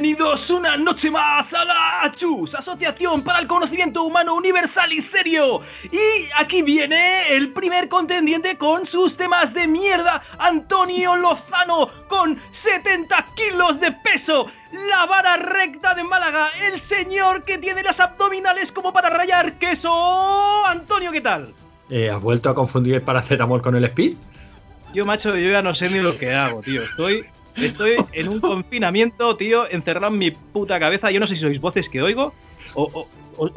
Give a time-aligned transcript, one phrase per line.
[0.00, 5.60] Bienvenidos una noche más a la ACHUS, Asociación para el Conocimiento Humano Universal y Serio.
[5.92, 13.26] Y aquí viene el primer contendiente con sus temas de mierda, Antonio Lozano, con 70
[13.34, 14.46] kilos de peso.
[14.88, 20.64] La vara recta de Málaga, el señor que tiene las abdominales como para rayar queso.
[20.64, 21.52] Antonio, ¿qué tal?
[21.90, 24.14] Eh, ¿Has vuelto a confundir el paracetamol con el speed?
[24.94, 26.80] Yo, macho, yo ya no sé ni lo que hago, tío.
[26.80, 27.26] Estoy
[27.56, 31.10] Estoy en un confinamiento, tío, encerrado en mi puta cabeza.
[31.10, 32.32] Yo no sé si sois voces que oigo
[32.74, 33.06] o,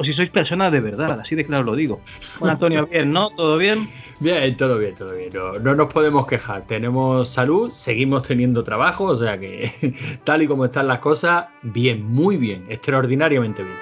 [0.03, 1.99] si sois personas de verdad, así de claro lo digo.
[2.39, 3.29] Bueno, Antonio, bien, ¿no?
[3.31, 3.79] ¿Todo bien?
[4.19, 5.31] Bien, todo bien, todo bien.
[5.33, 6.65] No, no nos podemos quejar.
[6.65, 12.03] Tenemos salud, seguimos teniendo trabajo, o sea que tal y como están las cosas, bien,
[12.03, 13.77] muy bien, extraordinariamente bien.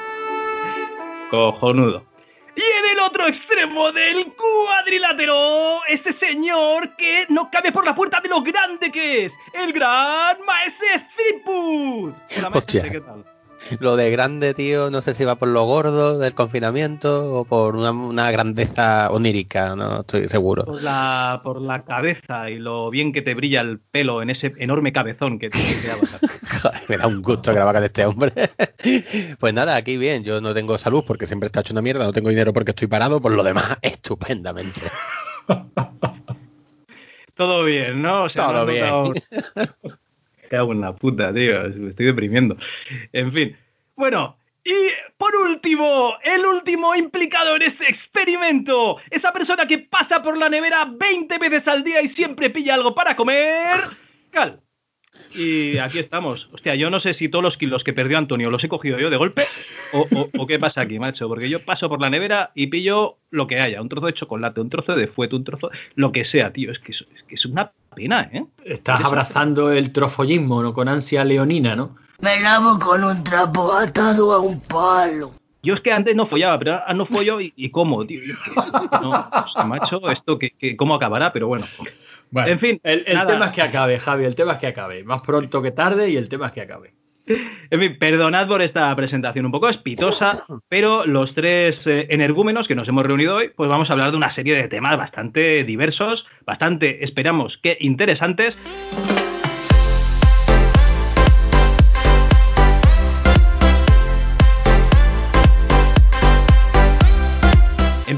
[1.30, 2.11] Cojonudo.
[2.92, 8.42] El otro extremo del cuadrilátero, ese señor que no cabe por la puerta de lo
[8.42, 11.08] grande que es, el gran maese.
[13.80, 17.76] Lo de grande, tío, no sé si va por lo gordo del confinamiento o por
[17.76, 20.66] una, grandeza onírica, no estoy seguro.
[20.66, 24.52] Por la, por la cabeza y lo bien que te brilla el pelo en ese
[24.60, 25.58] enorme cabezón que te
[26.62, 28.34] Joder, me da un gusto grabar con este hombre.
[29.40, 32.14] pues nada, aquí bien, yo no tengo salud porque siempre está hecho una mierda, no
[32.14, 34.82] tengo dinero porque estoy parado, por lo demás, estupendamente.
[37.36, 38.30] Todo bien, ¿no?
[38.30, 39.14] Todo bien.
[40.52, 41.64] Cago en la puta, tío.
[41.76, 42.58] Me estoy deprimiendo.
[43.14, 43.56] En fin.
[43.96, 44.74] Bueno, y
[45.18, 50.86] por último, el último implicado en ese experimento, esa persona que pasa por la nevera
[50.86, 53.80] 20 veces al día y siempre pilla algo para comer.
[54.32, 54.60] Cal.
[55.34, 56.48] Y aquí estamos.
[56.52, 59.10] Hostia, yo no sé si todos los kilos que perdió Antonio los he cogido yo
[59.10, 59.44] de golpe
[59.94, 61.28] o, qué pasa aquí, macho.
[61.28, 63.82] Porque yo paso por la nevera y pillo lo que haya.
[63.82, 65.70] Un trozo de chocolate, un trozo de fuete, un trozo...
[65.96, 66.72] Lo que sea, tío.
[66.72, 68.46] Es que es, que es una pena, ¿eh?
[68.66, 70.74] Estás abrazando el trofollismo, ¿no?
[70.74, 71.96] Con ansia leonina, ¿no?
[72.20, 75.34] Me lavo con un trapo atado a un palo.
[75.64, 78.20] Yo es que antes no follaba, pero ahora no follo y, y como, tío.
[79.02, 79.30] No,
[79.68, 81.66] macho, esto que, que, cómo acabará, pero bueno
[82.34, 82.80] en fin.
[82.84, 85.04] El, tema es que acabe, Javi, el tema es que acabe.
[85.04, 86.94] Más pronto que tarde y el tema es que acabe.
[87.70, 92.76] En fin, perdonad por esta presentación un poco espitosa, pero los tres eh, energúmenos que
[92.76, 96.26] nos hemos reunido hoy, pues vamos a hablar de una serie de temas bastante diversos,
[96.46, 98.58] bastante, esperamos que interesantes.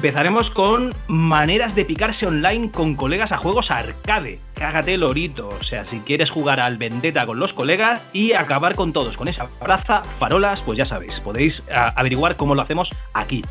[0.03, 4.38] Empezaremos con maneras de picarse online con colegas a juegos arcade.
[4.53, 5.47] Cágate lorito.
[5.47, 9.30] O sea, si quieres jugar al Vendetta con los colegas y acabar con todos, con
[9.30, 13.44] esa braza, farolas, pues ya sabéis, podéis averiguar cómo lo hacemos aquí.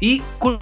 [0.00, 0.58] Y un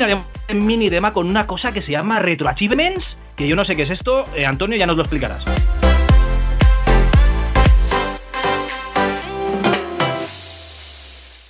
[0.66, 3.06] mini tema con una cosa que se llama Retroachievements,
[3.36, 5.44] que yo no sé qué es esto, eh, Antonio ya nos lo explicarás.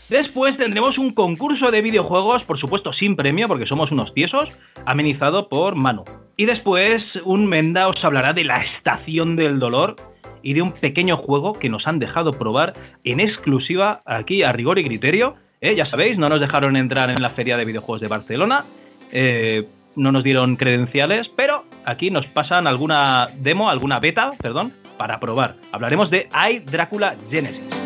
[0.09, 5.49] Después tendremos un concurso de videojuegos, por supuesto sin premio, porque somos unos tiesos, amenizado
[5.49, 6.05] por Manu.
[6.37, 9.97] Y después un Menda os hablará de la estación del dolor
[10.43, 12.73] y de un pequeño juego que nos han dejado probar
[13.05, 15.35] en exclusiva aquí a rigor y criterio.
[15.61, 15.75] ¿eh?
[15.75, 18.65] Ya sabéis, no nos dejaron entrar en la feria de videojuegos de Barcelona,
[19.13, 25.21] eh, no nos dieron credenciales, pero aquí nos pasan alguna demo, alguna beta, perdón, para
[25.21, 25.57] probar.
[25.73, 27.78] Hablaremos de I Drácula Genesis.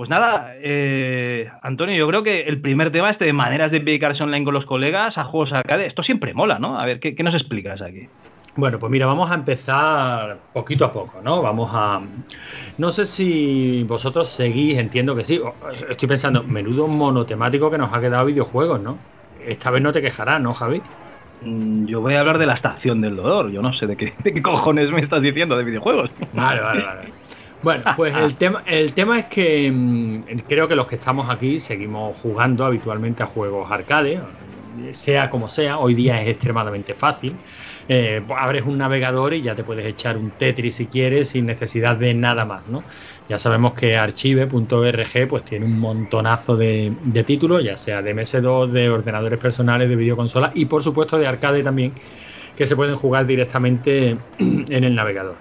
[0.00, 4.22] Pues nada, eh, Antonio, yo creo que el primer tema este de maneras de dedicarse
[4.22, 6.80] online con los colegas a juegos arcade, esto siempre mola, ¿no?
[6.80, 8.08] A ver, ¿qué, nos explicas aquí?
[8.56, 11.42] Bueno, pues mira, vamos a empezar poquito a poco, ¿no?
[11.42, 12.00] Vamos a...
[12.78, 15.38] No sé si vosotros seguís, entiendo que sí.
[15.90, 18.96] Estoy pensando, menudo monotemático que nos ha quedado videojuegos, ¿no?
[19.46, 20.80] Esta vez no te quejarás, ¿no, Javi?
[21.42, 23.50] Mm, yo voy a hablar de la estación del dolor.
[23.50, 26.10] Yo no sé de qué, de qué cojones me estás diciendo de videojuegos.
[26.32, 27.12] Vale, vale, vale.
[27.62, 31.60] Bueno, pues el tema, el tema es que mm, creo que los que estamos aquí
[31.60, 34.20] seguimos jugando habitualmente a juegos arcade,
[34.92, 37.34] sea como sea, hoy día es extremadamente fácil.
[37.88, 41.96] Eh, abres un navegador y ya te puedes echar un Tetris si quieres sin necesidad
[41.96, 42.84] de nada más, ¿no?
[43.28, 48.68] Ya sabemos que archive.org pues tiene un montonazo de, de, títulos, ya sea de MS2,
[48.68, 51.92] de ordenadores personales, de videoconsolas y por supuesto de arcade también,
[52.56, 55.36] que se pueden jugar directamente en el navegador.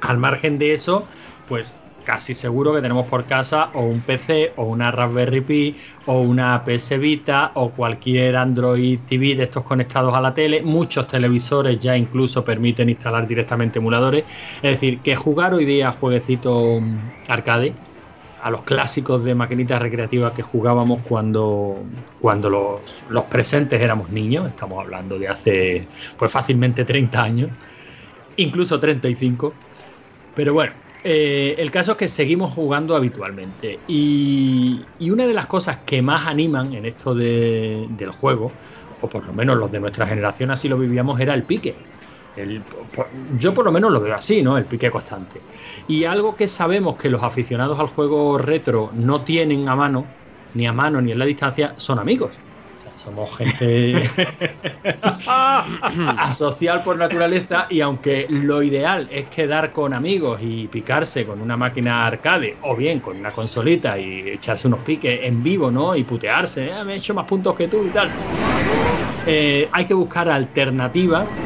[0.00, 1.06] Al margen de eso,
[1.48, 5.76] pues casi seguro que tenemos por casa o un PC o una Raspberry Pi
[6.06, 10.62] o una PS Vita o cualquier Android TV de estos conectados a la tele.
[10.62, 14.24] Muchos televisores ya incluso permiten instalar directamente emuladores.
[14.56, 16.98] Es decir, que jugar hoy día jueguecito mm,
[17.28, 17.72] arcade
[18.42, 21.82] a los clásicos de maquinitas recreativas que jugábamos cuando,
[22.20, 25.88] cuando los, los presentes éramos niños, estamos hablando de hace
[26.18, 27.50] pues fácilmente 30 años
[28.36, 29.52] incluso 35.
[30.34, 30.72] Pero bueno,
[31.04, 33.84] eh, el caso es que seguimos jugando habitualmente.
[33.86, 38.58] Y, una de las cosas que más animan en esto de- del juego,
[39.00, 41.84] o por lo menos los de nuestra generación así lo vivíamos, era el pique.
[43.12, 44.58] Yo por lo menos lo veo así, ¿no?
[44.58, 45.46] El pique constante.
[45.86, 50.16] Y algo que sabemos que los aficionados al juego retro no tienen a mano,
[50.52, 52.42] ni a mano ni en la distancia, son amigos.
[53.04, 54.02] Somos gente
[56.16, 61.56] asocial por naturaleza y aunque lo ideal es quedar con amigos y picarse con una
[61.56, 65.94] máquina arcade o bien con una consolita y echarse unos piques en vivo, ¿no?
[65.96, 68.16] Y putearse, "Ah, me he hecho más puntos que tú y tal.
[69.24, 71.42] Eh, hay que buscar alternativas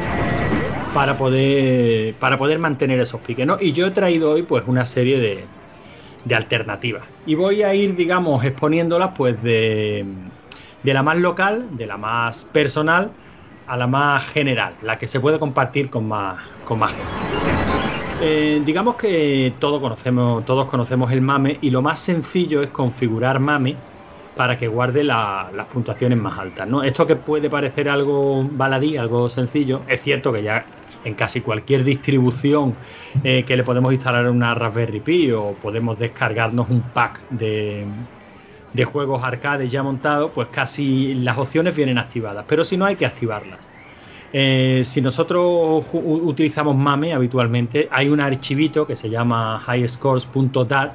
[0.91, 3.57] para poder para poder mantener esos piques, ¿no?
[3.59, 5.53] Y yo he traído hoy pues una serie de,
[6.23, 10.31] de alternativas y voy a ir digamos exponiéndolas pues de,
[10.81, 13.15] de la más local, de la más personal
[13.65, 17.29] a la más general, la que se puede compartir con más con más gente.
[18.17, 23.39] Eh, digamos que todos conocemos, todos conocemos el MAME y lo más sencillo es configurar
[23.39, 23.85] MAME
[24.33, 26.67] para que guarde la- las puntuaciones más altas.
[26.67, 26.83] ¿no?
[26.83, 30.69] Esto que puede parecer algo baladí, algo sencillo, es cierto que ya
[31.03, 32.79] en casi cualquier distribución
[33.23, 37.87] eh, que le podemos instalar una Raspberry Pi o podemos descargarnos un pack de,
[38.73, 42.95] de juegos arcades ya montados, pues casi las opciones vienen activadas, pero si no hay
[42.95, 43.71] que activarlas.
[44.31, 50.91] Eh, si nosotros utilizamos MAME habitualmente, hay un archivito que se llama highscores.dat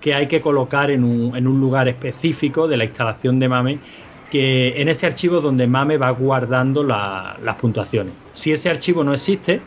[0.00, 3.78] que hay que colocar en un, en un lugar específico de la instalación de MAME,
[4.30, 8.12] que en ese archivo donde MAME va guardando la- las puntuaciones.
[8.32, 9.60] Si ese archivo no existe,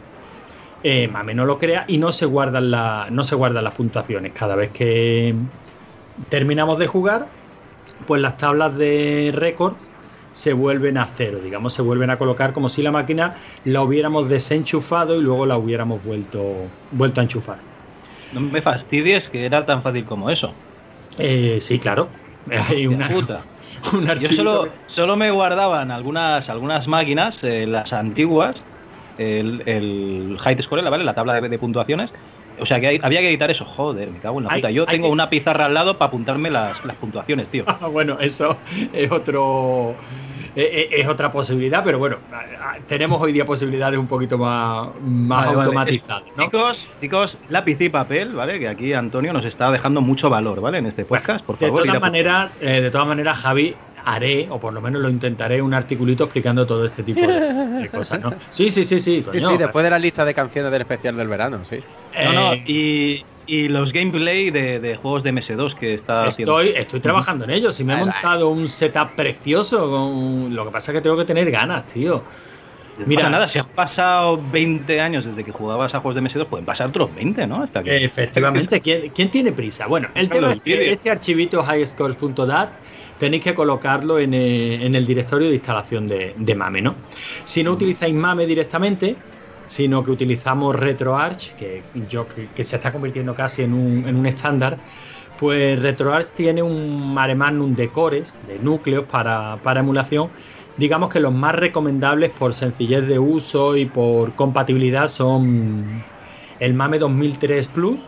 [0.83, 4.33] eh, MAME no lo crea y no se guardan la- no se guardan las puntuaciones.
[4.33, 5.33] Cada vez que
[6.27, 7.27] terminamos de jugar,
[8.07, 9.89] pues las tablas de récords
[10.31, 13.35] se vuelven a cero, digamos, se vuelven a colocar como si la máquina
[13.65, 16.53] la hubiéramos desenchufado y luego la hubiéramos vuelto,
[16.91, 17.57] vuelto a enchufar.
[18.33, 20.53] No me fastidies que era tan fácil como eso.
[21.17, 22.09] Eh, sí, claro.
[22.69, 23.41] Hay una, puta.
[23.93, 28.55] un Yo solo, solo me guardaban algunas, algunas máquinas, eh, las antiguas,
[29.17, 31.03] el, el score, ¿vale?
[31.03, 32.11] La tabla de, de puntuaciones.
[32.61, 33.65] O sea que hay- había que editar eso.
[33.65, 34.71] Joder, me cago en la Hay- puta.
[34.71, 37.63] Yo tengo que- una pizarra al lado para apuntarme las, las puntuaciones, tío.
[37.67, 38.57] Ah, bueno, eso
[38.93, 39.95] es otro
[40.55, 42.17] eh, eh, es otra posibilidad, pero bueno,
[42.87, 45.67] tenemos hoy día posibilidades un poquito más, más Vale, vale.
[45.67, 46.43] automatizadas, ¿no?
[46.45, 48.59] Chicos, chicos, lápiz y papel, ¿vale?
[48.59, 50.79] Que aquí Antonio nos está dejando mucho valor, ¿vale?
[50.79, 51.81] En este podcast, por de favor.
[51.83, 55.09] todas ir a- maneras, eh, de todas maneras, Javi, haré, o por lo menos lo
[55.09, 57.41] intentaré, un articulito explicando todo este tipo de,
[57.81, 58.31] de cosas, ¿no?
[58.51, 59.49] Sí, sí, sí, sí, Sí, coño.
[59.51, 61.77] sí, después de la lista de canciones del especial del verano, sí.
[62.23, 66.59] No, no, Eh, y, y los gameplay de, de juegos de MS2 que está haciendo.
[66.59, 67.71] Estoy, estoy trabajando en ello.
[67.71, 71.17] Si me he Vale, montado un setup precioso, con- lo que pasa es que tengo
[71.17, 72.25] que tener ganas, tío.
[72.97, 76.47] No Mira, nada, si han pasado 20 años desde que jugabas a juegos de MS2,
[76.49, 77.63] pueden pasar otros 20, ¿no?
[77.63, 77.91] Hasta que...
[78.05, 79.87] Efectivamente, ¿quién, quién tiene prisa?
[79.87, 80.93] Bueno, el tema es que vídeo.
[80.93, 82.75] este archivito highscores.dat
[83.19, 86.95] tenéis que colocarlo en, eh, en el directorio de instalación de, de MAME, ¿no?
[87.45, 89.15] Si no utilizáis MAME directamente,
[89.67, 94.15] sino que utilizamos RetroArch, que, yo, que, que se está convirtiendo casi en un, en
[94.15, 94.77] un estándar,
[95.39, 100.29] pues RetroArch tiene un mare magnum de cores, de núcleos para, para emulación.
[100.77, 106.03] Digamos que los más recomendables por sencillez de uso y por compatibilidad son
[106.59, 107.99] el MAME 2003 Plus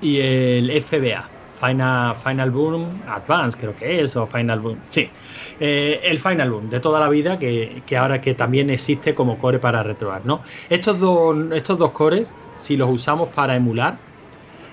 [0.00, 1.28] y el FBA,
[1.58, 5.12] Final, Final Boom Advance, creo que es, o Final Boom, sí,
[5.58, 9.38] Eh, el Final Boom de toda la vida, que, que ahora que también existe como
[9.38, 10.42] core para RetroArch, ¿no?
[10.68, 14.04] Estos dos, estos dos cores, si los usamos para emular,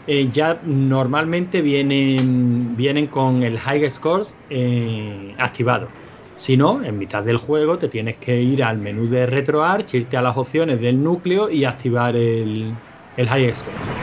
[0.06, 5.96] eh, ya normalmente vienen, vienen con el High Scores eh, activado.
[6.34, 10.18] Si no, en mitad del juego te tienes que ir al menú de RetroArch, irte
[10.18, 12.82] a las opciones del núcleo y activar el,
[13.16, 13.96] el High Scores.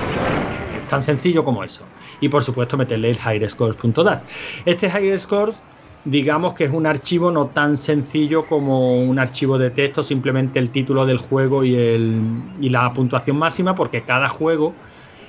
[0.86, 1.91] Tan sencillo como eso.
[2.22, 4.22] Y por supuesto meterle el highscores.dat.
[4.64, 5.60] Este High Scores
[6.04, 10.70] digamos que es un archivo no tan sencillo como un archivo de texto, simplemente el
[10.70, 12.20] título del juego y, el,
[12.60, 14.74] y la puntuación máxima, porque cada juego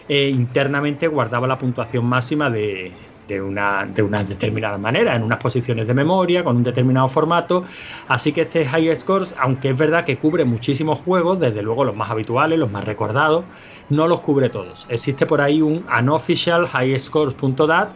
[0.09, 2.91] eh, internamente guardaba la puntuación máxima de,
[3.27, 7.63] de, una, de una determinada manera, en unas posiciones de memoria, con un determinado formato.
[8.07, 11.95] Así que este High Scores, aunque es verdad que cubre muchísimos juegos, desde luego los
[11.95, 13.45] más habituales, los más recordados,
[13.89, 14.85] no los cubre todos.
[14.89, 17.93] Existe por ahí un unofficial highscores.dat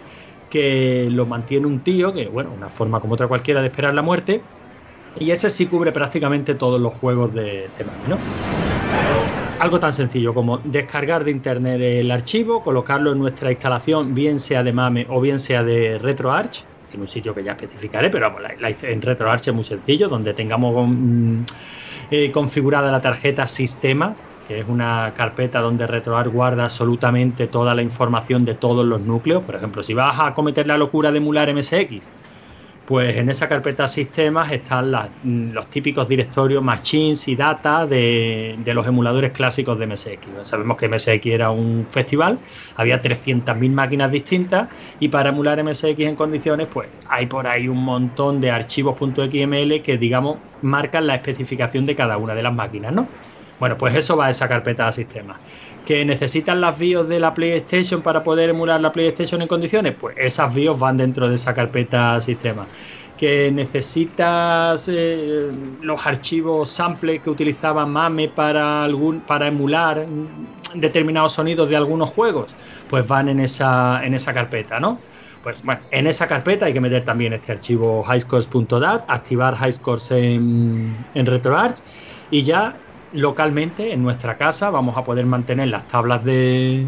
[0.49, 4.01] que lo mantiene un tío, que bueno, una forma como otra cualquiera de esperar la
[4.01, 4.41] muerte,
[5.19, 8.17] y ese sí cubre prácticamente todos los juegos de, de Mami, ¿no?
[9.59, 14.63] Algo tan sencillo como descargar de internet el archivo, colocarlo en nuestra instalación, bien sea
[14.63, 16.63] de MAME o bien sea de RetroArch,
[16.93, 18.41] en un sitio que ya especificaré, pero vamos,
[18.83, 21.41] en RetroArch es muy sencillo, donde tengamos mm,
[22.11, 27.81] eh, configurada la tarjeta sistemas, que es una carpeta donde RetroArch guarda absolutamente toda la
[27.81, 29.43] información de todos los núcleos.
[29.43, 32.09] Por ejemplo, si vas a cometer la locura de emular MSX,
[32.87, 34.93] pues en esa carpeta sistemas están
[35.53, 40.19] los típicos directorios machines y data de, los emuladores clásicos de MSX.
[40.43, 42.39] Sabemos que MSX era un festival,
[42.77, 44.69] había 300.000 máquinas distintas
[45.01, 49.97] y para emular MSX en condiciones, pues hay por ahí un montón de archivos.xml que,
[49.97, 53.09] digamos, marcan la especificación de cada una de las máquinas, ¿no?
[53.59, 55.37] Bueno, pues eso va a esa carpeta de sistemas
[55.87, 60.17] que necesitan las BIOS de la PlayStation para poder emular la PlayStation en condiciones, pues
[60.19, 62.67] esas BIOS van dentro de esa carpeta sistema.
[63.17, 65.49] Que necesitas eh,
[65.81, 70.05] los archivos sample que utilizaba MAME para algún para emular
[70.75, 72.53] determinados sonidos de algunos juegos,
[72.89, 74.99] pues van en esa en esa carpeta, ¿no?
[75.41, 80.95] Pues bueno, en esa carpeta hay que meter también este archivo highscores.dat, activar highscores en,
[81.13, 81.77] en RetroArch
[82.29, 82.75] y ya
[83.13, 86.85] localmente en nuestra casa vamos a poder mantener las tablas de,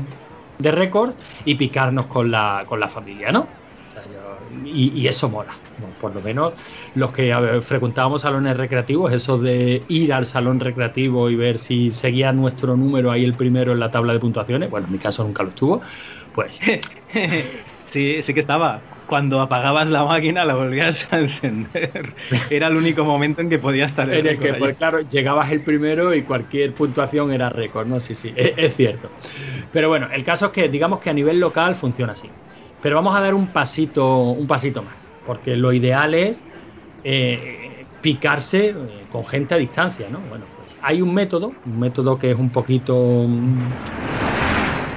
[0.58, 3.48] de récords y picarnos con la, con la familia, ¿no?
[4.66, 5.56] y, eso mola.
[6.00, 6.54] por lo menos
[6.96, 12.32] los que frecuentábamos salones recreativos, eso de ir al salón recreativo y ver si seguía
[12.32, 15.44] nuestro número ahí el primero en la tabla de puntuaciones, bueno, en mi caso nunca
[15.44, 15.82] lo estuvo,
[16.34, 16.60] pues...
[17.92, 22.14] sí, sí que estaba cuando apagabas la máquina la volvías a encender.
[22.52, 25.62] Era el único momento en que podías estar en el que, pues claro, llegabas el
[25.62, 28.00] primero y cualquier puntuación era récord, ¿no?
[28.00, 29.10] Sí, sí, es, cierto.
[29.74, 32.30] Pero bueno, el caso es que digamos que a nivel local funciona así.
[32.82, 36.46] Pero vamos a dar un pasito, un pasito más, porque lo ideal es
[37.04, 38.76] eh, picarse eh,
[39.12, 40.20] con gente a distancia, ¿no?
[40.30, 44.29] Bueno, pues hay un método, un método que es un poquito mm,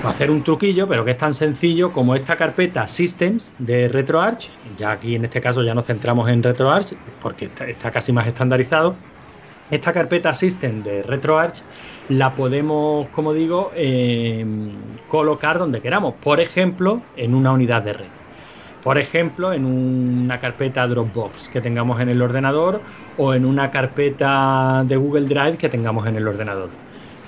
[0.08, 4.50] hacer un truquillo, pero que es tan sencillo como esta carpeta Systems de RetroArch.
[4.76, 8.94] Ya aquí en este caso ya nos centramos en RetroArch porque está, casi más estandarizado.
[9.70, 11.62] Esta carpeta System de RetroArch
[12.08, 14.72] la podemos, como digo, em,
[15.08, 16.14] colocar donde queramos.
[16.22, 18.06] Por ejemplo, en una unidad de red.
[18.82, 22.80] Por ejemplo, en una carpeta Dropbox que tengamos en el ordenador
[23.16, 26.68] o en una carpeta de Google Drive que tengamos en el ordenador.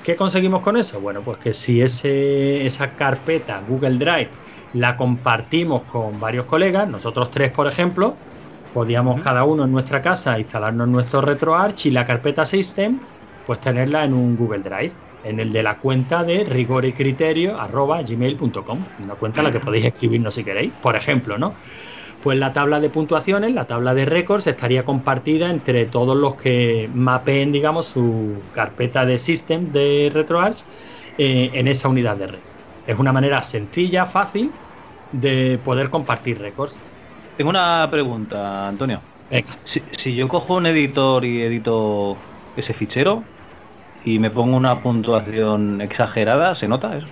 [0.05, 1.01] ¿Qué conseguimos con eso?
[1.01, 4.33] Bueno, pues que si ese, esa carpeta Google Drive
[4.73, 8.23] la compartimos con varios colegas, nosotros tres, por ejemplo,
[8.71, 13.01] podíamos cada uno en nuestra casa instalarnos nuestro RetroArch y la carpeta System,
[13.45, 17.57] pues tenerla en un Google Drive, en el de la cuenta de rigor y criterio
[17.57, 21.57] gmail.com, una cuenta a la que podéis escribirnos si queréis, por ejemplo, ¿no?
[22.25, 26.89] Pues la tabla de puntuaciones, la tabla de récords, estaría compartida entre todos los que
[26.95, 30.65] mapeen, digamos, su carpeta de system de RetroArch
[31.19, 32.39] eh, en esa unidad de red.
[32.87, 34.51] Es una manera sencilla, fácil
[35.13, 36.75] de poder compartir récords.
[37.37, 39.03] Tengo una pregunta, Antonio.
[39.71, 42.17] Si, si, yo cojo un editor y edito
[42.57, 43.23] ese fichero
[44.03, 47.07] y me pongo una puntuación exagerada, ¿se nota eso?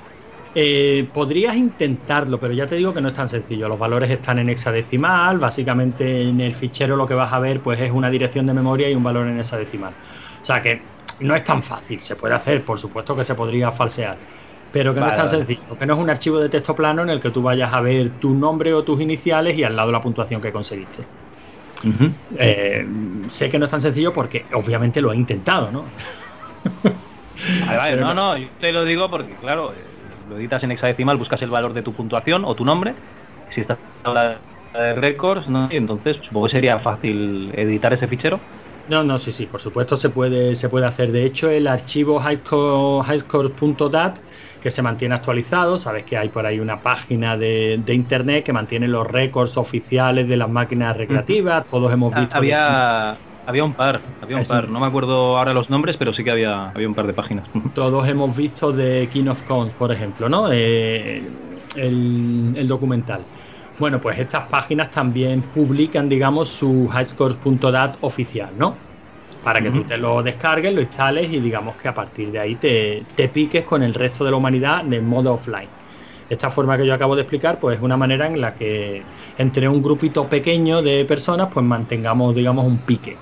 [0.55, 3.69] Eh, podrías intentarlo, pero ya te digo que no es tan sencillo.
[3.69, 7.81] Los valores están en hexadecimal, básicamente en el fichero lo que vas a ver pues
[7.81, 9.95] es una dirección de memoria y un valor en hexadecimal.
[9.95, 10.83] O sea que
[11.21, 14.19] no es tan fácil, se puede hacer, por supuesto que se podría falsear,
[14.71, 17.09] pero que no es tan sencillo, que no es un archivo de texto plano en
[17.09, 20.03] el que tú vayas a ver tu nombre o tus iniciales y al lado la
[20.03, 21.07] puntuación que conseguiste.
[22.39, 22.85] Eh,
[23.29, 25.95] sé que no es tan sencillo porque obviamente lo he intentado, ¿no?
[27.99, 29.73] no, no, yo te lo digo porque, claro,
[30.33, 32.95] lo editas en hexadecimal, buscas el valor de tu puntuación o tu nombre.
[33.55, 34.41] Si estás en la
[34.75, 35.69] de records, ¿no?
[35.71, 38.41] entonces supongo que sería fácil editar ese fichero.
[38.89, 41.13] No, no, sí, sí, por supuesto se puede, se puede hacer.
[41.13, 44.19] De hecho, el archivo highscore.dat
[44.61, 48.89] que se mantiene actualizado, sabes que hay por ahí una página de, internet que mantiene
[48.89, 52.37] los récords oficiales de las máquinas recreativas, todos hemos ah, visto...
[52.39, 54.69] Había, había un par, había un par.
[54.69, 57.47] No me acuerdo ahora los nombres, pero sí que había, había un par de páginas.
[57.75, 60.51] Todos hemos visto de King of Cons, por ejemplo, ¿no?
[60.51, 61.23] Eh,
[61.77, 63.23] el, documental.
[63.79, 68.77] Bueno, pues estas páginas también publican, digamos, su highscores.dat oficial, ¿no?
[69.43, 72.55] Para que tú te lo descargues, lo instales y digamos que a partir de ahí
[72.55, 75.69] te, te piques con el resto de la humanidad de modo offline.
[76.31, 79.03] Esta forma que yo acabo de explicar, pues es una manera en la que
[79.37, 83.17] entre un grupito pequeño de personas, pues mantengamos, digamos, un pique.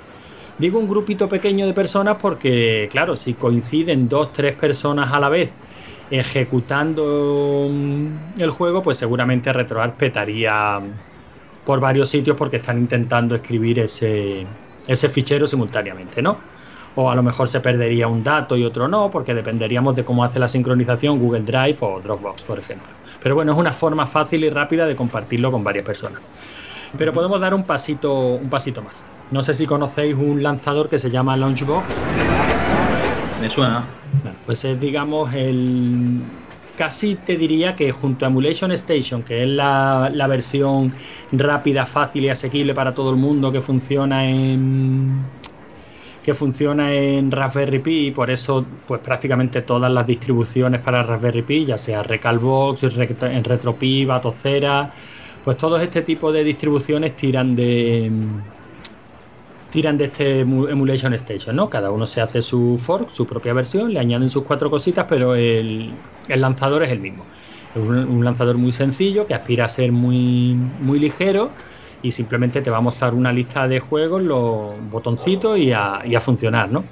[0.61, 5.31] Digo un grupito pequeño de personas porque, claro, si coinciden dos, tres personas a la
[5.31, 5.51] vez
[6.11, 10.79] ejecutando mm, el juego, pues seguramente RetroArch petaría
[11.65, 14.47] por varios sitios porque están intentando escribir ese,
[14.87, 16.37] ese fichero simultáneamente, ¿no?
[16.95, 20.25] O a lo mejor se perdería un dato y otro no, porque dependeríamos de cómo
[20.25, 22.93] hace la sincronización Google Drive o Dropbox, por ejemplo.
[23.23, 26.21] Pero bueno, es una forma fácil y rápida de compartirlo con varias personas.
[26.99, 29.03] Pero podemos dar un pasito, un pasito más.
[29.31, 31.85] No sé si conocéis un lanzador que se llama Launchbox.
[33.41, 33.85] Me suena.
[34.45, 36.21] Pues es, digamos, el.
[36.77, 40.95] Casi te diría que junto a Emulation Station, que es la, la versión
[41.31, 45.25] rápida, fácil y asequible para todo el mundo que funciona en
[46.23, 51.43] que funciona en Raspberry Pi y por eso pues prácticamente todas las distribuciones para Raspberry
[51.43, 54.91] Pi, ya sea Recalbox, en RetroPi, Batocera,
[55.45, 58.11] pues todos este tipo de distribuciones tiran de
[59.71, 61.71] tiran de este Emulation Station, ¿no?
[61.71, 65.35] Cada uno se hace su fork, su propia versión, le añaden sus cuatro cositas, pero
[65.35, 65.93] el,
[66.29, 67.25] el lanzador es el mismo.
[67.75, 71.51] Es un, lanzador muy sencillo que aspira a ser muy, muy ligero
[72.03, 76.71] y simplemente te va a mostrar una lista de juegos, los botoncitos y a funcionar,
[76.71, 76.85] ¿no?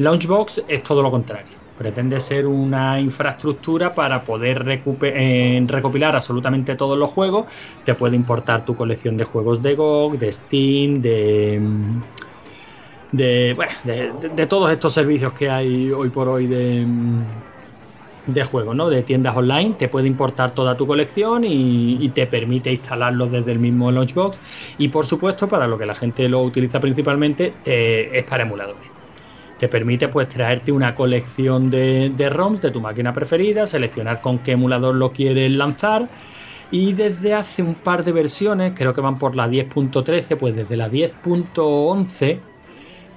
[0.00, 1.59] Launchbox es todo lo contrario.
[1.80, 7.50] Pretende ser una infraestructura para poder eh, recopilar absolutamente todos los juegos.
[7.86, 11.96] Te puede importar tu colección de juegos de GOG, de Steam, de,
[13.12, 16.86] de, todos estos servicios que hay hoy por hoy de,
[18.26, 18.90] de juegos, ¿no?
[18.90, 23.58] De tiendas online, te puede importar toda tu colección y, te permite instalarlo desde el
[23.58, 24.38] mismo Launchbox.
[24.76, 28.99] Y por supuesto, para lo que la gente lo utiliza principalmente, te, es para emuladores.
[29.60, 34.38] Te permite pues traerte una colección de, de, ROMs de tu máquina preferida, seleccionar con
[34.38, 36.08] qué emulador lo quieres lanzar.
[36.70, 40.78] Y desde hace un par de versiones, creo que van por la 10.13, pues desde
[40.78, 42.38] la 10.11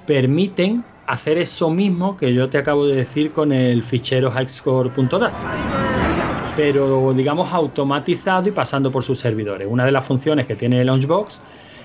[0.06, 5.34] permiten hacer eso mismo que yo te acabo de decir con el fichero highscore.dat
[6.56, 9.68] pero digamos automatizado y pasando por sus servidores.
[9.70, 11.40] Una de las funciones que tiene Launchbox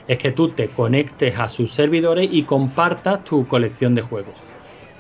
[0.09, 4.35] es que tú te conectes a sus servidores y compartas tu colección de juegos.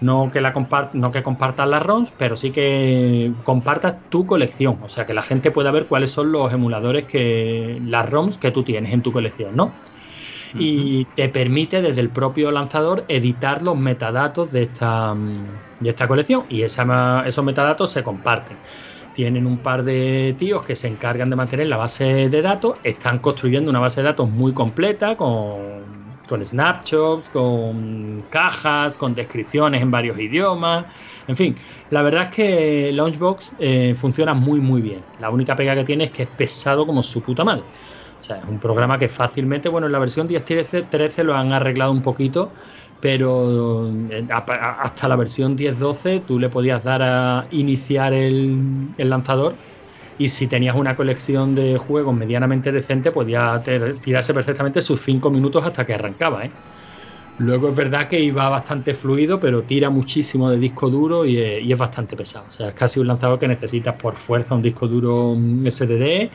[0.01, 4.79] No que, la compart no que compartas las ROMs, pero sí que compartas tu colección.
[4.83, 8.53] O sea, que la gente pueda ver cuáles son los emuladores que las ROMs que
[8.53, 9.73] tú tienes en tu colección, ¿no?
[10.55, 15.14] y te permite desde el propio lanzador editar los metadatos de esta,
[15.81, 18.57] de esta colección y esa, esos metadatos se comparten.
[19.18, 23.18] Tienen un par de tíos que se encargan de mantener la base de datos, están
[23.18, 25.59] construyendo una base de datos muy completa con,
[26.28, 30.85] con snapshots, con cajas, con descripciones en varios idiomas.
[31.26, 31.57] En fin,
[31.90, 35.00] la verdad es que Launchbox eh, funciona muy muy bien.
[35.18, 37.64] La única pega que tiene es que es pesado como su puta madre.
[38.20, 41.90] O sea, es un programa que fácilmente, bueno, en la versión 10.13 lo han arreglado
[41.90, 42.52] un poquito,
[43.00, 49.54] pero eh, hasta la versión 10.12 tú le podías dar a iniciar el, lanzador
[50.18, 53.62] y si tenías una colección de juegos medianamente decente podía
[54.02, 56.44] tirarse perfectamente sus 5 minutos hasta que arrancaba.
[56.44, 56.50] ¿eh?
[57.38, 61.72] Luego es verdad que iba bastante fluido, pero tira muchísimo de disco duro y, eh,
[61.72, 62.46] es bastante pesado.
[62.48, 66.32] O sea, es casi un lanzador que necesitas por fuerza un disco duro SDD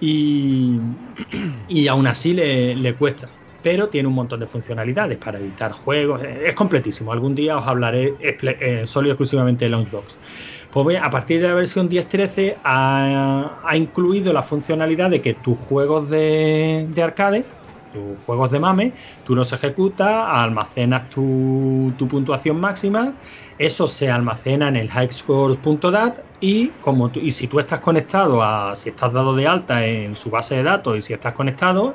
[0.00, 0.80] y,
[1.68, 3.39] y aún así le, cuesta.
[3.62, 6.22] Pero tiene un montón de funcionalidades para editar juegos.
[6.22, 7.12] Es completísimo.
[7.12, 10.18] Algún día os hablaré eh, solo y exclusivamente de Launchbox.
[10.70, 15.58] Pues bien, a partir de la versión 10.13 ha, incluido la funcionalidad de que tus
[15.58, 17.44] juegos de, de arcade,
[17.92, 18.94] tus juegos de mame,
[19.24, 23.16] tú los ejecutas, almacenas tu, tu puntuación máxima
[23.60, 28.88] eso se almacena en el highscores.dat y como y si tú estás conectado a si
[28.88, 31.94] estás dado de alta en su base de datos y si estás conectado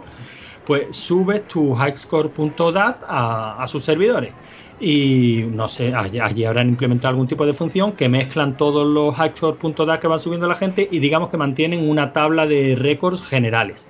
[0.66, 4.34] pues subes tu highscore.dat a, a sus servidores
[4.80, 9.16] y no sé, allí, allí, habrán implementado algún tipo de función que mezclan todos los
[9.18, 13.88] highscore.dat que van subiendo la gente y digamos que mantienen una tabla de récords generales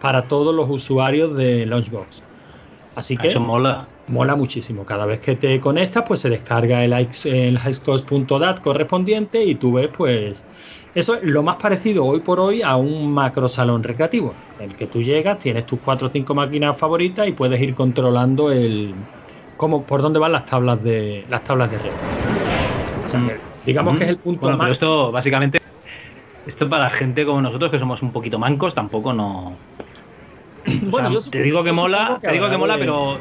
[0.00, 2.22] para todos los usuarios de Launchbox.
[2.94, 3.86] Así que Eso mola.
[4.08, 4.84] mola muchísimo.
[4.84, 9.88] Cada vez que te conectas, pues se descarga el, el highscores.dat correspondiente y tú ves,
[9.96, 10.44] pues,
[10.94, 14.76] eso es lo más parecido hoy por hoy a un macro salón recreativo, en el
[14.76, 18.94] que tú llegas, tienes tus cuatro o cinco máquinas favoritas y puedes ir controlando el
[19.56, 21.94] cómo, por dónde van las tablas de las tablas de red.
[23.04, 23.96] O sea, que, digamos mm.
[23.96, 24.72] que es el punto bueno, más.
[24.72, 25.58] Esto básicamente,
[26.46, 29.58] esto para gente como nosotros que somos un poquito mancos, tampoco no.
[30.90, 33.20] Bueno, o sea, yo te digo que mola, que te digo que mola, de- pero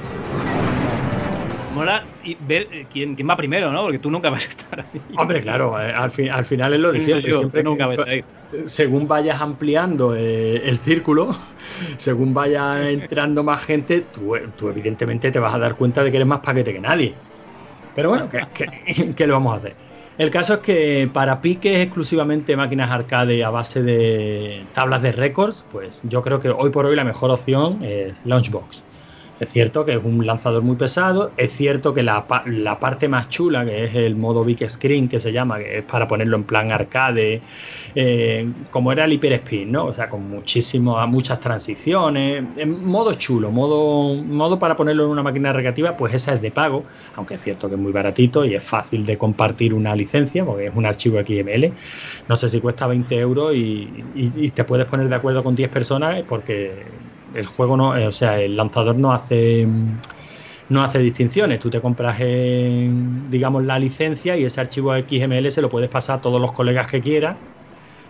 [1.77, 3.83] mola y ver eh, quién, quién va primero, ¿no?
[3.83, 5.05] Porque tú nunca vas a estar ahí.
[5.15, 7.31] Hombre, claro, eh, al, fin- al final es lo de siempre.
[7.31, 8.27] yo, siempre tú nunca que- vas a ir.
[8.67, 11.35] según vayas ampliando eh, el círculo,
[11.97, 16.17] según vaya entrando más gente, tú, tú evidentemente te vas a dar cuenta de que
[16.17, 17.23] eres más paquete que nadie.
[17.93, 18.67] Pero bueno, ¿qué, qué,
[19.15, 19.77] qué le vamos a hacer?
[20.17, 25.65] El caso es que para piques exclusivamente máquinas arcade a base de tablas de récords,
[25.69, 28.86] pues yo creo que hoy por hoy la mejor opción es Launchbox.
[29.39, 33.29] Es cierto que es un lanzador muy pesado, es cierto que la, la, parte más
[33.29, 36.43] chula, que es el modo Big Screen, que se llama, que es para ponerlo en
[36.43, 37.41] plan arcade,
[37.93, 39.85] eh, como era el Hyper Spin, ¿no?
[39.85, 45.21] O sea, con muchísimas, muchas transiciones, en modo chulo, modo, modo para ponerlo en una
[45.21, 48.55] máquina recreativa, pues esa es de pago, aunque es cierto que es muy baratito y
[48.55, 51.73] es fácil de compartir una licencia, porque es un archivo XML.
[52.27, 55.69] No sé si cuesta 20 euros y, y te puedes poner de acuerdo con 10
[55.69, 56.85] personas porque
[57.37, 59.67] el juego no, eh, o sea, el lanzador no hace
[60.69, 61.59] no hace distinciones.
[61.59, 66.21] Tú te compras, digamos, la licencia y ese archivo XML se lo puedes pasar a
[66.21, 67.37] todos los colegas que quieras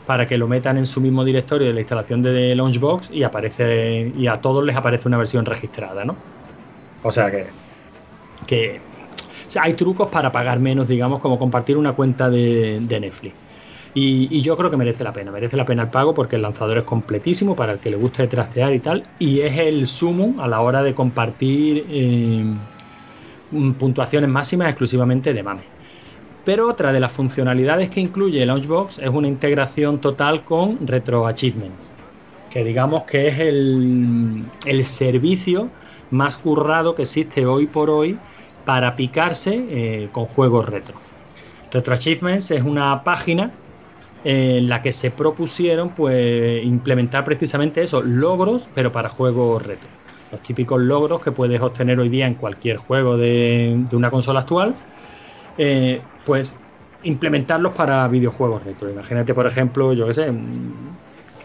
[0.08, 4.12] para que lo metan en su mismo directorio de la instalación de Launchbox y aparece
[4.18, 6.16] y a todos les aparece una versión registrada, ¿no?
[7.04, 7.46] O sea que,
[8.48, 8.82] que
[9.60, 13.47] hay trucos para pagar menos, digamos, como compartir una cuenta de Netflix.
[14.00, 16.78] Y, yo creo que merece la pena, merece la pena el pago porque el lanzador
[16.78, 20.48] es completísimo para el que le guste trastear y tal, y es el sumo a
[20.48, 22.46] la hora de compartir eh,
[23.80, 25.64] puntuaciones máximas exclusivamente de MAME.
[26.46, 31.96] Pero otra de las funcionalidades que incluye Launchbox es una integración total con Retro Achievements,
[32.52, 34.46] que digamos que es el,
[34.84, 35.70] servicio
[36.12, 38.20] más currado que existe hoy por hoy
[38.64, 41.00] para picarse eh, con juegos retro.
[41.72, 43.52] Retro Achievements es una página
[44.24, 49.90] en la que se propusieron pues implementar precisamente eso, logros, pero para juegos retro.
[50.32, 54.76] Los típicos logros que puedes obtener hoy día en cualquier juego de, una consola actual,
[55.58, 56.58] eh, pues
[57.04, 58.90] implementarlos para videojuegos retro.
[58.90, 60.34] Imagínate, por ejemplo, yo qué sé,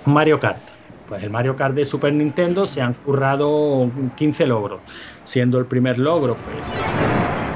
[0.05, 0.63] Mario Kart.
[1.09, 4.81] Pues el Mario Kart de Super Nintendo se han currado 15 logros,
[5.25, 6.69] siendo el primer logro, pues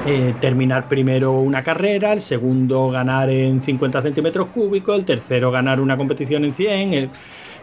[0.05, 5.81] eh, terminar primero una carrera, el segundo ganar en 50 centímetros cúbicos, el tercero ganar
[5.81, 7.11] una competición en 100,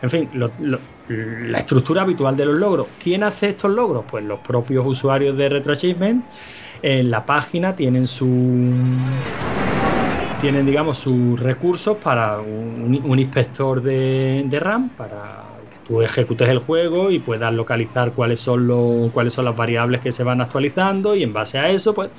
[0.03, 0.29] en fin,
[1.09, 2.88] la estructura habitual de los logros.
[3.03, 4.05] ¿Quién hace estos logros?
[4.11, 6.25] Pues los propios usuarios de RetroAchievement
[6.83, 8.71] en la página tienen su
[10.40, 15.54] tienen digamos sus recursos para un, inspector de, de RAM para
[15.87, 20.12] tú ejecutes el juego y puedas localizar cuáles son, los, cuáles son las variables que
[20.12, 22.11] se van actualizando y en base a eso, pues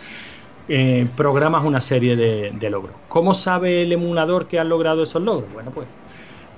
[0.67, 2.95] eh, programas una serie de, logros.
[3.07, 5.51] ¿Cómo sabe el emulador que has logrado esos logros?
[5.53, 5.87] Bueno, pues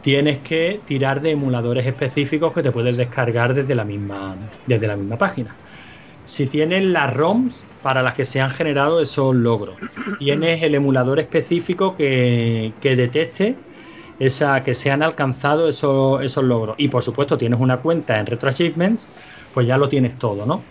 [0.01, 4.95] tienes que tirar de emuladores específicos que te puedes descargar desde la misma, desde la
[4.95, 5.55] misma página.
[6.23, 9.77] Si tienes las ROMs para las que se han generado esos logros,
[10.19, 13.55] tienes el emulador específico que, que detecte
[14.19, 16.75] esa, que se han alcanzado esos, logros.
[16.77, 19.09] Y por supuesto tienes una cuenta en Retro Achievements,
[19.53, 20.63] pues ya lo tienes todo, ¿no?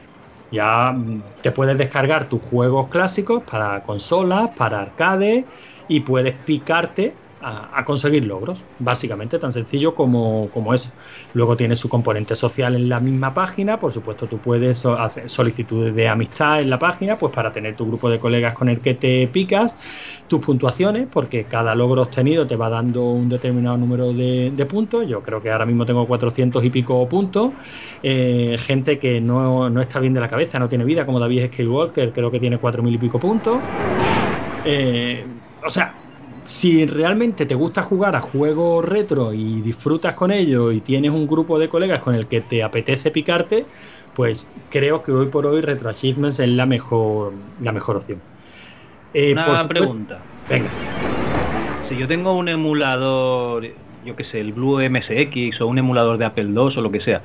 [0.50, 5.44] Ya mm, te puedes descargar tus juegos clásicos para consolas, para arcade
[5.88, 10.90] y puedes picarte a, conseguir logros, básicamente tan sencillo como, como, eso.
[11.34, 15.94] Luego tiene su componente social en la misma página, por supuesto tú puedes hacer solicitudes
[15.94, 18.94] de amistad en la página, pues para tener tu grupo de colegas con el que
[18.94, 19.76] te picas,
[20.28, 25.22] tus puntuaciones, porque cada logro obtenido te va dando un determinado número de, puntos, yo
[25.22, 27.52] creo que ahora mismo tengo 400 y pico puntos,
[28.02, 31.46] eh, gente que no, no, está bien de la cabeza, no tiene vida, como David
[31.52, 33.58] Skywalker, creo que tiene 4.000 y pico puntos.
[34.64, 35.24] Eh,
[35.64, 35.94] o sea,
[36.46, 41.26] si realmente te gusta jugar a juegos retro y disfrutas con ello y tienes un
[41.26, 43.66] grupo de colegas con el que te apetece picarte,
[44.14, 48.20] pues creo que hoy por hoy Retro Achievements es la mejor, la mejor opción.
[49.12, 50.22] Eh, Una pregunta.
[50.48, 50.70] Venga.
[51.88, 53.64] Si yo tengo un emulador,
[54.04, 57.00] yo qué sé, el Blue MSX o un emulador de Apple II o lo que
[57.00, 57.22] sea,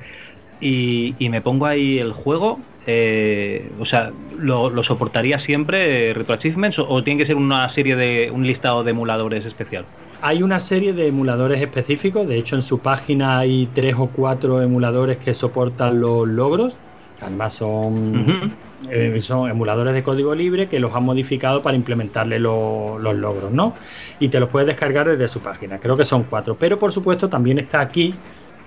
[0.62, 6.80] y, y me pongo ahí el juego, eh, o sea, ¿lo, soportaría siempre Retro Achievements
[6.80, 9.86] o, tiene que ser una serie de un listado de emuladores especial?
[10.22, 14.62] Hay una serie de emuladores específicos, de hecho en su página hay tres o cuatro
[14.62, 16.76] emuladores que soportan los logros,
[17.20, 18.52] además son,
[18.90, 23.74] eh, son emuladores de código libre que los han modificado para implementarle los logros, ¿no?
[24.20, 27.30] Y te los puedes descargar desde su página, creo que son cuatro, pero por supuesto
[27.30, 28.14] también está aquí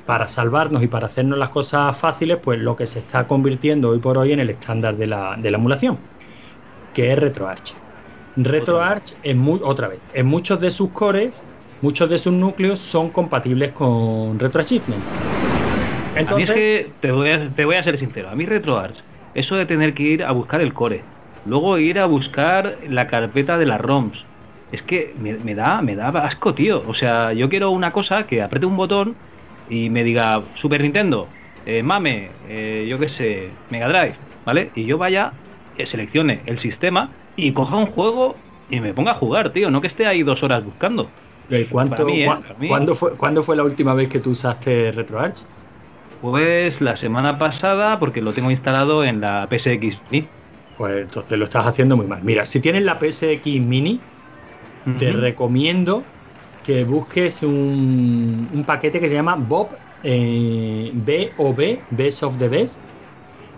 [0.07, 3.99] para salvarnos y para hacernos las cosas fáciles, pues lo que se está convirtiendo hoy
[3.99, 5.99] por hoy en el estándar de la, de la emulación,
[6.93, 7.75] que es RetroArch.
[8.37, 11.43] RetroArch, es muy, otra vez, en muchos de sus cores,
[11.81, 15.25] muchos de sus núcleos son compatibles con RetroAchievements.
[16.17, 18.45] Entonces, a mí es que te voy, a, te voy a ser sincero, a mí
[18.45, 18.97] RetroArch,
[19.35, 21.03] eso de tener que ir a buscar el core,
[21.45, 24.27] luego ir a buscar la carpeta de las ROMs,
[24.71, 26.83] es que me, me da, me da asco, tío.
[26.87, 29.17] O sea, yo quiero una cosa que apriete un botón
[29.67, 34.73] y me diga Super Nintendo, eh, Mame, eh, yo qué sé, Mega Drive, ¿vale?
[34.75, 35.33] Y yo vaya,
[35.91, 39.89] seleccione el sistema y coja un juego y me ponga a jugar, tío, no que
[39.89, 41.15] esté ahí dos horas buscando.
[41.49, 42.07] ¿Y cuánto,
[42.69, 45.47] ¿cuándo, fue, ¿Cuándo fue la última vez que tú usaste RetroArch?
[46.21, 50.31] Pues la semana pasada, porque lo tengo instalado en la PSX Mini.
[50.77, 52.23] Pues entonces lo estás haciendo muy mal.
[52.23, 54.09] Mira, si tienes la PSX Mini,
[54.99, 56.14] te recomiendo
[56.65, 62.91] que busques un, un paquete que se llama Bob eh, BOB, Best of the Best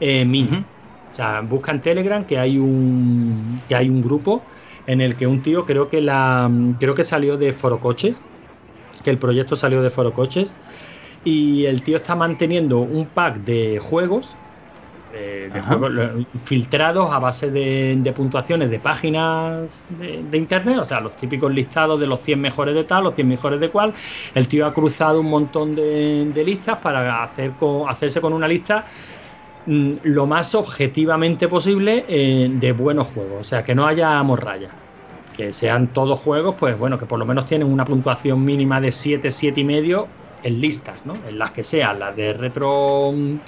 [0.01, 0.49] eh, Mini.
[0.59, 0.67] Ujú.
[0.67, 4.49] O sea, busca en Telegram que hay un que hay un grupo
[4.87, 8.27] en el que un tío creo que la creo que salió de Forocoches,
[9.03, 10.59] que el proyecto salió de Forocoches
[11.25, 14.41] y el tío está manteniendo un pack de juegos
[15.53, 15.93] de juegos
[16.45, 21.53] filtrados a base de, de puntuaciones de páginas de, de internet, o sea, los típicos
[21.53, 23.95] listados de los 100 mejores de tal, los 100 mejores de cual.
[24.35, 28.85] El tío ha cruzado un montón de, listas para hacer con- hacerse con una lista
[29.65, 34.79] mm, lo más objetivamente posible eh, de buenos juegos, o sea, que no haya morralla.
[35.33, 38.91] Que sean todos juegos, pues bueno, que por lo menos tienen una puntuación mínima de
[38.93, 41.27] 7, 7 y medio en listas, ¿no?
[41.27, 43.41] En las que sean, las de retro, mm,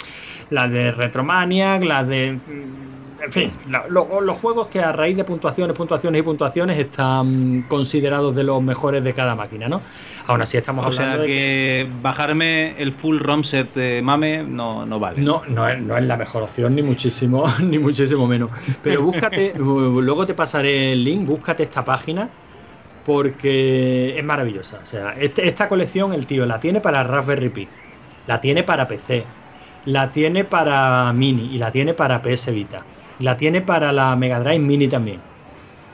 [0.49, 5.25] las de Retromaniac, las de, mm, en fin, lo- los juegos que a raíz de
[5.25, 9.83] puntuaciones, puntuaciones y puntuaciones están considerados de los mejores de cada máquina, ¿no?
[10.27, 14.01] Aún así estamos O hablando sea de que que bajarme el full ROM set de
[14.03, 15.25] MAME no, no vale.
[15.25, 18.51] no, no es, no es la mejor opción, ni muchísimo, ni muchísimo menos.
[18.83, 22.37] Pero búscate, luego te pasaré el link, búscate esta página
[23.03, 24.81] porque es maravillosa.
[24.83, 27.75] O sea, este- esta colección el tío la tiene para Raspberry Pi,
[28.27, 29.38] la tiene para PC,
[29.95, 34.41] la tiene para Mini y la tiene para PS Vita, la tiene para la Mega
[34.41, 35.27] Drive Mini también.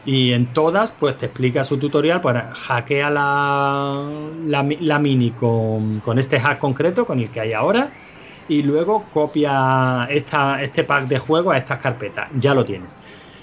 [0.06, 5.34] Y en todas, pues te explica su tutorial para hackea la, la, mi- la mini
[5.34, 7.96] con, con este hack concreto, con el que hay ahora,
[8.46, 12.28] y luego copia esta, este pack de juego a estas carpetas.
[12.34, 12.98] Ya lo tienes.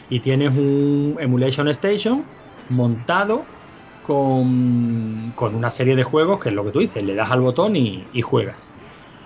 [0.10, 2.32] Y tienes un Emulation Station
[2.68, 3.54] montado
[4.02, 7.42] con, con una serie de juegos, que es lo que tú dices, le das al
[7.42, 8.76] botón y juegas.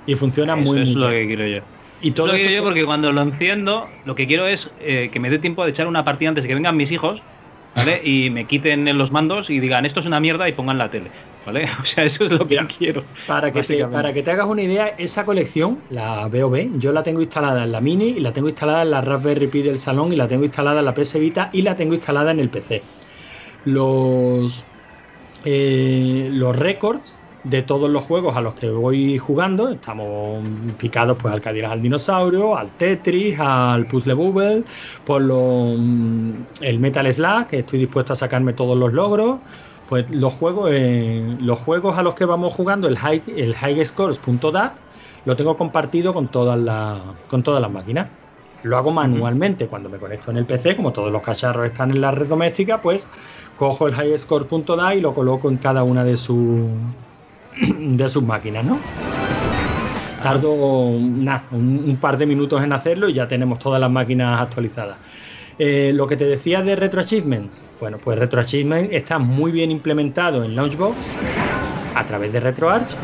[0.05, 1.21] Y funciona Eso muy es muy lo bien.
[1.21, 1.61] que quiero yo.
[1.99, 4.47] Y todo Todo lo que eso quiero yo porque cuando lo enciendo, lo que quiero
[4.47, 6.91] es eh, que me dé tiempo de echar una partida antes de que vengan mis
[6.91, 7.25] hijos,
[7.73, 8.01] ¿vale?
[8.03, 11.13] Y me quiten los mandos y digan esto es una mierda y pongan la tele,
[11.45, 11.69] ¿vale?
[11.81, 13.09] O sea, eso es lo que Mira, quiero.
[13.25, 17.01] Para que, te, para que te hagas una idea, esa colección, la BOB, yo la
[17.03, 20.11] tengo instalada en la Mini y la tengo instalada en la Raspberry Pi del salón
[20.13, 22.91] y la tengo instalada en la PS Vita y la tengo instalada en el PC.
[23.63, 24.71] Los,
[25.43, 30.43] eh, los récords de todos los juegos a los que voy jugando, estamos
[30.77, 34.63] picados pues al Cadillac al dinosaurio, al Tetris, al Puzzle Bubble,
[35.05, 36.31] por lo, mm,
[36.62, 39.39] el Metal Slug, que estoy dispuesto a sacarme todos los logros,
[39.88, 44.73] pues los juegos, eh, los juegos a los que vamos jugando, el high, el highscores.dat,
[45.25, 48.08] lo tengo compartido con todas las, con todas las máquinas.
[48.63, 49.67] Lo hago manualmente.
[49.67, 52.81] Cuando me conecto en el PC, como todos los cacharros están en la red doméstica,
[52.81, 53.08] pues
[53.58, 56.65] cojo el highscore.dat y lo coloco en cada una de sus
[57.79, 58.79] de sus máquinas, ¿no?
[60.21, 64.97] Tardo un, par de minutos en hacerlo y ya tenemos todas las máquinas actualizadas.
[65.57, 69.71] Eh, lo que te decía de Retro Achievements, bueno, pues Retro Achievements está muy bien
[69.71, 70.97] implementado en Launchbox
[71.95, 72.95] a través de RetroArch.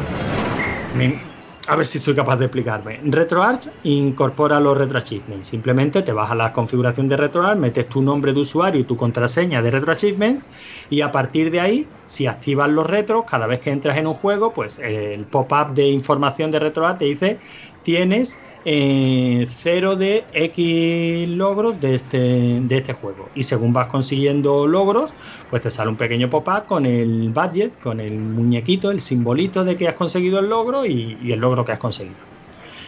[1.72, 3.00] A ver si soy capaz de explicarme.
[3.02, 5.48] RetroArch incorpora los Retro Achievements.
[5.48, 8.98] Simplemente te vas a la configuración de RetroArch, metes tu nombre de usuario y tu
[8.98, 10.46] contraseña de Retro Achievements
[10.90, 14.16] y a partir de ahí, si activas los retros, cada vez que entras en un
[14.16, 17.40] juego, pues eh, el pop-up de información de RetroArch te dice
[17.84, 22.18] tienes eh, cero de X logros de este,
[22.62, 23.32] de este juego.
[23.34, 25.16] Y según vas consiguiendo logros,
[25.48, 29.78] pues te sale un pequeño pop-up con el budget, con el muñequito, el simbolito de
[29.78, 32.26] que has conseguido el logro y, y el logro que has conseguido.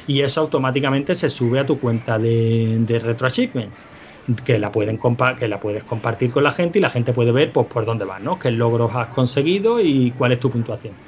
[0.05, 3.89] Y eso automáticamente se sube a tu cuenta de, de Retro Achievements.
[4.45, 7.33] Que la, pueden compa- que la puedes compartir con la gente y la gente puede
[7.33, 8.39] ver pues, por dónde vas, ¿no?
[8.39, 11.01] qué logros has conseguido y cuál es tu puntuación.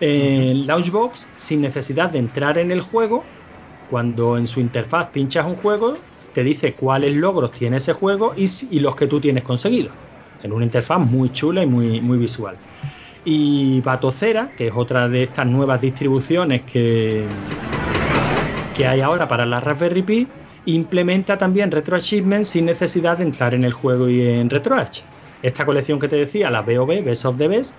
[0.00, 3.32] En Launchbox, sin necesidad de entrar en el juego,
[3.90, 5.96] cuando en su interfaz pinchas un juego,
[6.32, 9.90] te dice cuáles logros tiene ese juego y, los que tú tienes conseguido.
[10.42, 12.56] En una interfaz muy chula y muy, muy visual.
[13.24, 17.24] Y Batocera, que es otra de estas nuevas distribuciones que,
[18.76, 20.28] que hay ahora para la Raspberry Pi,
[20.66, 25.02] implementa también Retro Achievements sin necesidad de entrar en el juego y en RetroArch.
[25.42, 27.76] Esta colección que te decía, la BOB, Best of the Best,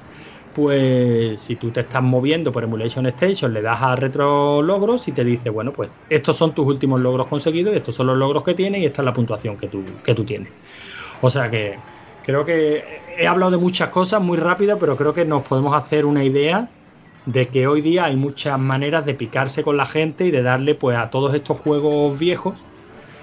[0.55, 5.11] pues si tú te estás moviendo por Emulation Station, le das a retro logros y
[5.11, 8.53] te dice, bueno, pues estos son tus últimos logros conseguidos, estos son los logros que
[8.53, 10.53] tienes y esta es la puntuación que tú, que tú tienes.
[11.21, 11.77] O sea que
[12.23, 12.85] creo que
[13.17, 16.69] he hablado de muchas cosas muy rápido, pero creo que nos podemos hacer una idea
[17.25, 20.75] de que hoy día hay muchas maneras de picarse con la gente y de darle
[20.75, 22.63] pues a todos estos juegos viejos,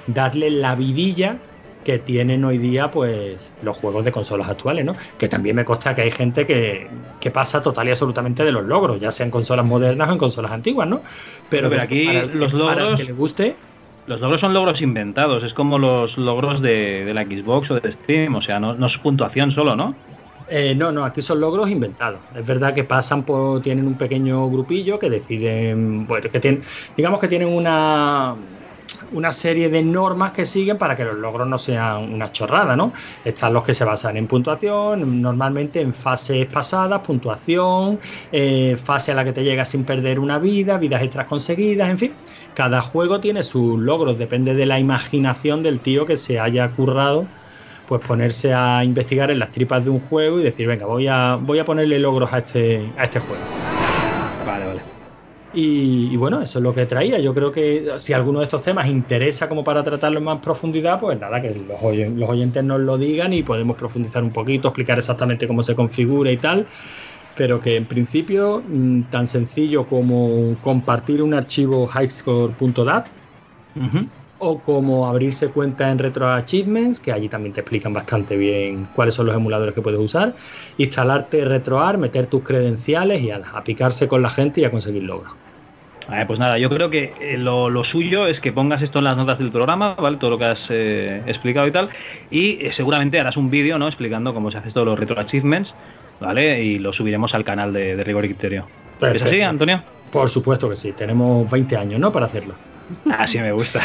[0.07, 1.39] darle la vidilla
[1.85, 4.95] que tienen hoy día pues los juegos de consolas actuales, ¿no?
[5.19, 6.89] Que también me consta que hay gente que,
[7.21, 10.53] que pasa total y absolutamente de los logros, ya sean consolas modernas o en consolas
[10.53, 11.03] antiguas, ¿no?
[11.49, 13.57] Pero, pero aquí para el, los para el logros que le guste,
[14.07, 17.93] los logros son logros inventados, es como los logros de, de la Xbox o de
[17.93, 19.95] Steam, o sea, no, no es puntuación solo, ¿no?
[20.49, 22.21] Eh, no, no, aquí son logros inventados.
[22.35, 26.63] Es verdad que pasan por, tienen un pequeño grupillo que deciden, bueno, que tienen,
[26.97, 28.37] digamos que tienen una,
[29.13, 32.93] una serie de normas que siguen para que los logros no sean una chorrada, ¿no?
[33.25, 37.99] Están los que se basan en puntuación, normalmente en fases pasadas, puntuación,
[38.31, 41.99] eh, fase a la que te llegas sin perder una vida, vidas extras conseguidas, en
[41.99, 42.13] fin.
[42.55, 47.27] Cada juego tiene sus logros, depende de la imaginación del tío que se haya currado
[47.87, 51.37] pues ponerse a investigar en las tripas de un juego y decir, venga, voy a,
[51.39, 53.43] voy a ponerle logros a este, a este juego.
[54.47, 54.92] Vale, vale.
[55.55, 57.19] Y, bueno, eso es lo que traía.
[57.19, 60.99] Yo creo que si alguno de estos temas interesa como para tratarlo en más profundidad,
[60.99, 64.69] pues nada, que los, oy los oyentes nos lo digan y podemos profundizar un poquito,
[64.69, 66.67] explicar exactamente cómo se configura y tal.
[67.37, 73.07] Pero que en principio, mmm, tan sencillo como compartir un archivo highscore.dat.
[73.75, 78.37] Uh -huh o como abrirse cuenta en Retro Achievements, que allí también te explican bastante
[78.37, 80.35] bien cuáles son los emuladores que puedes usar,
[80.79, 85.05] instalarte RetroArt, meter tus credenciales y a, a picarse con la gente y a conseguir
[85.05, 85.33] logros.
[86.13, 89.05] Eh, pues nada, yo creo que eh, lo, lo, suyo es que pongas esto en
[89.05, 90.17] las notas del programa, ¿vale?
[90.17, 91.91] Todo lo que has eh, explicado y tal,
[92.29, 93.87] y eh, seguramente harás un vídeo, ¿no?
[93.87, 95.73] Explicando cómo se hace todos los Retro Achievements,
[96.19, 96.65] ¿vale?
[96.65, 98.67] Y lo subiremos al canal de, de Rigor y Criterio.
[99.01, 99.85] ¿Es así, Antonio?
[100.11, 102.11] Por supuesto que sí, tenemos 20 años, ¿no?
[102.11, 102.55] Para hacerlo.
[103.19, 103.81] Así me gusta.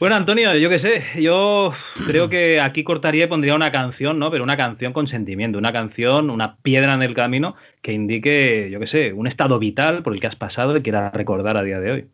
[0.00, 1.72] bueno, Antonio, yo qué sé, yo
[2.06, 4.30] creo que aquí cortaría y pondría una canción, ¿no?
[4.30, 8.80] Pero una canción con sentimiento, una canción, una piedra en el camino que indique, yo
[8.80, 11.80] qué sé, un estado vital por el que has pasado y quieras recordar a día
[11.80, 12.06] de hoy.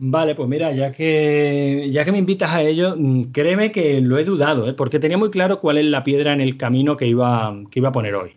[0.00, 2.96] Vale, pues mira, ya que, ya que me invitas a ello,
[3.32, 4.72] créeme que lo he dudado, ¿eh?
[4.72, 7.88] porque tenía muy claro cuál es la piedra en el camino que iba, que iba
[7.88, 8.36] a poner hoy.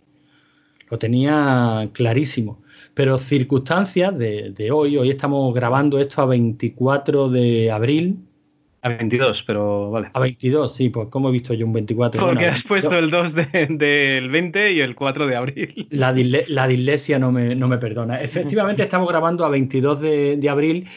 [0.89, 2.63] Lo tenía clarísimo
[3.01, 8.19] pero circunstancias de, de, hoy, hoy estamos grabando esto a 24 de abril.
[8.83, 10.09] A 22, pero vale.
[10.13, 12.21] A 22, sí, pues como he visto yo un 24.
[12.21, 15.87] Porque bueno, has puesto yo, el 2 del de, 20 y el 4 de abril.
[15.89, 18.21] La, disle, la dislexia no me, no me perdona.
[18.21, 20.87] Efectivamente estamos grabando a 22 de, de abril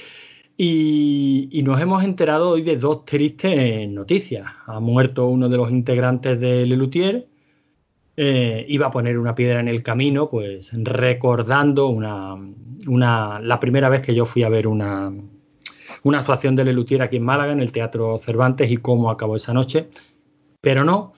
[0.58, 4.44] y, y, nos hemos enterado hoy de dos tristes noticias.
[4.66, 7.28] Ha muerto uno de los integrantes de Lelutier
[8.16, 12.34] eh, iba a poner una piedra en el camino, pues recordando una,
[12.86, 15.12] una, la primera vez que yo fui a ver una,
[16.02, 19.52] una actuación de Lelutier aquí en Málaga, en el Teatro Cervantes, y cómo acabó esa
[19.52, 19.88] noche.
[20.60, 21.12] Pero no,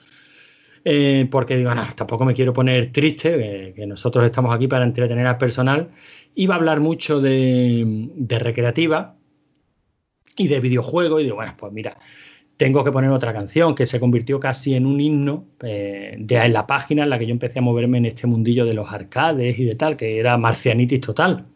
[0.85, 5.27] eh, porque digo, no, tampoco me quiero poner triste, que nosotros estamos aquí para entretener
[5.27, 5.91] al personal.
[6.35, 9.17] Iba a hablar mucho de, de recreativa
[10.37, 11.97] y de videojuegos, y digo, bueno, pues mira,
[12.57, 16.67] tengo que poner otra canción que se convirtió casi en un himno eh, de la
[16.67, 19.65] página en la que yo empecé a moverme en este mundillo de los arcades y
[19.65, 21.47] de tal, que era Marcianitis total.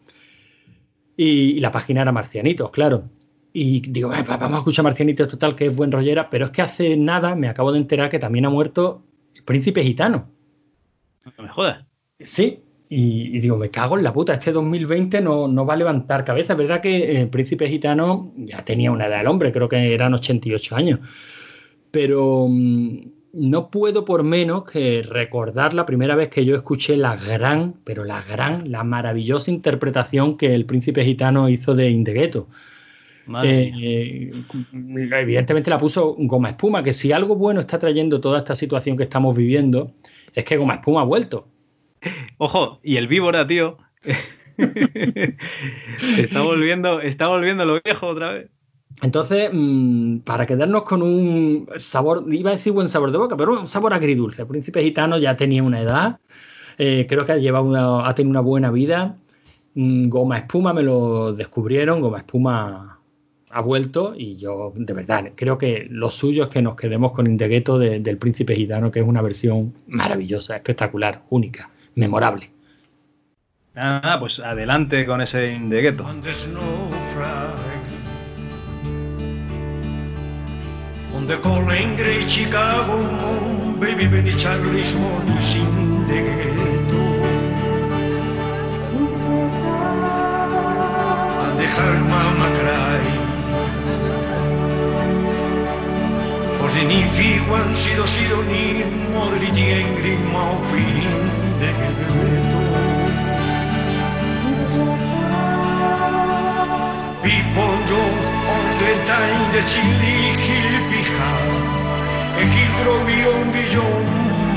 [1.17, 3.09] Y, y la página era Marcianitos, claro.
[3.53, 6.95] Y digo, vamos a escuchar Marcianitos total, que es buen rollera, pero es que hace
[6.95, 9.03] nada me acabo de enterar que también ha muerto
[9.35, 10.29] el príncipe gitano.
[11.37, 11.85] No me jodas.
[12.19, 15.77] Sí, y, y, digo, me cago en la puta, este 2020 no, no va a
[15.77, 16.51] levantar cabeza.
[16.51, 20.13] Es verdad que el príncipe gitano ya tenía una edad del hombre, creo que eran
[20.13, 20.99] 88 años.
[21.89, 22.97] Pero mmm,
[23.31, 28.03] no puedo por menos que recordar la primera vez que yo escuché la gran, pero
[28.03, 32.49] la gran, la maravillosa interpretación que el príncipe gitano hizo de Indegueto.
[33.41, 38.57] Eh, eh, evidentemente la puso Goma Espuma, que si algo bueno está trayendo toda esta
[38.57, 39.93] situación que estamos viviendo,
[40.33, 41.47] es que Goma Espuma ha vuelto.
[42.37, 43.77] Ojo, y el víbora, tío.
[46.17, 48.49] está volviendo, está volviendo lo viejo otra vez.
[49.01, 53.59] Entonces, mmm, para quedarnos con un sabor, iba a decir buen sabor de boca, pero
[53.59, 54.43] un sabor agridulce.
[54.43, 56.19] El príncipe gitano ya tenía una edad,
[56.77, 59.17] eh, creo que ha, llevado una, ha tenido una buena vida.
[59.73, 62.99] Mm, Goma Espuma me lo descubrieron, Goma Espuma
[63.53, 67.27] ha vuelto y yo, de verdad, creo que lo suyo es que nos quedemos con
[67.27, 72.49] Indegueto de, del príncipe gitano, que es una versión maravillosa, espectacular, única memorable.
[73.75, 76.05] Ah, pues adelante con ese de gueto.
[81.13, 82.97] Onde corren Grey Chicago,
[83.79, 86.51] baby baby Charlie Small sin de gueto.
[91.39, 93.30] A dejar mama cry.
[96.61, 101.09] For the ni figuan sido sido ni modri di engri ma opin
[107.25, 108.21] People don't
[109.09, 111.33] tain de chili hilpiha
[112.41, 114.05] e hidro bion bion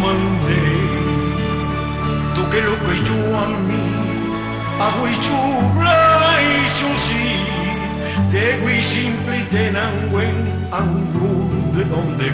[0.03, 0.63] mande
[2.35, 3.85] tu que lo que yo a mí
[4.85, 5.41] a hui chu
[5.79, 6.49] blai
[6.79, 7.25] chu si
[8.33, 10.37] de hui simple tenan wen
[10.71, 11.33] angu
[11.75, 12.29] de donde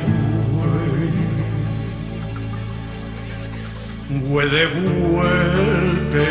[4.30, 6.28] fue de vuelta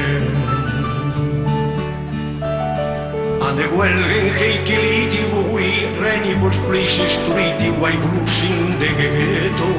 [3.49, 9.69] Ande huelgen heikiliti vui reni bos plisi striti guai blusin de ghetto.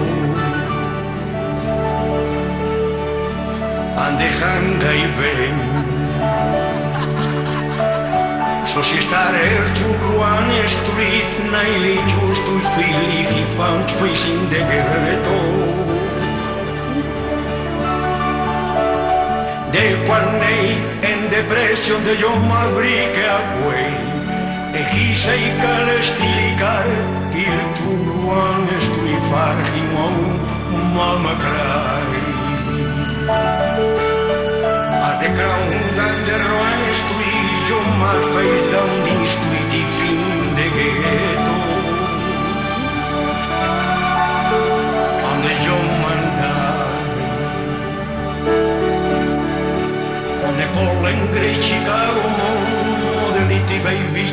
[4.06, 5.56] Ande hanga i ben
[8.74, 15.38] Sos estar el Societare çukruan estuit naili çustuj fili hipan çfısin de gerveto.
[19.72, 23.92] De quarnei en depresion de yo mabrique a quei.
[24.80, 26.86] Ejisa i calestilicar
[27.44, 30.16] il turuan estuit fargimon
[30.94, 32.22] mamacrai.
[35.08, 36.69] A de craundan de roan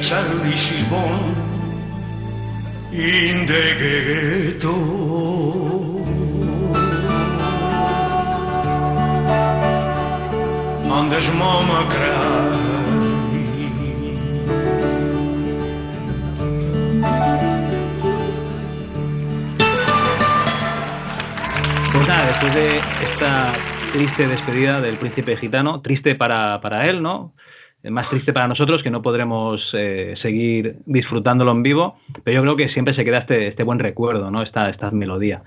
[0.08, 1.36] Charlie, she's born
[2.94, 4.76] in the ghetto.
[10.94, 12.57] And his mama cried.
[23.92, 27.34] Triste despedida del príncipe gitano, triste para, para él, ¿no?
[27.84, 32.42] Eh, Más triste para nosotros que no podremos eh, seguir disfrutándolo en vivo, pero yo
[32.42, 34.42] creo que siempre se queda este, este buen recuerdo, ¿no?
[34.42, 35.44] Esta, esta melodía.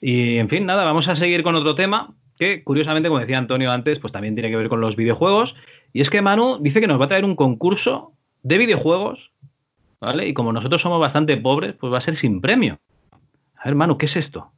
[0.00, 3.70] Y en fin, nada, vamos a seguir con otro tema que, curiosamente, como decía Antonio
[3.70, 5.54] antes, pues también tiene que ver con los videojuegos.
[5.92, 9.30] Y es que Manu dice que nos va a traer un concurso de videojuegos,
[10.00, 10.26] ¿vale?
[10.26, 12.80] Y como nosotros somos bastante pobres, pues va a ser sin premio.
[13.56, 14.50] A ver, Manu, ¿qué es esto?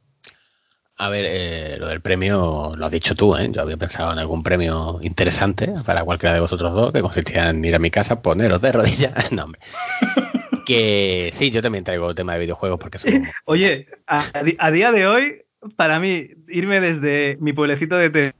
[0.97, 3.49] A ver, eh, lo del premio lo has dicho tú, ¿eh?
[3.51, 7.65] Yo había pensado en algún premio interesante para cualquiera de vosotros dos, que consistía en
[7.65, 9.31] ir a mi casa, poneros de rodillas.
[9.33, 9.59] no, hombre.
[10.65, 13.27] que sí, yo también traigo tema de videojuegos porque somos...
[13.45, 15.41] Oye, a, día de hoy,
[15.75, 18.33] para mí, irme desde mi pueblecito de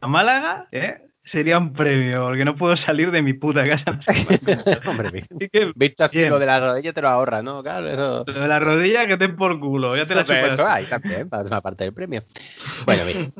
[0.00, 1.00] a Málaga, ¿eh?
[1.32, 3.98] Sería un premio, porque no puedo salir de mi puta casa.
[4.86, 6.30] Hombre, que, visto así bien.
[6.30, 7.62] lo de la rodilla te lo ahorra, ¿no?
[7.62, 8.24] Claro, eso...
[8.26, 10.58] lo de la rodilla que te por culo, ya te la Pero chupas.
[10.58, 12.22] eso ahí también, para una parte del premio.
[12.84, 13.32] Bueno, bien.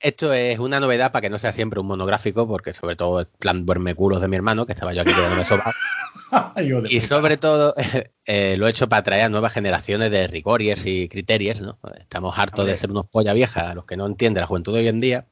[0.00, 3.26] Esto es una novedad para que no sea siempre un monográfico, porque sobre todo el
[3.26, 5.42] plan duerme culos de mi hermano, que estaba yo aquí quedándome
[6.56, 7.74] de Y sobre todo
[8.26, 11.78] eh, lo he hecho para atraer a nuevas generaciones de rigoriers y criterios, ¿no?
[11.98, 14.80] Estamos hartos de ser unos polla viejas, a los que no entiende la juventud de
[14.80, 15.26] hoy en día.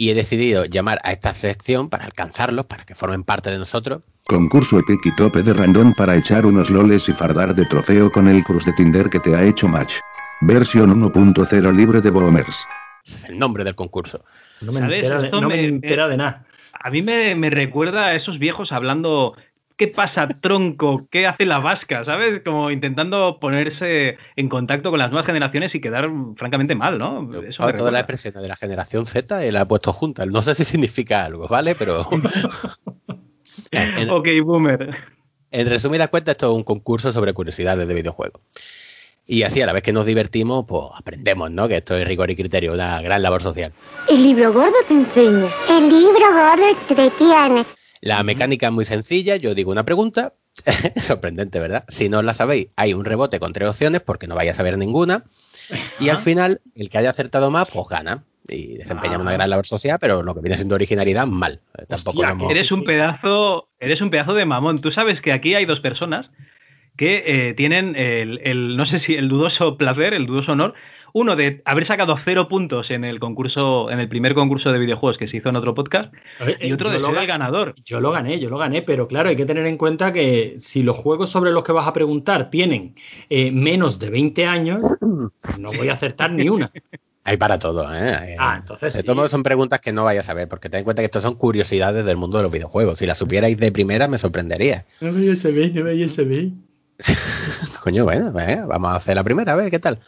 [0.00, 4.00] Y he decidido llamar a esta sección para alcanzarlos, para que formen parte de nosotros.
[4.26, 8.26] Concurso epic y tope de random para echar unos loles y fardar de trofeo con
[8.26, 9.96] el cruz de Tinder que te ha hecho match.
[10.40, 12.64] Versión 1.0 libre de boomers.
[13.04, 14.24] Ese es el nombre del concurso.
[14.62, 14.96] No me ¿Sabes?
[15.02, 16.46] entera de, Esto no me me- entera de nada.
[16.72, 19.36] A mí me, me recuerda a esos viejos hablando,
[19.80, 21.00] ¿qué pasa, tronco?
[21.10, 22.04] ¿Qué hace la vasca?
[22.04, 22.42] ¿Sabes?
[22.44, 27.22] Como intentando ponerse en contacto con las nuevas generaciones y quedar francamente mal, ¿no?
[27.32, 28.00] Eso Ahora, todas las recuerda.
[28.00, 30.26] expresiones de la generación Z y la he puesto juntas.
[30.26, 31.74] No sé si significa algo, ¿vale?
[31.74, 32.06] Pero.
[33.70, 34.94] en, Ok, boomer.
[35.50, 38.42] en resumidas cuentas, esto es un concurso sobre curiosidades de videojuegos.
[39.26, 41.68] Y así, a la vez que nos divertimos, pues aprendemos, ¿no?
[41.68, 43.72] Que esto es rigor y criterio, una gran labor social.
[44.08, 45.48] El libro gordo te enseña.
[45.68, 47.64] El libro gordo entretiene.
[48.00, 50.32] La mecánica es muy sencilla, yo digo una pregunta,
[50.96, 51.84] sorprendente, ¿verdad?
[51.88, 54.78] Si no la sabéis, hay un rebote con tres opciones porque no vais a saber
[54.78, 55.24] ninguna.
[56.00, 58.24] Y al final, el que haya acertado más, pues gana.
[58.48, 61.60] Y desempeña una gran labor social, pero lo que viene siendo originalidad, mal.
[61.88, 64.78] Tampoco Hostia, hemos- Eres un pedazo, eres un pedazo de mamón.
[64.78, 66.30] Tú sabes que aquí hay dos personas
[66.96, 70.74] que eh, tienen el, el- no sé si el dudoso placer, el dudoso honor,
[71.12, 75.18] uno de haber sacado cero puntos en el concurso, en el primer concurso de videojuegos
[75.18, 76.12] que se hizo en otro podcast,
[76.60, 77.74] y otro de ser el ganador.
[77.84, 80.82] Yo lo gané, yo lo gané, pero claro, hay que tener en cuenta que si
[80.82, 82.94] los juegos sobre los que vas a preguntar tienen
[83.28, 86.70] eh, menos de 20 años, no voy a acertar ni una.
[87.22, 88.16] Hay para todo, ¿eh?
[88.18, 89.04] Hay- Ah, entonces De sí.
[89.04, 91.20] todos modos, son preguntas que no vais a saber, porque ten en cuenta que esto
[91.20, 92.98] son curiosidades del mundo de los videojuegos.
[92.98, 94.86] Si las supierais de primera, me sorprendería.
[95.02, 96.48] No vaya a saber, no vaya a saber.
[97.82, 99.98] Coño, bueno, vamos a hacer la primera, a ver qué tal.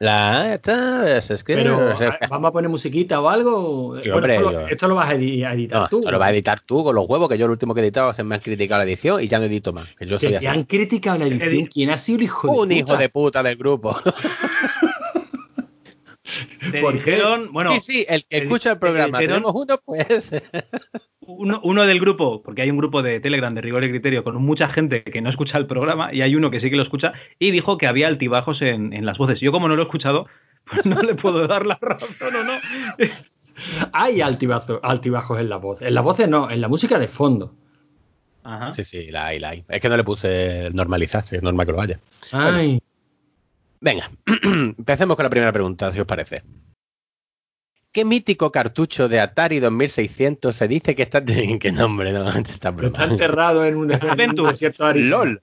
[0.00, 1.54] La esta es, que.
[1.54, 3.96] Pero o sea, ¿a- vamos a poner musiquita o algo.
[4.00, 5.98] Sí, Bueno, hombre, esto, lo, yo- esto lo vas a edi- a editar no, tú.
[5.98, 7.84] esto lo vas a editar tú con los huevos, que yo el último que he
[7.84, 9.88] editado se me han criticado la edición y ya no edito más.
[9.96, 10.46] Que yo Que soy te así.
[10.46, 11.48] han criticado la edición.
[11.50, 12.98] Edi- ¿Quién ha sido el hijo de Un hijo puta?
[12.98, 13.96] de puta del grupo.
[16.80, 17.22] ¿Por qué?
[17.50, 19.18] bueno, sí, sí, el que escucha el programa.
[19.18, 20.30] Tenemos uno, pues.
[21.28, 24.36] uno, uno del grupo, porque hay un grupo de Telegram de rigor y criterio con
[24.36, 27.12] mucha gente que no escucha el programa y hay uno que sí que lo escucha
[27.38, 29.38] y dijo que había altibajos en, en las voces.
[29.40, 30.26] Yo como no lo he escuchado,
[30.70, 32.52] pues no le puedo dar la razón o no.
[33.92, 35.82] Hay altibazo- altibajos en la voz.
[35.82, 37.54] En las voces no, en la música de fondo.
[38.44, 38.72] Ajá.
[38.72, 39.64] Sí, sí, la hay, la hay.
[39.68, 42.00] Es que no le puse normalizar, si es normal que lo haya.
[42.32, 42.80] Ay,
[43.80, 44.10] Venga,
[44.78, 46.42] empecemos con la primera pregunta, si os parece.
[47.98, 51.24] ¿Qué mítico cartucho de Atari 2600 se dice que está...
[51.24, 52.12] ¿Qué nombre?
[52.12, 54.94] No, está está enterrado en un, en un desierto.
[54.94, 55.42] LOL.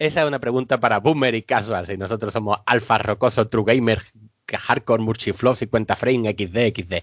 [0.00, 1.86] Esa es una pregunta para Boomer y Casual.
[1.86, 4.00] Si nosotros somos Alfa Rocoso, True Gamer,
[4.48, 6.94] Hardcore, Murchiflow, 50 Frame, XD, XD.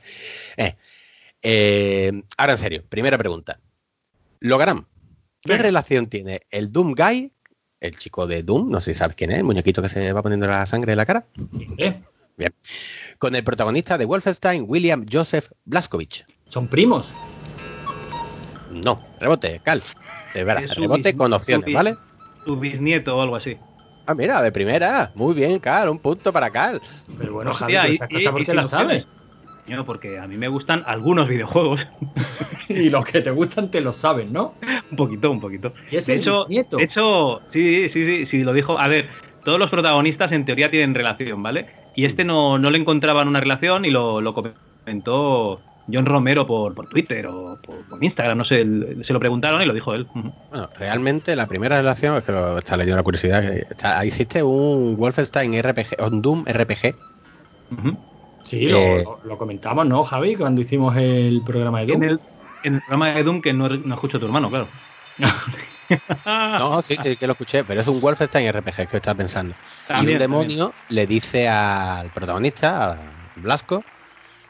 [0.58, 0.76] Eh,
[1.42, 3.62] eh, ahora en serio, primera pregunta.
[4.42, 4.88] Logram,
[5.40, 7.32] ¿qué relación tiene el Doom Guy,
[7.80, 10.22] el chico de Doom, no sé si sabes quién es, el muñequito que se va
[10.22, 11.26] poniendo la sangre en la cara?
[11.78, 12.02] ¿Eh?
[12.38, 12.54] Bien.
[13.18, 16.26] Con el protagonista de Wolfenstein, William Joseph Blaskovich.
[16.48, 17.14] Son primos.
[18.72, 19.82] No, rebote, Cal.
[20.34, 21.98] De verdad, Es rebote con opciones, ¿vale?
[22.46, 23.58] Tu bisnieto o algo así.
[24.06, 25.12] Ah, mira, de primera.
[25.16, 25.90] Muy bien, Cal.
[25.90, 26.80] Un punto para Cal.
[27.18, 29.06] Pero bueno, Javi, esas cosas ¿por y qué si las lo sabes?
[29.68, 31.82] Yo, porque a mí me gustan algunos videojuegos.
[32.70, 34.54] y los que te gustan te lo saben, ¿no?
[34.92, 35.74] un poquito, un poquito.
[35.92, 36.78] Y es de el hecho, bisnieto.
[36.78, 38.80] de hecho, sí, sí, sí, sí, lo dijo.
[38.80, 39.10] A ver,
[39.44, 41.68] todos los protagonistas en teoría tienen relación, ¿vale?
[41.98, 45.60] Y este no, no le encontraban una relación y lo, lo comentó
[45.92, 48.58] John Romero por, por Twitter o por, por Instagram, no sé,
[49.04, 50.06] se lo preguntaron y lo dijo él.
[50.14, 54.96] Bueno, realmente la primera relación, es que lo está leyendo la curiosidad, está- existe un
[54.96, 56.94] Wolfenstein RPG, un Doom RPG.
[57.72, 57.98] Ujú.
[58.44, 59.04] Sí, lo, Eh.
[59.04, 60.36] lo- lo comentamos, ¿no, Javi?
[60.36, 62.04] Cuando hicimos el programa de Doom.
[62.04, 62.20] En el,
[62.64, 64.68] en el programa de Doom que no, no escucho a tu hermano, claro.
[66.26, 69.56] No, sí, sí, que lo escuché, pero es un Wolfenstein RPG que estaba pensando.
[69.90, 72.98] y un demonio le dice al protagonista, a
[73.36, 73.84] Blasco,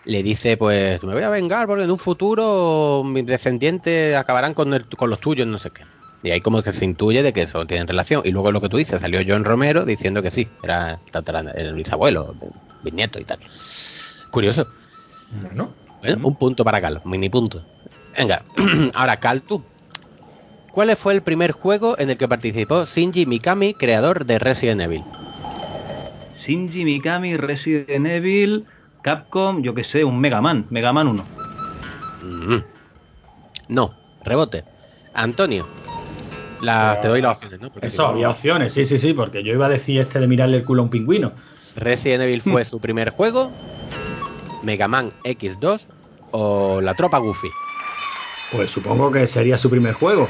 [0.06, 4.74] le dice, pues me voy a vengar porque en un futuro mis descendientes acabarán con,
[4.74, 5.84] el- con los tuyos, no sé qué.
[6.24, 8.22] Y ahí como que se intuye de que eso tienen relación.
[8.26, 11.00] Y luego lo que tú dices, salió John Romero diciendo que sí, era
[11.56, 12.34] el bisabuelo,
[12.84, 13.38] bisnieto y tal.
[14.32, 14.68] Curioso.
[16.02, 17.64] Bueno, un punto para Cal, mini punto.
[18.18, 18.44] Venga,
[18.96, 19.64] ahora Cal, tú.
[20.78, 25.04] ¿Cuál fue el primer juego en el que participó Shinji Mikami, creador de Resident Evil?
[26.46, 28.68] Shinji Mikami, Resident Evil,
[29.02, 31.26] Capcom, yo que sé, un Mega Man, Mega Man 1.
[32.22, 32.58] Mm.
[33.70, 33.92] No,
[34.24, 34.66] rebote.
[35.16, 35.68] Antonio.
[36.62, 37.72] Las- te doy las opciones, ¿no?
[37.72, 40.20] Porque si eso no- había opciones, sí, sí, sí, porque yo iba a decir este
[40.20, 41.32] de mirarle el culo a un pingüino.
[41.76, 43.52] Resident Evil fue su primer juego,
[44.62, 45.88] Mega Man X2
[46.34, 47.50] o La Tropa Goofy.
[48.52, 50.30] Pues supongo que sería su primer juego.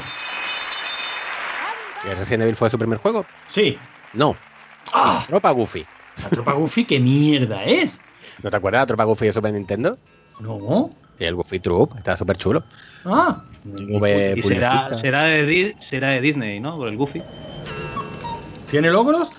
[2.02, 3.24] ¿Que ¿Resident Evil fue su primer juego?
[3.46, 3.78] Sí.
[4.12, 4.36] No,
[4.92, 5.24] ¡Ah!
[5.26, 5.84] Tropa Goofy.
[6.22, 8.00] La tropa Goofy, ¿qué mierda es?
[8.42, 9.98] ¿No te acuerdas de la Tropa Goofy de Super Nintendo?
[10.40, 10.90] No.
[11.18, 12.64] Y el Goofy Troop, estaba súper chulo.
[13.04, 13.42] Ah.
[13.64, 16.76] Y será, será, de, será de Disney, ¿no?
[16.76, 17.22] Por el Goofy.
[18.70, 19.30] ¿Tiene logros?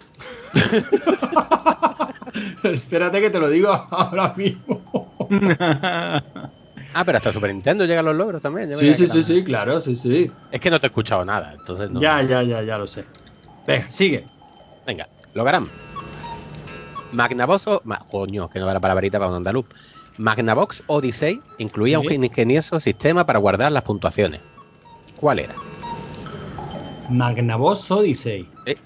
[2.64, 5.10] Espérate que te lo digo ahora mismo.
[6.94, 8.76] Ah, pero hasta Super Nintendo llegan los logros también.
[8.76, 10.32] Sí, sí, sí, sí, claro, sí, sí.
[10.52, 12.02] Es que no te he escuchado nada, entonces no.
[12.02, 13.06] Ya, ya, ya, ya lo sé.
[13.68, 14.26] Venga, sigue.
[14.88, 15.70] Venga, Logram.
[17.12, 17.82] Magnavox o...
[17.86, 19.66] ma- coño, que no era palabrita para un andaluz.
[20.18, 22.08] Magnavox Odyssey incluía Sí.
[22.18, 24.42] un ingenioso sistema para guardar las puntuaciones.
[25.16, 25.56] ¿Cuál era?
[27.10, 28.48] Magnavox Odyssey.
[28.66, 28.78] Eh.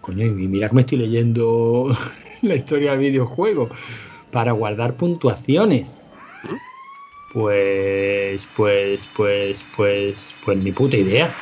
[0.00, 1.96] Coño, y mira que me estoy leyendo
[2.42, 3.68] la historia del videojuego.
[4.30, 5.98] Para guardar puntuaciones.
[6.44, 6.56] ¿Mm?
[7.32, 11.34] Pues, pues, pues, pues, pues ni puta idea.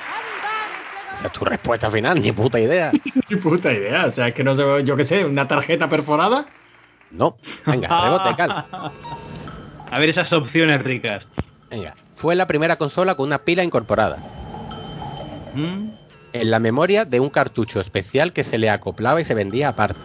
[1.13, 2.93] Esa es tu respuesta final, ni puta idea.
[3.29, 4.07] Ni puta idea.
[4.07, 6.47] O sea, es que no sé, yo qué sé, una tarjeta perforada.
[7.11, 7.37] No.
[7.67, 8.67] Venga, rebote, cal.
[9.91, 11.25] A ver esas opciones ricas.
[11.69, 11.97] Venga.
[12.13, 14.19] Fue la primera consola con una pila incorporada.
[15.55, 15.91] ¿Mm?
[16.33, 20.01] En la memoria de un cartucho especial que se le acoplaba y se vendía aparte.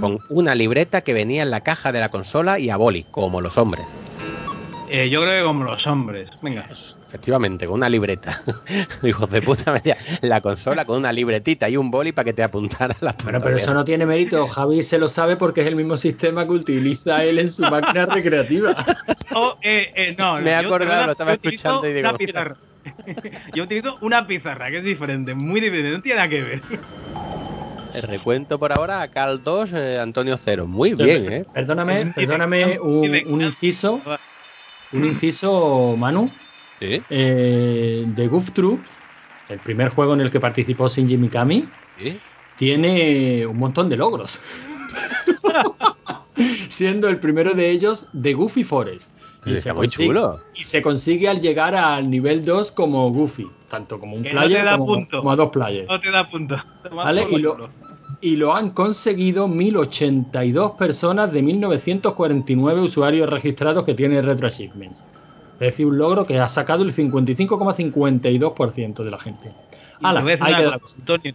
[0.00, 3.40] Con una libreta que venía en la caja de la consola y a boli, como
[3.40, 3.86] los hombres.
[4.88, 6.28] Eh, yo creo que como los hombres.
[6.42, 6.66] Venga.
[6.70, 8.40] Efectivamente, con una libreta.
[9.02, 12.32] Hijos de puta, me decía, la consola con una libretita y un boli para que
[12.32, 14.46] te apuntara las Bueno, pero eso no tiene mérito.
[14.46, 18.06] Javi se lo sabe porque es el mismo sistema que utiliza él en su máquina
[18.06, 18.74] recreativa.
[19.34, 22.32] Oh, eh, eh, no, Me he acordado, lo estaba escuchando y digo, Una mira.
[22.32, 22.56] pizarra.
[23.54, 26.62] yo utilizo una pizarra que es diferente, muy diferente, no tiene nada que ver.
[27.94, 30.66] El recuento por ahora a Cal 2, eh, Antonio 0.
[30.66, 31.44] Muy bien, ¿eh?
[31.52, 34.02] Perdóname, perdóname un, un inciso,
[34.92, 36.30] un inciso, Manu,
[36.80, 38.80] Sí, eh, de Goof Troop,
[39.48, 41.66] el primer juego en el que participó Shinji Mikami,
[41.96, 42.18] sí.
[42.56, 44.40] tiene un montón de logros.
[46.68, 49.12] Siendo el primero de ellos de Goofy Forest.
[49.46, 50.40] Está muy consigue, chulo.
[50.54, 54.40] y se consigue al llegar al nivel 2 como Goofy, tanto como un Que no
[54.40, 55.18] player te da como, punto.
[55.18, 55.88] como a dos players.
[55.88, 56.56] No te da punto.
[56.82, 57.26] Toma ¿Vale?
[57.30, 57.70] Y lo.
[58.20, 65.04] Y lo han conseguido 1082 personas de 1949 usuarios registrados que tiene Retro Achievements.
[65.54, 69.52] Es decir, un logro que ha sacado el 55,52% de la gente.
[70.02, 71.34] Ala, la cosa, Antonio.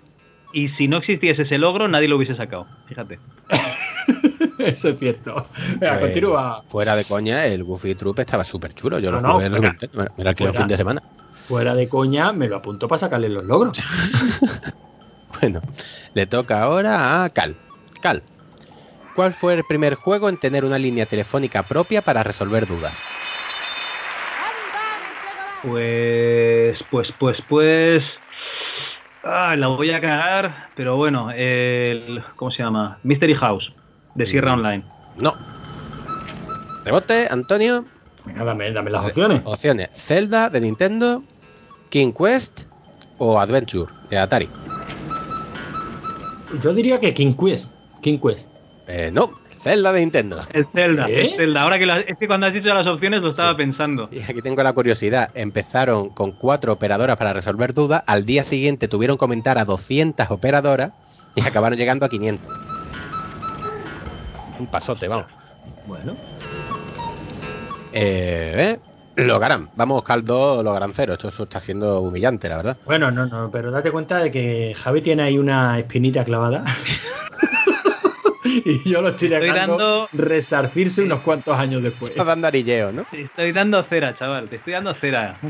[0.53, 2.67] Y si no existiese ese logro, nadie lo hubiese sacado.
[2.87, 3.19] Fíjate.
[4.59, 5.47] Eso es cierto.
[5.79, 6.63] Venga, Pues, continúa.
[6.67, 8.99] Fuera de coña, el Goofy Troop estaba súper chulo.
[8.99, 9.69] Yo lo No, no, jugué en el fuera.
[9.71, 10.65] Nintendo, me- me lo alquilé un Fuera.
[10.65, 11.01] fin de semana.
[11.47, 13.79] Fuera de coña, me lo apunto para sacarle los logros.
[15.39, 15.61] Bueno,
[16.13, 17.55] le toca ahora a Cal.
[18.01, 18.23] Cal,
[19.15, 22.99] ¿cuál fue el primer juego en tener una línea telefónica propia para resolver dudas?
[25.63, 28.03] Pues, pues, pues, pues.
[29.23, 32.23] Ah, la voy a cagar, pero bueno, el.
[32.35, 32.97] ¿Cómo se llama?
[33.03, 33.71] Mystery House,
[34.15, 34.59] de Sierra Mm.
[34.59, 34.83] Online.
[35.17, 35.35] No.
[36.83, 37.85] Rebote, Antonio.
[38.25, 39.41] Venga, dame, dame las opciones.
[39.43, 41.23] Opciones: Zelda de Nintendo,
[41.89, 42.61] King Quest
[43.19, 44.49] o Adventure de Atari.
[46.59, 47.71] Yo diría que King Quest.
[48.01, 48.47] King Quest.
[48.87, 50.39] Eh, no, Zelda de Nintendo.
[50.53, 51.21] El Zelda, ¿Eh?
[51.21, 51.61] el Zelda.
[51.61, 53.57] Ahora que la- es que cuando has dicho las opciones lo estaba Sí.
[53.57, 54.09] pensando.
[54.11, 55.29] Y aquí tengo la curiosidad.
[55.35, 58.03] Empezaron con cuatro operadoras para resolver dudas.
[58.07, 60.91] Al día siguiente tuvieron que comentar a 200 operadoras
[61.35, 62.51] y acabaron llegando a 500.
[64.59, 65.27] Un pasote, vamos.
[65.87, 66.15] Bueno.
[67.93, 68.77] Eh,
[69.31, 69.33] ¿eh?
[69.33, 69.69] Logarán.
[69.75, 71.13] Vamos, Caldo, Logarán cero.
[71.13, 72.77] Esto, eso está siendo humillante, la verdad.
[72.85, 76.63] Bueno, no, no, pero date cuenta de que Javi tiene ahí una espinita clavada.
[78.45, 82.11] y yo lo estoy Estoy dejando dando- resarcirse unos cuantos años después.
[82.11, 83.05] Está dando arilleo, ¿no?
[83.09, 84.49] Te estoy dando cera, chaval.
[84.49, 85.37] Te estoy dando cera.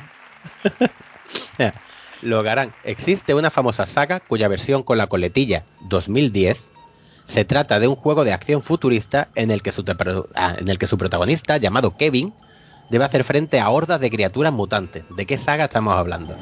[2.22, 2.74] Logarán.
[2.84, 6.72] Existe una famosa saga cuya versión con la coletilla 2010
[7.26, 9.96] se trata de un juego de acción futurista en el que su, te-
[10.36, 12.34] ah, en el que su protagonista, llamado Kevin,
[12.92, 15.04] debe hacer frente a hordas de criaturas mutantes.
[15.16, 16.36] ¿De qué saga estamos hablando?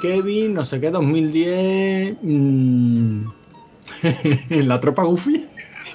[0.00, 2.16] Kevin, no sé qué, 2010.
[2.22, 3.24] mm,
[4.66, 5.46] la tropa Goofy.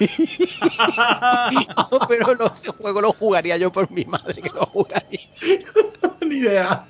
[1.90, 5.20] No, pero no, ese juego lo jugaría yo por mi madre que lo jugaría.
[6.26, 6.86] Ni idea.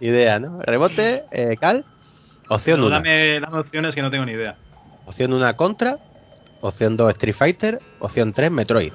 [0.00, 0.60] Ni idea, ¿no?
[0.60, 1.84] Rebote, eh, Cal.
[2.48, 2.94] Opción No, 1.
[2.96, 4.56] dame, dame opciones que no tengo ni idea.
[5.06, 5.98] Opción 1 Contra.
[6.60, 7.80] Opción 2 Street Fighter.
[7.98, 8.92] Opción 3 Metroid.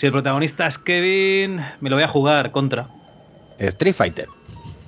[0.00, 2.88] Si el protagonista es Kevin, me lo voy a jugar contra.
[3.58, 4.28] Street Fighter.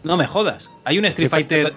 [0.05, 0.63] No me jodas.
[0.85, 1.75] Hay un Street Fighter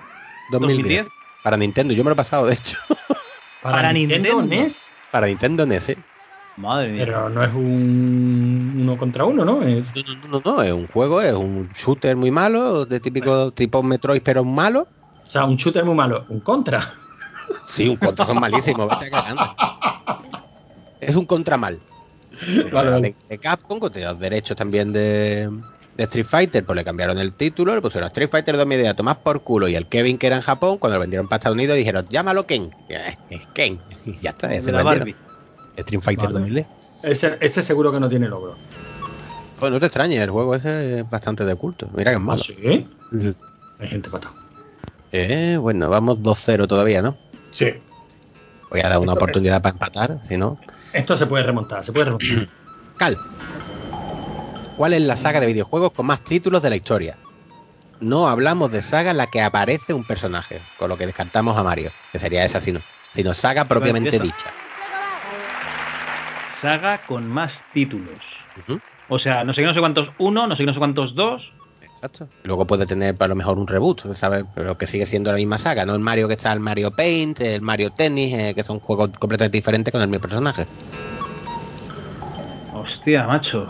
[0.51, 1.05] 2010.
[1.05, 1.07] 2010.
[1.43, 2.77] Para Nintendo, yo me lo he pasado de hecho.
[3.63, 4.41] Para Nintendo.
[4.41, 4.89] NES.
[5.11, 5.89] Para Nintendo NES.
[5.89, 5.97] ¿eh?
[6.57, 7.05] Madre mía.
[7.05, 9.63] Pero no es un uno contra uno, ¿no?
[9.63, 9.85] Es...
[9.95, 13.81] No, no, no, no, es un juego, es un shooter muy malo, de típico tipo
[13.81, 14.87] Metroid, pero malo.
[15.23, 16.25] O sea, un shooter muy malo.
[16.29, 16.93] Un contra.
[17.65, 19.55] Sí, un contra son malísimos, vete cagando.
[20.99, 21.79] Es un contra mal.
[22.71, 22.91] Vale.
[23.01, 25.49] De, de Capcom, con los derechos también de,
[25.97, 29.17] de Street Fighter, pues le cambiaron el título, le pusieron Street Fighter 2 media, tomás
[29.17, 29.67] por culo.
[29.67, 32.45] Y el Kevin, que era en Japón, cuando lo vendieron para Estados Unidos, dijeron, llámalo
[32.47, 32.71] Ken.
[32.89, 33.79] Eh, Es Ken.
[34.05, 35.15] Y ya está, ya De se la lo vendieron.
[35.19, 35.81] Barbie.
[35.81, 36.39] Street Fighter Vale.
[36.39, 37.05] 2010.
[37.05, 38.55] Ese, ese seguro que no tiene logro.
[39.59, 41.87] Pues no te extrañes, el juego ese es bastante de culto.
[41.95, 42.41] Mira que es ¿Ah, malo.
[42.41, 42.87] sí?
[43.79, 44.33] Hay gente patada.
[45.11, 47.17] Eh, bueno, vamos 2-0 todavía, ¿no?
[47.51, 47.67] Sí.
[48.69, 50.57] Voy a dar una Esto- oportunidad para empatar, si no.
[50.93, 52.47] Esto se puede remontar, se puede remontar.
[52.97, 53.17] Cal.
[54.75, 57.17] ¿Cuál es la saga de videojuegos con más títulos de la historia?
[57.99, 61.63] No hablamos de saga en la que aparece un personaje, con lo que descartamos a
[61.63, 62.79] Mario, que sería esa sino,
[63.11, 64.51] sino saga propiamente dicha.
[66.61, 68.21] Saga con más títulos.
[69.07, 71.15] O sea, no sé qué, no sé cuántos uno, no sé qué, no sé cuántos
[71.15, 71.43] dos.
[72.03, 72.27] Exacto.
[72.43, 74.43] Luego puede tener a lo mejor un reboot, ¿sabes?
[74.55, 77.41] Pero que sigue siendo la misma saga, no el Mario que está el Mario Paint,
[77.41, 80.65] el Mario Tennis, eh, que son juegos completamente diferentes con el mismo personaje.
[82.73, 83.67] Hostia, macho.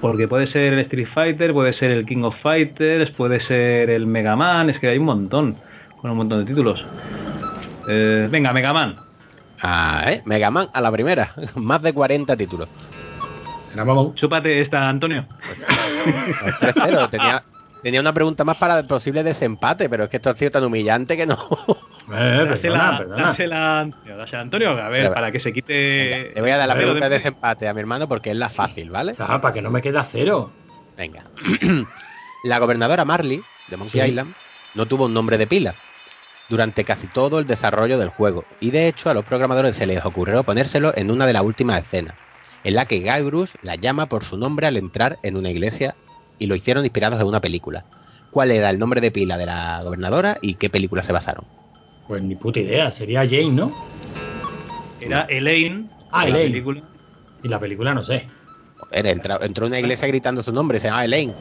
[0.00, 4.06] Porque puede ser el Street Fighter, puede ser el King of Fighters, puede ser el
[4.06, 5.56] Mega Man, es que hay un montón,
[6.00, 6.80] con un montón de títulos.
[7.88, 8.96] Eh, venga, Mega Man.
[9.60, 10.22] Ah, ¿eh?
[10.26, 12.68] Mega Man a la primera, más de 40 títulos.
[14.14, 15.26] Chúpate esta, Antonio.
[15.46, 15.66] Pues
[16.60, 17.10] 3-0.
[17.10, 17.42] Tenía,
[17.82, 20.64] tenía una pregunta más para el posible desempate, pero es que esto ha sido tan
[20.64, 21.34] humillante que no.
[21.34, 23.26] Eh, perdona, Dásela, perdona.
[23.28, 25.72] dásela, Antonio, dásela, Antonio, a ver, para que se quite.
[25.72, 28.36] Venga, le voy a dar la pregunta de de- desempate a mi hermano porque es
[28.36, 29.14] la fácil, ¿vale?
[29.18, 30.52] Ah, para que no me quede a cero.
[30.96, 31.24] Venga.
[32.44, 34.08] la gobernadora Marley, de Monkey Sí.
[34.08, 34.34] Island,
[34.74, 35.74] no tuvo un nombre de pila
[36.48, 40.04] durante casi todo el desarrollo del juego, y de hecho a los programadores se les
[40.04, 42.14] ocurrió ponérselo en una de las últimas escenas,
[42.64, 45.94] en la que Guybrush la llama por su nombre al entrar en una iglesia
[46.38, 47.84] y lo hicieron inspirados en una película.
[48.30, 51.44] ¿Cuál era el nombre de pila de la gobernadora y qué película se basaron?
[52.08, 53.72] Pues ni puta idea, sería Jane, ¿no?
[55.00, 55.90] Era Elaine.
[56.10, 56.50] Ah, en la Elaine.
[56.52, 56.82] película.
[57.42, 58.28] Y la película no sé.
[58.78, 61.34] Joder, entró, entró en una iglesia gritando su nombre, se llama Elaine.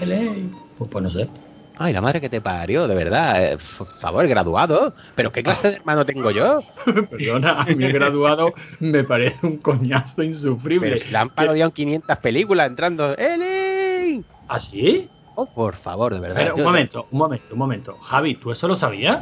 [0.00, 0.54] Elaine.
[0.76, 1.28] Pues, pues no sé.
[1.76, 3.52] Ay, la madre que te parió, de verdad.
[3.52, 4.94] eh, por favor, graduado.
[5.16, 6.60] ¿Pero qué clase de hermano tengo yo?
[7.10, 10.88] Perdona, a mí graduado me parece un coñazo insufrible.
[10.90, 13.16] Pero si la han parodiado en 500 películas entrando.
[13.16, 14.24] ¡Elaine!
[14.46, 15.10] ¿Ah, sí?
[15.34, 16.52] Oh, por favor, de verdad.
[16.52, 17.98] Un yo- momento, un momento, un momento.
[18.02, 19.20] Javi, ¿tú eso lo sabías?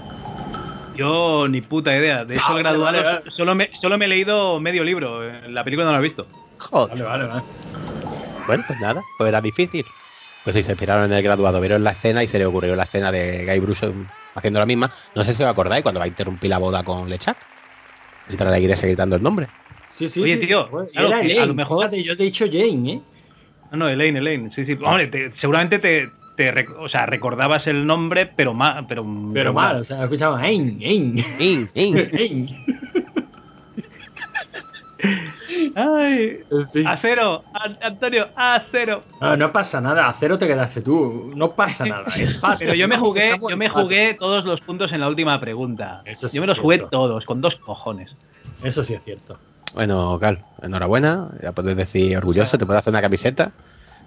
[0.94, 2.24] Yo ni puta idea.
[2.26, 3.30] De hecho, Ah, graduado, vale, vale.
[3.34, 5.26] Solo, me, solo me he leído medio libro.
[5.26, 6.26] eh, La película no la he visto.
[6.70, 7.02] Joder.
[7.02, 7.42] Vale, vale, vale.
[8.46, 9.86] Bueno, pues nada, pues era difícil.
[10.44, 12.82] Pues sí, se inspiraron en el graduado, vieron la escena y se le ocurrió la
[12.82, 13.92] escena de Guy Bruce
[14.34, 14.90] haciendo la misma.
[15.14, 17.38] No sé si os acordáis cuando va a interrumpir la boda con Lechak.
[18.28, 19.46] Entra a la iglesia gritando el nombre.
[19.88, 22.16] Sí, sí, Oye, sí, tío, sí, pues, claro, era que a lo mejor- Fíjate, yo
[22.16, 23.00] te he dicho Jane, ¿eh?
[23.70, 24.50] No, no, Elaine, Elaine.
[24.54, 24.72] Sí, sí.
[24.82, 28.86] Hombre, te- seguramente te, te rec- o sea, recordabas el nombre, pero mal.
[28.88, 31.96] Pero, Pero mal, o sea, escuchaba Ain, Ain, ¡In, in!
[32.18, 32.46] Ain.
[35.74, 36.86] Ay, En fin.
[36.86, 39.04] a cero, A- Antonio, a cero.
[39.20, 42.04] No, no pasa nada, a cero te quedaste tú, no pasa nada.
[42.16, 42.64] empate.
[42.64, 46.02] Pero yo me jugué, yo me jugué todos los puntos en la última pregunta.
[46.04, 46.90] Eso sí yo me los jugué cierto.
[46.90, 48.10] todos, con dos cojones.
[48.62, 49.38] Eso sí es cierto.
[49.74, 51.30] Bueno, Cal, enhorabuena.
[51.42, 53.52] Ya puedes decir orgulloso, te puedes hacer una camiseta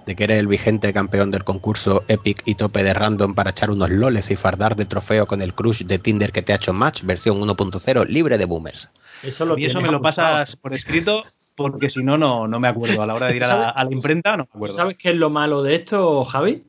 [0.06, 3.72] de que eres el vigente campeón del concurso Epic y tope de random para echar
[3.72, 6.74] unos loles y fardar de trofeo con el crush de Tinder que te ha hecho
[6.74, 8.92] match, versión 1.0, libre de boomers.
[9.24, 11.24] Eso lo Y eso me lo pasas por escrito,
[11.56, 13.02] porque si no, no, no me acuerdo.
[13.02, 14.76] A la hora de ir a la, a la imprenta, no me ¿Tú acuerdo.
[14.76, 16.64] ¿Sabes qué es lo malo de esto, Javi?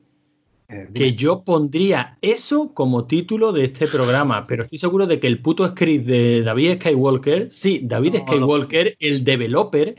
[0.68, 5.28] Eh, Que yo pondría eso como título de este programa, pero estoy seguro de que
[5.28, 9.94] el puto script de David Skywalker, sí, David No, Skywalker, el developer,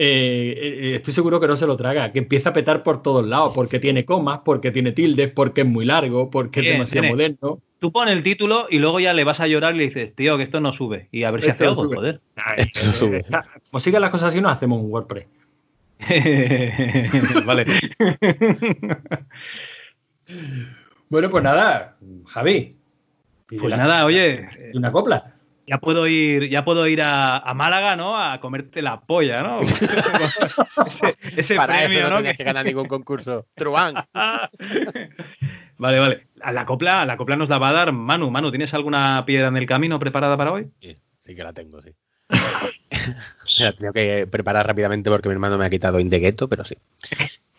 [0.00, 3.26] eh, eh, estoy seguro que no se lo traga, que empieza a petar por todos
[3.26, 7.02] lados, porque tiene comas, porque tiene tildes, porque es muy largo, porque Bien, es demasiado
[7.02, 7.58] tiene- moderno.
[7.80, 10.36] Tú pones el título y luego ya le vas a llorar y le dices, tío,
[10.36, 11.08] que esto no sube.
[11.12, 11.96] Y a ver si Esto hace no algo, sube.
[11.96, 12.20] joder.
[12.36, 13.16] Ay, Esto eh, sube.
[13.18, 15.26] está- como sigan las cosas así, nos hacemos un WordPress.
[17.46, 17.66] vale.
[21.08, 21.96] Bueno, pues nada,
[22.26, 22.76] Javi.
[23.48, 25.34] Pues la- nada, oye, una copla.
[25.68, 28.20] Ya puedo ir, ya puedo ir a, a Málaga, ¿no?
[28.20, 29.60] A comerte la polla, ¿no?
[31.20, 32.16] ese ese Para premio, eso no, ¿no?
[32.16, 33.46] tenías que ganar ningún concurso.
[33.54, 33.94] Truán.
[35.76, 36.20] vale, vale.
[36.40, 38.30] A la copla, la copla nos la va a dar Manu.
[38.30, 40.70] Manu, ¿tienes alguna piedra en el camino preparada para hoy?
[40.80, 41.90] Sí, sí que la tengo, sí.
[43.58, 46.76] la he tenido que preparar rápidamente porque mi hermano me ha quitado Indegueto, pero sí.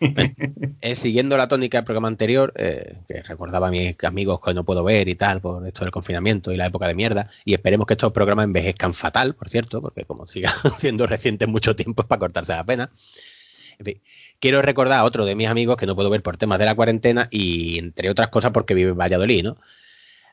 [0.82, 4.64] Eh, siguiendo la tónica del programa anterior, eh, que recordaba a mis amigos que no
[4.64, 7.86] puedo ver y tal, por esto del confinamiento y la época de mierda, y esperemos
[7.86, 12.08] que estos programas envejezcan fatal, por cierto, porque como sigan siendo recientes mucho tiempo es
[12.08, 12.90] para cortarse la pena.
[13.78, 14.00] En fin,
[14.40, 16.74] quiero recordar a otro de mis amigos que no puedo ver por temas de la
[16.74, 19.58] cuarentena y entre otras cosas porque vive en Valladolid, ¿no?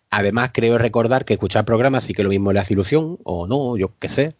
[0.09, 3.75] Además, creo recordar que escuchar programas sí que lo mismo le hace ilusión, o no,
[3.75, 4.33] yo qué sé.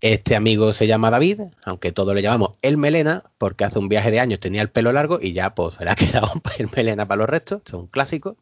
[0.00, 4.10] Este amigo se llama David, aunque todos le llamamos el Melena, porque hace un viaje
[4.10, 7.06] de años tenía el pelo largo y ya pues se le ha quedado el Melena
[7.06, 8.36] para los restos, es un clásico.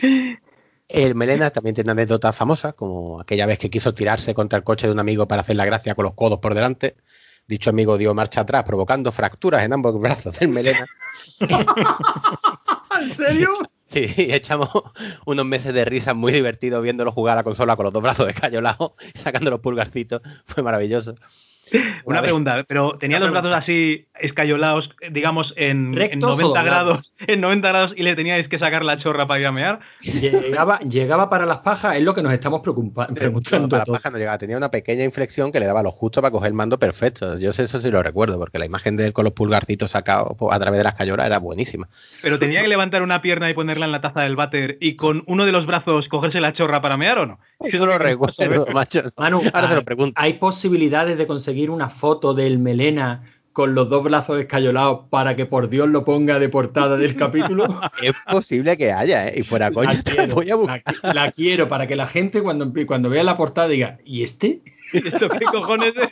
[0.88, 4.86] El Melena también tiene anécdotas famosas, como aquella vez que quiso tirarse contra el coche
[4.86, 6.96] de un amigo para hacer la gracia con los codos por delante.
[7.48, 10.86] Dicho amigo dio marcha atrás, provocando fracturas en ambos brazos del Melena.
[13.00, 13.48] ¿En serio?
[13.92, 14.70] Sí, echamos
[15.26, 18.26] unos meses de risa muy divertidos viéndolo jugar a la consola con los dos brazos
[18.26, 20.22] descayolados, sacando los pulgarcitos.
[20.46, 21.14] Fue maravilloso.
[22.04, 26.44] Una pregunta, pero tenía Una los brazos así escayolados, digamos, en, en ¿Rectos o 90
[26.46, 26.64] doblados?
[26.64, 29.80] grados, en 90 grados y le teníais que sacar la chorra para ir a mear.
[30.00, 33.68] Llegaba, llegaba para las pajas, es lo que nos estamos preocupa- No, preguntando.
[33.68, 33.98] para todos.
[33.98, 34.38] paja no llegaba.
[34.38, 37.38] Tenía una pequeña inflexión que le daba lo justo para coger el mando perfecto.
[37.38, 40.36] Yo sé eso sí lo recuerdo, porque la imagen de él con los pulgarcitos sacados
[40.36, 41.88] po- a través de las cayolas era buenísima.
[42.22, 45.22] Pero tenía que levantar una pierna y ponerla en la taza del váter y con
[45.26, 47.38] uno de los brazos cogerse la chorra para mear o no.
[47.60, 49.02] Eso lo recuerdo, macho.
[49.16, 50.20] Manu, Ahora se lo ¿hay- pregunto.
[50.20, 55.44] ¿hay posibilidades de conseguir una foto del Melena con los dos brazos escayolados para que
[55.44, 57.66] por Dios lo ponga de portada del capítulo?
[58.02, 59.34] Es posible que haya, ¿eh?
[59.40, 60.82] Y fuera coña, la, te quiero, voy a buscar.
[61.02, 64.62] la- la quiero para que la gente cuando, cuando vea la portada diga, ¿y este?
[64.92, 66.08] ¿Esto qué cojones es?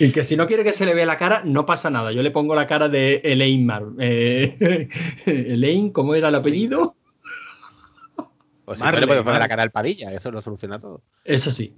[0.00, 2.12] Y que si no quiere que se le vea la cara, no pasa nada.
[2.12, 3.82] Yo le pongo la cara de Elaine Mar.
[3.98, 4.88] Eh,
[5.26, 6.94] Elaine, ¿cómo era el apellido?
[8.66, 9.40] O si Marley, no le puedes poner Marley.
[9.44, 11.02] la cara al padilla, eso lo soluciona todo.
[11.24, 11.74] Eso sí,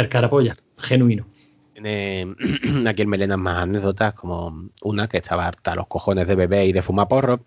[0.00, 1.26] el carapolla, genuino.
[1.72, 2.34] Tiene
[2.86, 6.66] aquí el Melenas más anécdotas, como una que estaba harta a los cojones de bebé
[6.66, 7.44] y de fumar porro.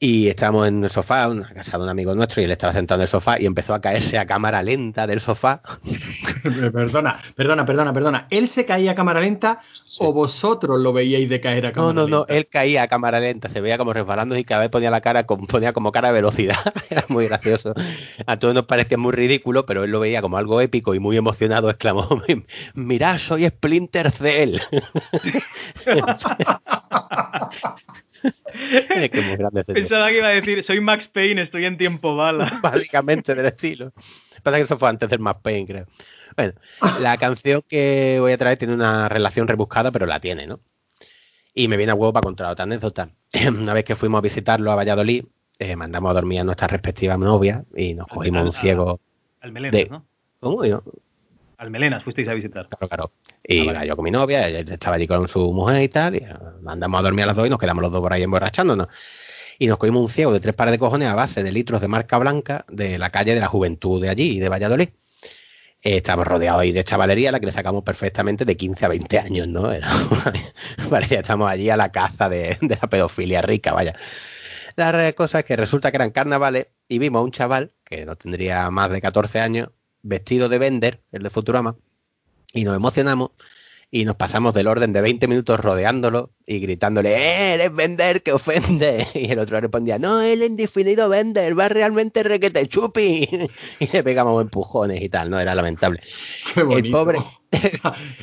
[0.00, 2.72] Y estábamos en el sofá, en la casa de un amigo nuestro, y él estaba
[2.72, 5.60] sentado en el sofá y empezó a caerse a cámara lenta del sofá.
[6.72, 8.26] perdona, perdona, perdona, perdona.
[8.30, 9.58] ¿Él se caía a cámara lenta
[9.98, 12.34] o vosotros lo veíais de caer a No, cámara no, no, lenta?
[12.34, 15.26] él caía a cámara lenta, se veía como resbalando y cada vez ponía la cara,
[15.26, 16.54] ponía como cara de velocidad.
[16.90, 17.74] Era muy gracioso.
[18.26, 21.16] A todos nos parecía muy ridículo, pero él lo veía como algo épico y muy
[21.16, 22.06] emocionado, exclamó,
[22.74, 24.60] mirad, soy Splinter Cell.
[28.24, 29.74] Es que es muy grande este.
[29.74, 32.58] Pensaba que iba a decir, soy Max Payne, estoy en tiempo bala.
[32.62, 33.92] básicamente del estilo.
[34.42, 35.86] Pasa que eso fue antes del Max Payne, creo.
[36.36, 36.52] Bueno,
[37.00, 40.60] la canción que voy a traer tiene una relación rebuscada, pero la tiene, ¿no?
[41.54, 43.10] Y me viene a huevo para contar otra anécdota.
[43.48, 45.24] Una vez que fuimos a visitarlo a Valladolid,
[45.58, 49.00] eh, mandamos a dormir a nuestras respectivas novias y nos cogimos un ciego.
[49.40, 50.04] Al Melenas, De- ¿no?
[50.40, 50.64] ¿Cómo?
[50.64, 50.82] Y no,
[51.56, 52.68] Al Melenas fuisteis a visitar.
[52.68, 53.12] Claro, claro.
[53.44, 53.86] Y Ah, vale.
[53.88, 56.22] yo con mi novia, él estaba allí con su mujer y tal, y
[56.62, 58.88] mandamos a dormir a las dos y nos quedamos los dos por ahí emborrachándonos.
[59.58, 61.88] Y nos cogimos un ciego de tres pares de cojones a base de litros de
[61.88, 64.88] marca blanca de la calle de la juventud de allí, de Valladolid.
[65.82, 69.18] Eh, estábamos rodeados ahí de chavalería, la que le sacamos perfectamente de 15 a 20
[69.18, 69.72] años, ¿no?
[69.72, 69.88] Era,
[70.90, 73.94] parecía que estamos allí a la caza de, de la pedofilia rica, vaya.
[74.76, 78.14] La cosa es que resulta que eran carnavales y vimos a un chaval que no
[78.16, 79.70] tendría más de 14 años,
[80.02, 81.76] vestido de Bender, el de Futurama,
[82.52, 83.30] y nos emocionamos
[83.90, 88.32] y nos pasamos del orden de 20 minutos rodeándolo y gritándole, ¡Eh, eres Bender, que
[88.32, 89.06] ofende!
[89.14, 93.28] Y el otro respondía, no, el indefinido Bender, va realmente requete chupi.
[93.80, 95.40] Y le pegamos empujones y tal, ¿no?
[95.40, 96.00] Era lamentable.
[96.54, 97.18] Qué El pobre,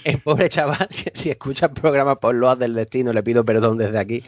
[0.03, 3.77] el pobre chaval, que si escucha el programa por loas del destino, le pido perdón
[3.79, 4.23] desde aquí.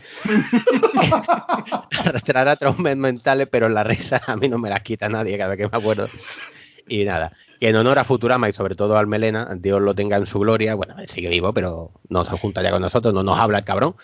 [2.03, 5.57] Arrastrará traumas mentales, pero la risa a mí no me las quita nadie cada vez
[5.59, 6.09] que me acuerdo.
[6.87, 10.17] Y nada, que en honor a Futurama y sobre todo al Melena, Dios lo tenga
[10.17, 10.75] en su gloria.
[10.75, 13.63] Bueno, él sigue vivo, pero no se junta ya con nosotros, no nos habla el
[13.63, 13.95] cabrón.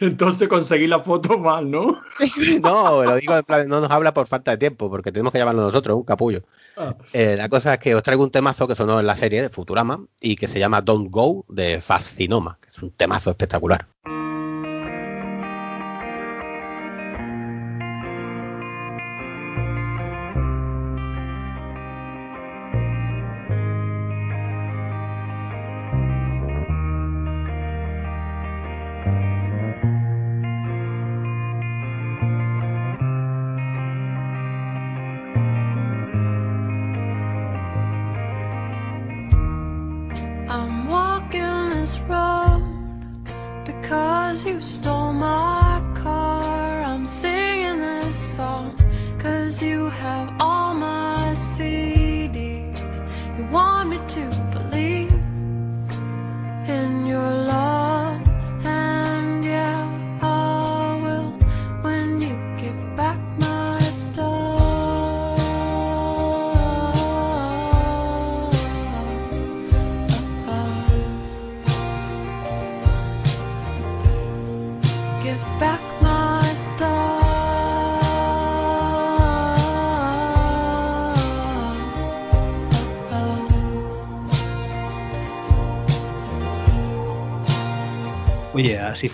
[0.00, 2.00] Entonces conseguí la foto mal, ¿no?
[2.62, 5.38] No, lo digo en plan, no nos habla por falta de tiempo, porque tenemos que
[5.38, 6.42] llamarlo nosotros, un capullo.
[6.76, 6.94] Ah.
[7.12, 9.48] Eh, la cosa es que os traigo un temazo que sonó en la serie de
[9.48, 13.86] Futurama y que se llama Don't Go de Fascinoma, que es un temazo espectacular.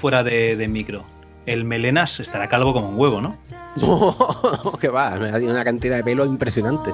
[0.05, 1.00] Fuera de, micro.
[1.46, 3.38] El Melenas estará calvo como un huevo, ¿no?
[3.80, 6.90] No, que va, me ha una cantidad de pelo impresionante.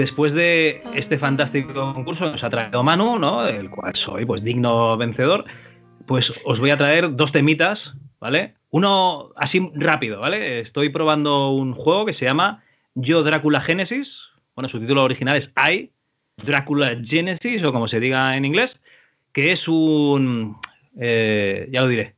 [0.00, 3.46] Después de este fantástico concurso que nos ha traído Manu, ¿no?
[3.46, 5.44] El cual soy pues digno vencedor,
[6.06, 7.78] pues os voy a traer dos temitas,
[8.18, 8.54] ¿vale?
[8.70, 10.60] Uno así rápido, ¿vale?
[10.60, 12.62] Estoy probando un juego que se llama
[12.94, 14.08] Yo Drácula Genesis.
[14.54, 15.90] Bueno, su título original es I,
[16.44, 18.70] Drácula Genesis, o como se diga en inglés,
[19.32, 20.56] que es un.
[20.98, 22.14] eh, ya lo diré.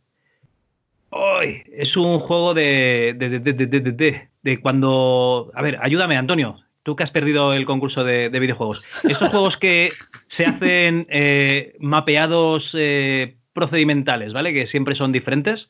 [1.11, 5.51] Hoy es un juego de, de, de, de- de cuando.
[5.55, 6.57] A ver, ayúdame, Antonio.
[6.83, 9.05] Tú que has perdido el concurso de, de videojuegos.
[9.05, 9.93] Esos juegos que
[10.37, 14.53] se hacen eh, mapeados eh, procedimentales, ¿vale?
[14.53, 15.69] Que siempre son diferentes.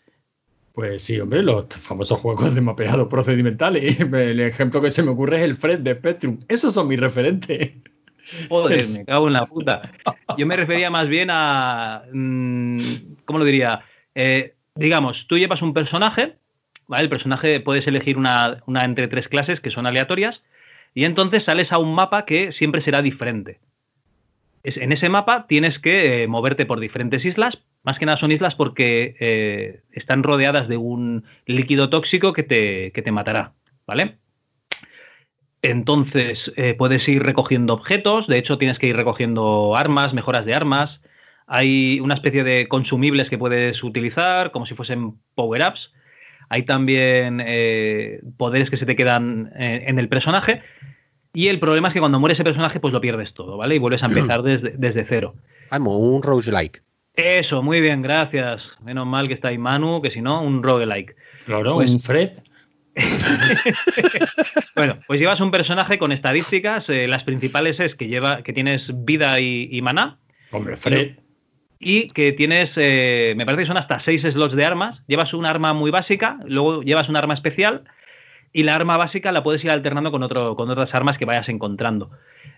[0.72, 4.00] Pues sí, hombre, los famosos juegos de mapeado procedimentales.
[4.12, 6.38] El ejemplo que se me ocurre es el Fred de Spectrum.
[6.48, 7.72] Esos son mis referentes.
[8.48, 9.82] Joder, me cago en la puta.
[10.38, 12.04] Yo me refería más bien a.
[12.12, 12.80] mm,
[13.24, 13.84] ¿Cómo lo diría?
[14.14, 16.36] Eh, digamos, tú llevas un personaje,
[16.86, 17.04] ¿vale?
[17.04, 20.40] El personaje puedes elegir una, una entre tres clases que son aleatorias,
[20.94, 23.60] y entonces sales a un mapa que siempre será diferente.
[24.62, 27.58] Es- en ese mapa tienes que eh, moverte por diferentes islas.
[27.84, 32.92] Más que nada son islas porque eh, están rodeadas de un líquido tóxico que te,
[32.92, 33.54] que te matará,
[33.86, 34.18] ¿vale?
[35.62, 40.54] Entonces eh, puedes ir recogiendo objetos, de hecho tienes que ir recogiendo armas, mejoras de
[40.54, 41.00] armas.
[41.46, 45.92] Hay una especie de consumibles que puedes utilizar, como si fuesen power-ups.
[46.52, 50.60] Hay también eh, poderes que se te quedan eh, en el personaje.
[51.32, 53.74] Y el problema es que cuando muere ese personaje, pues lo pierdes todo, ¿vale?
[53.74, 55.34] Y vuelves a empezar desde, desde cero.
[55.70, 56.82] Vamos, un roguelike.
[57.14, 58.60] Eso, muy bien, gracias.
[58.82, 61.16] Menos mal que está ahí Manu, que si no, un roguelike.
[61.46, 62.30] Claro, Pues- un Fred.
[64.76, 66.84] Bueno, pues llevas un personaje con estadísticas.
[66.88, 70.18] eh, las principales es que lleva, que tienes vida y, y maná.
[70.50, 71.16] Hombre, Fred.
[71.84, 75.00] Y que tienes, eh, me parece que son hasta seis slots de armas.
[75.08, 77.82] Llevas un arma muy básica, luego llevas un arma especial.
[78.52, 81.48] Y la arma básica la puedes ir alternando con, otro, con otras armas que vayas
[81.48, 82.10] encontrando.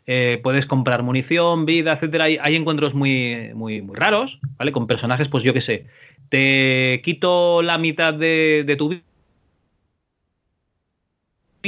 [0.07, 2.25] Eh, puedes comprar munición, vida, etcétera.
[2.25, 4.72] Hay, encuentros muy, muy, muy raros, ¿vale?
[4.72, 5.87] Con personajes, pues yo qué sé.
[6.29, 9.03] Te quito la mitad de, de tu vida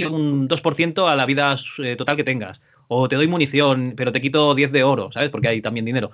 [0.05, 2.61] un 2% a la vida eh, total que tengas.
[2.89, 5.30] O te doy munición, pero te quito 10 de oro, ¿sabes?
[5.30, 6.12] Porque hay también dinero.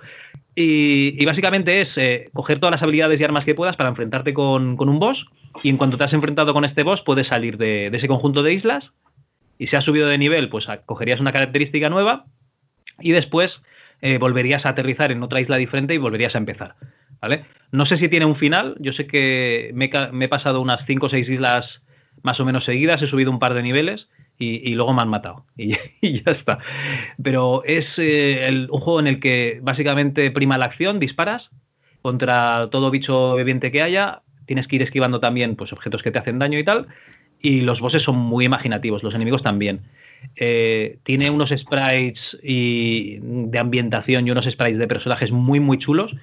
[0.55, 4.77] Y, básicamente es eh, coger todas las habilidades y armas que puedas para enfrentarte con,
[4.77, 5.25] con un boss.
[5.63, 8.53] Y en cuanto te has enfrentado con este boss, puedes salir de, ese conjunto de
[8.53, 8.85] islas.
[9.57, 12.25] Y si has subido de nivel, pues cogerías una característica nueva.
[12.99, 13.51] Y después
[14.01, 16.75] eh, volverías a aterrizar en otra isla diferente y volverías a empezar.
[17.21, 17.45] ¿Vale?
[17.71, 18.75] No sé si tiene un final.
[18.79, 21.65] Yo sé que me, me he pasado unas 5 o 6 islas
[22.23, 24.07] más o menos seguidas, he subido un par de niveles
[24.39, 25.45] y, luego me han matado.
[25.57, 26.59] Y, ya está.
[27.21, 31.49] Pero es eh, el- un juego en el que básicamente prima la acción, disparas
[32.01, 36.19] contra todo bicho viviente que haya, tienes que ir esquivando también pues, objetos que te
[36.19, 36.87] hacen daño y tal,
[37.41, 39.81] y los bosses son muy imaginativos, los enemigos también.
[40.35, 46.13] Eh, tiene unos sprites y de ambientación y unos sprites de personajes muy, muy chulos.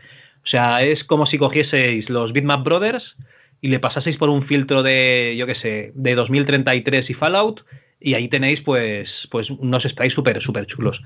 [0.43, 3.17] O sea, es como si cogieseis los Bitmap Brothers
[3.61, 7.63] y le pasaseis por un filtro de, yo qué sé, de 2033 y Fallout,
[8.01, 11.01] y ahí tenéis pues, pues unos sprites súper, súper chulos.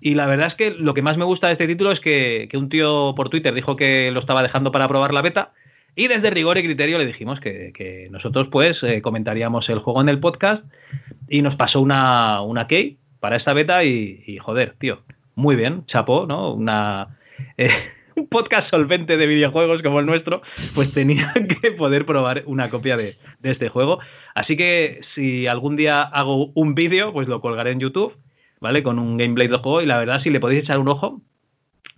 [0.00, 2.48] Y la verdad es que lo que más me gusta de este título es que,
[2.50, 5.52] que un tío por Twitter dijo que lo estaba dejando para probar la beta,
[5.96, 10.00] y desde rigor y criterio le dijimos que, que nosotros pues eh, comentaríamos el juego
[10.00, 10.64] en el podcast,
[11.28, 15.02] y nos pasó una, una key para esta beta, y, y, joder, tío,
[15.34, 16.52] muy bien, chapó, ¿no?
[16.54, 17.18] Una...
[17.56, 17.70] eh,
[18.16, 20.42] un podcast solvente de videojuegos como el nuestro,
[20.74, 21.32] pues tenía
[21.62, 24.00] que poder probar una copia de, este juego.
[24.34, 28.16] Así que si algún día hago un vídeo, pues lo colgaré en YouTube,
[28.60, 28.82] ¿vale?
[28.82, 31.20] Con un gameplay del juego y la verdad si le podéis echar un ojo,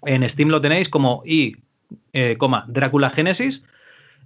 [0.05, 1.57] en Steam lo tenéis como i,
[2.13, 3.63] eh, coma, Drácula Genesis.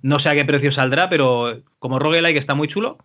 [0.00, 2.98] No sé a qué precio saldrá, pero como roguelike está muy chulo.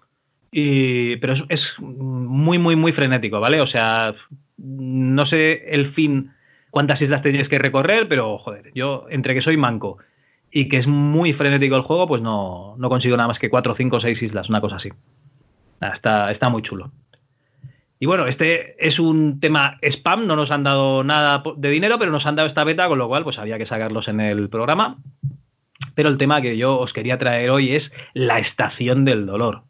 [0.51, 3.59] Y, pero es muy, muy, muy frenético, ¿vale?
[3.59, 4.13] O sea,
[4.57, 6.31] no sé el fin
[6.73, 9.99] cuántas islas tenéis que recorrer, pero joder, yo entre que soy manco
[10.49, 13.75] y que es muy frenético el juego, pues no, no consigo nada más que 4,
[13.75, 14.89] 5, 6 islas, una cosa así.
[15.79, 16.91] Nada, está, está muy chulo.
[17.99, 22.09] Y bueno, este es un tema spam, no nos han dado nada de dinero, pero
[22.09, 24.97] nos han dado esta beta, con lo cual pues había que sacarlos en el programa.
[25.93, 27.83] Pero el tema que yo os quería traer hoy es
[28.15, 29.61] la estación del dolor.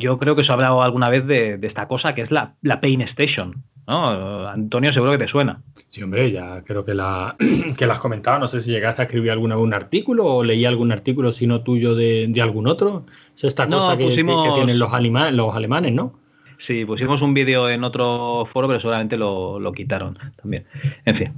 [0.00, 2.54] Yo creo que os he hablado alguna vez de, de esta cosa que es la,
[2.60, 3.62] la Pain Station.
[3.86, 4.48] ¿No?
[4.48, 5.60] Antonio, seguro que te suena.
[5.88, 7.36] Sí, hombre, ya creo que la,
[7.76, 8.38] que la has comentado.
[8.38, 11.62] No sé si llegaste a escribir algún, algún artículo o leí algún artículo, si no
[11.62, 13.06] tuyo, de, de algún otro.
[13.36, 16.18] Es esta No, cosa que, pusimos- que tienen los, alima- los alemanes, ¿no?
[16.66, 20.64] Sí, pusimos un vídeo en otro foro, pero seguramente lo, lo quitaron también.
[21.04, 21.32] En fin.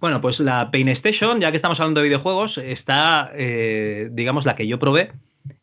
[0.00, 4.54] Bueno, pues la Pain Station, ya que estamos hablando de videojuegos, está, eh, digamos, la
[4.56, 5.12] que yo probé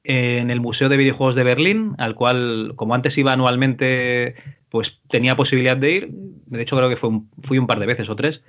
[0.03, 4.35] en el Museo de Videojuegos de Berlín, al cual, como antes iba anualmente
[4.70, 6.07] pues tenía posibilidad de ir.
[6.11, 8.41] De hecho, creo que fue un- fui un par de veces o tres.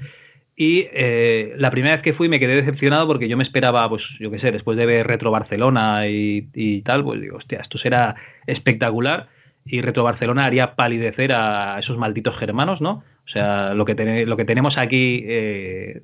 [0.57, 4.03] Y eh, la primera vez que fui me quedé decepcionado porque yo me esperaba, pues
[4.19, 7.79] yo qué sé, después de ver Retro Barcelona y, y tal, pues digo, hostia, esto
[7.79, 8.16] será
[8.47, 9.29] espectacular.
[9.64, 13.05] Y Retro Barcelona haría palidecer a esos malditos germanos, ¿no?
[13.25, 16.03] O sea, lo que, tene- lo que tenemos aquí eh,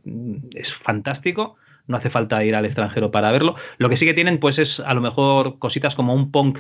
[0.55, 1.57] es fantástico.
[1.87, 3.57] No hace falta ir al extranjero para verlo.
[3.79, 6.59] Lo que sí que tienen, pues, es a lo mejor cositas como un punk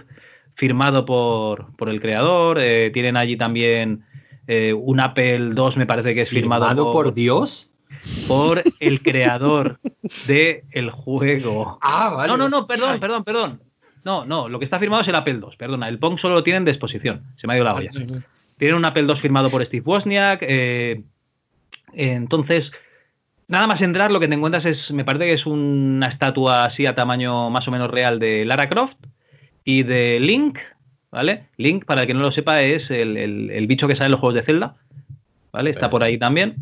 [0.54, 2.58] firmado por, por el creador.
[2.60, 4.04] eh, tienen allí también
[4.46, 7.70] eh, un Apple II, me parece que es firmado, ¿Firmado por Dios?
[8.28, 9.78] por el creador
[10.26, 11.78] del juego.
[11.80, 12.28] Ah, vale.
[12.28, 13.58] no, no, no, perdón, perdón, perdón.
[14.04, 15.88] No, no, lo que está firmado es el Apple II, perdona.
[15.88, 17.22] El Pong solo lo tienen de exposición.
[17.40, 17.90] Se me ha ido la olla.
[18.58, 20.40] Tienen un Apple II firmado por Steve Wozniak.
[20.42, 21.02] eh,
[21.94, 22.70] entonces,
[23.48, 26.84] nada más entrar, lo que te encuentras es, me parece que es una estatua así
[26.86, 28.96] a tamaño más o menos real de Lara Croft
[29.64, 30.58] y de Link,
[31.10, 31.44] ¿vale?
[31.56, 34.20] Link, para el que no lo sepa, es el, el- bicho que sale en los
[34.20, 34.76] juegos de Zelda,
[35.52, 35.70] ¿vale?
[35.70, 36.56] Está por ahí también.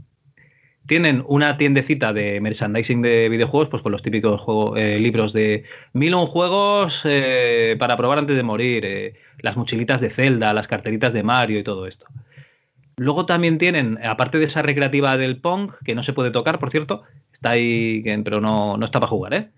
[0.86, 5.64] Tienen una tiendecita de merchandising de videojuegos, pues con los típicos juego- eh, libros de
[5.92, 10.66] mil un juegos eh, para probar antes de morir, eh, las mochilitas de Zelda, las
[10.66, 12.07] carteritas de Mario y todo esto.
[12.96, 16.70] Luego también tienen, aparte de esa recreativa del Pong, que no se puede tocar, por
[16.70, 19.48] cierto, está ahí, pero no, no está para jugar, ¿eh?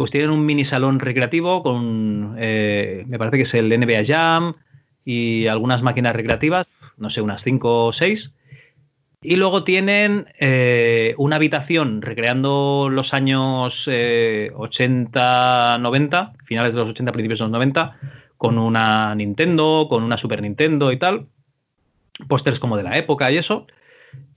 [0.00, 4.54] Pues tienen un mini salón recreativo con, eh, me parece que es el NBA Jam
[5.04, 8.30] y algunas máquinas recreativas, no sé, unas 5 o 6.
[9.20, 16.88] Y luego tienen eh, una habitación recreando los años eh, 80, 90, finales de los
[16.88, 17.98] 80, principios de los 90,
[18.38, 21.26] con una Nintendo, con una Super Nintendo y tal,
[22.26, 23.66] pósters como de la época y eso,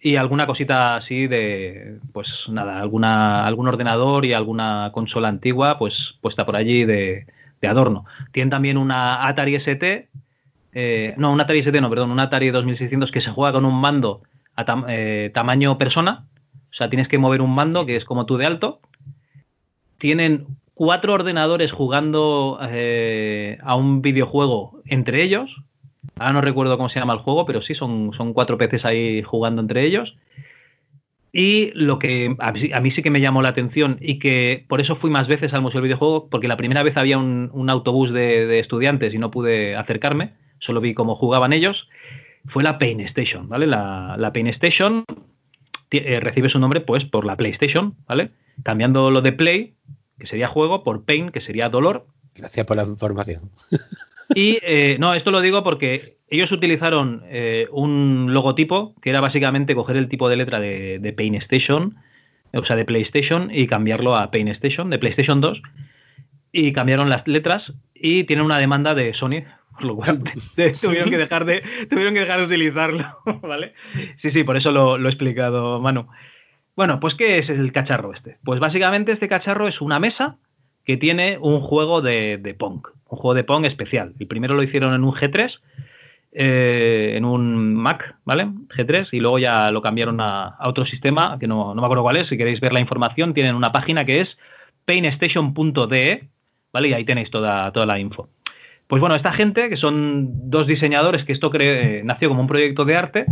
[0.05, 6.15] y alguna cosita así de, pues nada, alguna, algún ordenador y alguna consola antigua, pues
[6.19, 7.25] puesta por allí de,
[7.61, 8.05] de adorno.
[8.33, 10.09] Tienen también una Atari ST,
[10.73, 13.79] eh, no, una Atari ST, no, perdón, una Atari 2600 que se juega con un
[13.79, 14.23] mando
[14.57, 16.25] a eh, tamaño persona,
[16.69, 18.81] o sea, tienes que mover un mando que es como tú de alto.
[19.99, 25.49] Tienen cuatro ordenadores jugando eh, a un videojuego entre ellos.
[26.17, 29.23] Ahora no recuerdo cómo se llama el juego, pero sí, son, son cuatro peces ahí
[29.23, 30.15] jugando entre ellos.
[31.31, 34.97] Y lo que a mí, sí que me llamó la atención y que por eso
[34.97, 38.59] fui más veces al Museo del Videojuego, porque la primera vez había un, autobús de,
[38.59, 41.87] estudiantes y no pude acercarme, solo vi cómo jugaban ellos,
[42.49, 43.65] fue la Pain Station, ¿vale?
[43.65, 45.05] La, la Pain Station
[45.89, 48.29] ti- eh, recibe su nombre pues por la PlayStation, ¿vale?
[48.61, 49.73] Cambiando lo de Play,
[50.19, 52.05] que sería juego, por Pain, que sería dolor,
[52.35, 53.51] Gracias por la información.
[54.35, 59.75] y eh, no, esto lo digo porque ellos utilizaron eh, un logotipo que era básicamente
[59.75, 61.95] coger el tipo de letra de, de Pain Station,
[62.53, 65.61] o sea, de PlayStation, y cambiarlo a Pain Station, de PlayStation 2,
[66.51, 69.43] y cambiaron las letras y tienen una demanda de Sony,
[69.73, 70.19] por lo cual
[70.81, 73.05] tuvieron, que dejar de, tuvieron que dejar de utilizarlo,
[73.41, 73.73] ¿vale?
[74.21, 76.07] Sí, sí, por eso lo, lo he explicado, Manu.
[76.75, 78.37] Bueno, pues ¿qué es el cacharro este?
[78.43, 80.37] Pues básicamente este cacharro es una mesa
[80.85, 84.13] que tiene un juego de, de Pong, un juego de Pong especial.
[84.19, 85.51] El primero lo hicieron en un G3,
[86.33, 88.47] eh, en un Mac, ¿vale?
[88.75, 92.17] G3, y luego ya lo cambiaron a, otro sistema, que no, no me acuerdo cuál
[92.17, 94.29] es, si queréis ver la información, tienen una página que es
[94.85, 96.27] painstation.de,
[96.71, 96.87] ¿vale?
[96.87, 98.29] Y ahí tenéis toda, toda la info.
[98.87, 102.47] Pues bueno, esta gente, que son dos diseñadores, que esto cre- eh, nació como un
[102.47, 103.25] proyecto de arte,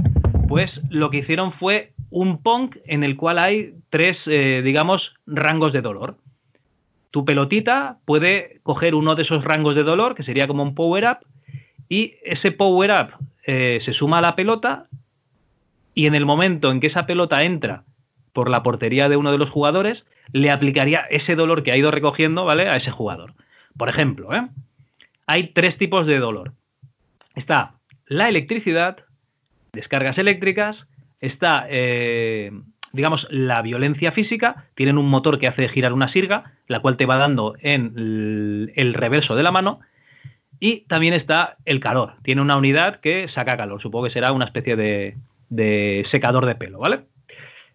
[0.47, 5.73] pues lo que hicieron fue un Pong en el cual hay tres, eh, digamos, rangos
[5.73, 6.17] de dolor
[7.11, 11.19] tu pelotita puede coger uno de esos rangos de dolor, que sería como un power-up,
[11.89, 13.09] y ese power-up
[13.45, 14.87] eh, se suma a la pelota,
[15.93, 17.83] y en el momento en que esa pelota entra
[18.33, 21.91] por la portería de uno de los jugadores, le aplicaría ese dolor que ha ido
[21.91, 22.69] recogiendo, ¿vale?
[22.69, 23.33] A ese jugador.
[23.77, 24.47] Por ejemplo, ¿eh?
[25.27, 26.53] hay tres tipos de dolor.
[27.35, 27.73] Está
[28.07, 28.97] la electricidad,
[29.73, 30.77] descargas eléctricas,
[31.19, 32.51] está, eh,
[32.93, 37.05] digamos, la violencia física, tienen un motor que hace girar una sirga, la cual te
[37.05, 37.93] va dando en
[38.75, 39.79] el, reverso de la mano,
[40.59, 44.45] y también está el calor, tiene una unidad que saca calor, supongo que será una
[44.45, 45.17] especie de,
[45.49, 47.05] de secador de pelo, ¿vale?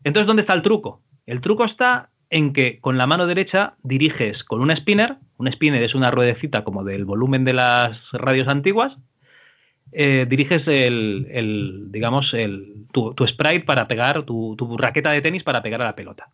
[0.05, 1.03] Entonces, ¿dónde está el truco?
[1.27, 5.83] El truco está en que con la mano derecha diriges con un spinner, un spinner
[5.83, 8.97] es una ruedecita como del volumen de las radios antiguas,
[9.99, 15.81] eh, diriges el, digamos, el, tu, sprite para pegar, tu, raqueta de tenis para pegar
[15.81, 16.29] a la pelota.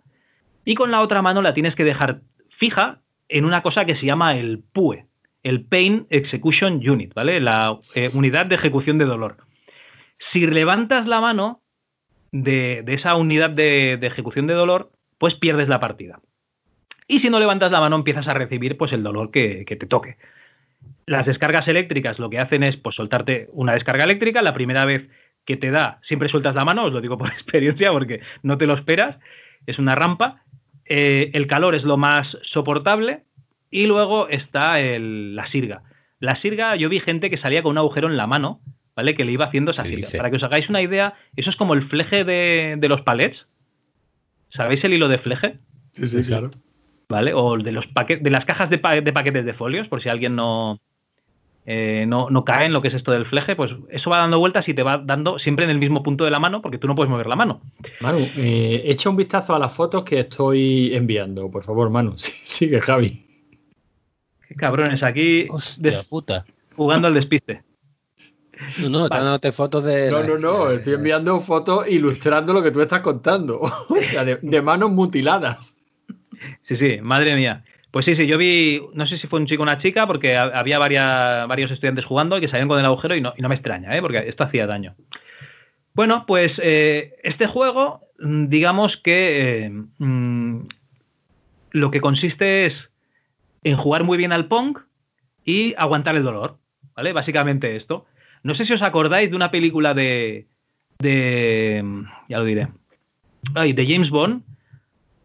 [0.64, 2.22] Y con la otra mano la tienes que dejar
[2.58, 2.98] fija
[3.28, 5.06] en una cosa que se llama el PUE,
[5.44, 7.38] el Pain Execution Unit, ¿vale?
[7.38, 9.36] La eh, unidad de ejecución de dolor.
[10.32, 11.60] Si levantas la mano
[12.32, 16.18] de, de esa unidad de, de, ejecución de dolor, pues pierdes la partida.
[17.06, 19.86] Y si no levantas la mano, empiezas a recibir pues el dolor que, que te
[19.86, 20.16] toque.
[21.06, 24.40] Las descargas eléctricas lo que hacen es pues soltarte una descarga eléctrica.
[24.42, 25.08] La primera vez
[25.44, 28.66] que te da, siempre sueltas la mano, os lo digo por experiencia porque no te
[28.66, 29.16] lo esperas.
[29.66, 30.42] Es una rampa.
[30.84, 33.22] Eh, el calor es lo más soportable.
[33.70, 35.82] Y luego está el- la sirga.
[36.20, 38.60] La sirga, yo vi gente que salía con un agujero en la mano,
[38.94, 39.14] ¿vale?
[39.16, 40.18] Que le iba haciendo esa ¿Qué sirga.
[40.18, 43.58] Para que os hagáis una idea, eso es como el fleje de, de los palets.
[44.50, 45.58] ¿Sabéis el hilo de fleje?
[45.92, 46.50] Sí, sí, claro.
[47.12, 47.32] ¿Vale?
[47.34, 50.08] O de los paquetes, de las cajas de, pa- de paquetes de folios, por si
[50.08, 50.80] alguien no,
[51.66, 54.38] eh, no, no cae en lo que es esto del fleje, pues eso va dando
[54.40, 56.88] vueltas y te va dando siempre en el mismo punto de la mano, porque tú
[56.88, 57.60] no puedes mover la mano.
[58.00, 62.14] Manu, eh, echa un vistazo a las fotos que estoy enviando, por favor, Manu.
[62.16, 63.24] Sí, sigue, Javi.
[64.48, 66.44] Qué cabrones, aquí Hostia des- puta.
[66.74, 67.62] jugando al despiste.
[68.80, 70.08] No, no, están dándote fotos de.
[70.10, 73.60] No, no, no, estoy enviando fotos ilustrando lo que tú estás contando.
[73.88, 75.74] O sea, de, de manos mutiladas.
[76.68, 77.64] Sí, sí, madre mía.
[77.90, 80.34] Pues sí, sí, yo vi, no sé si fue un chico o una chica, porque
[80.36, 83.54] ha- había varios estudiantes jugando y que salían con el agujero y no, no me
[83.54, 84.00] extraña, ¿eh?
[84.00, 84.94] porque esto hacía daño.
[85.94, 90.60] Bueno, pues eh, este juego, mm, digamos que eh, mm,
[91.72, 92.74] lo que consiste es
[93.64, 94.78] en jugar muy bien al Pong
[95.44, 96.56] y aguantar el dolor,
[96.96, 97.12] ¿vale?
[97.12, 98.06] Básicamente esto.
[98.42, 100.46] No sé si os acordáis de una película de,
[100.98, 102.68] de mm, ya lo diré,
[103.54, 104.42] ay, de James Bond,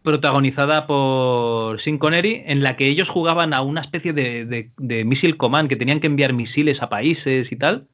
[0.08, 5.04] protagonizada por Sean Connery, en la que ellos jugaban a una especie de, de, de
[5.04, 7.86] Missile Command, que tenían que enviar misiles a países y tal.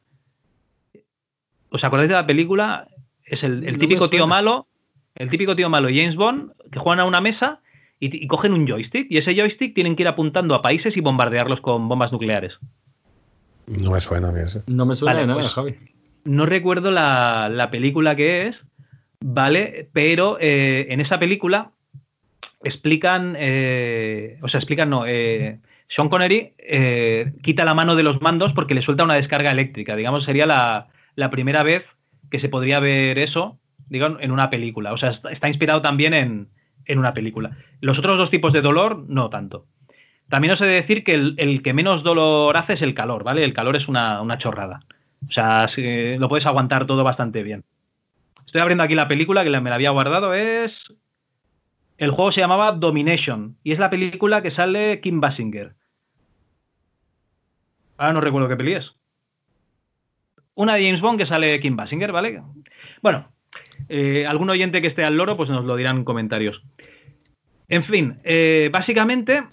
[1.70, 2.86] ¿Os acordáis de la película?
[3.24, 4.68] Es el, el No típico tío malo,
[5.16, 7.60] el típico tío malo James Bond, que juegan a una mesa
[7.98, 11.00] y, y cogen un joystick, y ese joystick tienen que ir apuntando a países y
[11.00, 12.52] bombardearlos con bombas nucleares.
[13.82, 14.62] No me suena a mí eso.
[14.68, 15.74] No me suena Vale, nada, pues- Javi.
[16.24, 18.56] no recuerdo la, la película que es,
[19.20, 19.88] ¿vale?
[19.92, 21.70] Pero eh, en esa película
[22.64, 25.58] explican, eh, o sea, explican, no, eh,
[25.88, 29.96] Sean Connery eh, quita la mano de los mandos porque le suelta una descarga eléctrica.
[29.96, 31.84] Digamos, sería la, la primera vez
[32.30, 33.58] que se podría ver eso,
[33.88, 34.92] digo, en una película.
[34.92, 36.48] O sea, está, inspirado también en,
[36.86, 37.56] en una película.
[37.80, 39.66] Los otros dos tipos de dolor, no tanto.
[40.28, 43.44] También os he de decir que el, que menos dolor hace es el calor, ¿vale?
[43.44, 44.80] El calor es una, una chorrada.
[45.28, 47.64] O sea, lo puedes aguantar todo bastante bien.
[48.46, 50.32] Estoy abriendo aquí la película que me la había guardado.
[50.34, 50.72] Es.
[51.96, 53.56] El juego se llamaba Domination.
[53.62, 55.74] Y es la película que sale Kim Basinger.
[57.96, 58.90] Ahora no recuerdo qué peli es.
[60.54, 62.42] Una de James Bond que sale Kim Basinger, ¿vale?
[63.02, 63.28] Bueno,
[63.88, 66.62] eh, algún oyente que esté al loro, pues nos lo dirán en comentarios.
[67.68, 69.44] En fin, eh, básicamente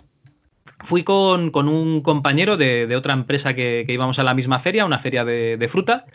[0.87, 4.59] fui con, con un compañero de, de otra empresa que, que íbamos a la misma
[4.59, 6.05] feria, una feria de, de fruta,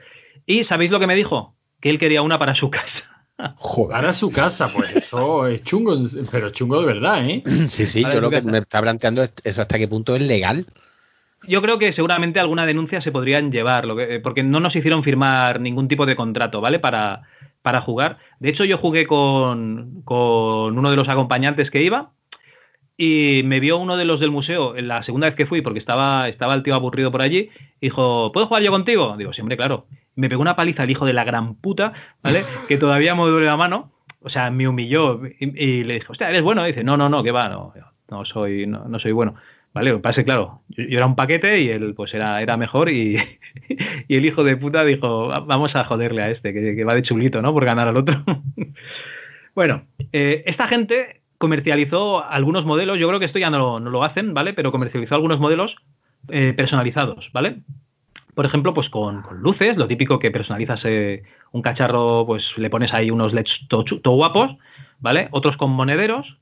[0.45, 1.55] y ¿sabéis lo que me dijo?
[1.81, 3.16] Que él quería una para su casa.
[3.57, 3.97] Joder.
[3.97, 5.97] Para su casa, pues eso es chungo,
[6.31, 7.43] pero chungo de verdad, ¿eh?
[7.69, 8.51] Sí, sí, yo lo que casa.
[8.51, 10.65] me está planteando es eso hasta qué punto es legal.
[11.47, 15.05] Yo creo que seguramente alguna denuncia se podrían llevar, lo que- porque no nos hicieron
[15.05, 16.79] firmar ningún tipo de contrato, ¿vale?
[16.79, 17.23] Para,
[17.63, 18.19] para jugar.
[18.41, 22.13] De hecho, yo jugué con, con uno de los acompañantes que iba
[22.97, 25.79] y me vio uno de los del museo en la segunda vez que fui, porque
[25.79, 27.51] estaba, estaba el tío aburrido por allí,
[27.81, 29.15] y dijo, ¿puedo jugar yo contigo?
[29.19, 29.87] Digo, siempre, claro.
[30.17, 32.45] Me pegó una paliza el hijo de la gran puta, ¿vale?
[32.69, 33.93] Que todavía me duele la mano.
[34.23, 36.65] O sea, me humilló y, y le dije, hostia, ¿eres bueno?
[36.65, 37.73] Y dice, no, no, no, que va, no,
[38.11, 39.35] no soy, no, no soy bueno.
[39.73, 42.13] Vale, lo que pasa es que, claro, yo, yo era un paquete y él pues
[42.15, 43.17] era, era mejor y,
[44.09, 46.95] y el hijo de puta dijo, "Va- vamos a joderle a este, que, que va
[46.95, 47.53] de chulito, ¿no?
[47.53, 48.25] Por ganar al otro.
[49.55, 53.91] bueno, eh, esta gente comercializó algunos modelos, yo creo que esto ya no, lo- no
[53.91, 54.55] lo hacen, ¿vale?
[54.55, 55.77] Pero comercializó algunos modelos
[56.29, 57.59] eh, personalizados, ¿vale?
[58.37, 61.23] Por ejemplo, pues con, luces, lo típico que personalizas eh,
[61.53, 64.59] un cacharro, pues le pones ahí unos LEDs todo, guapos,
[65.01, 65.29] ¿vale?
[65.31, 66.37] Otros con monederos,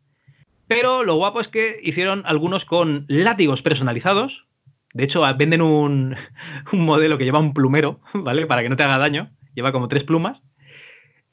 [0.66, 4.45] pero lo guapo es que hicieron algunos con látigos personalizados.
[4.93, 6.16] De hecho, venden un,
[6.73, 8.45] un modelo que lleva un plumero, ¿vale?
[8.47, 9.31] Para que no te haga daño.
[9.55, 10.41] Lleva como tres plumas.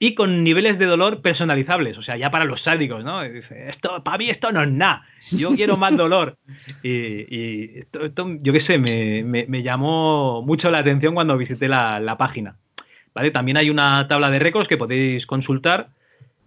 [0.04, 1.96] Y con niveles de dolor personalizables.
[1.96, 3.22] O sea, ya para los sádicos, ¿no?
[3.22, 5.06] Dice, esto, para mí esto no es nada.
[5.30, 6.38] Yo quiero más dolor.
[6.84, 6.90] Y,
[7.30, 11.68] y esto, esto, yo qué sé, me, me- me llamó mucho la atención cuando visité
[11.68, 12.56] la, la página.
[13.14, 13.30] ¿Vale?
[13.30, 15.90] También hay una tabla de récords que podéis consultar.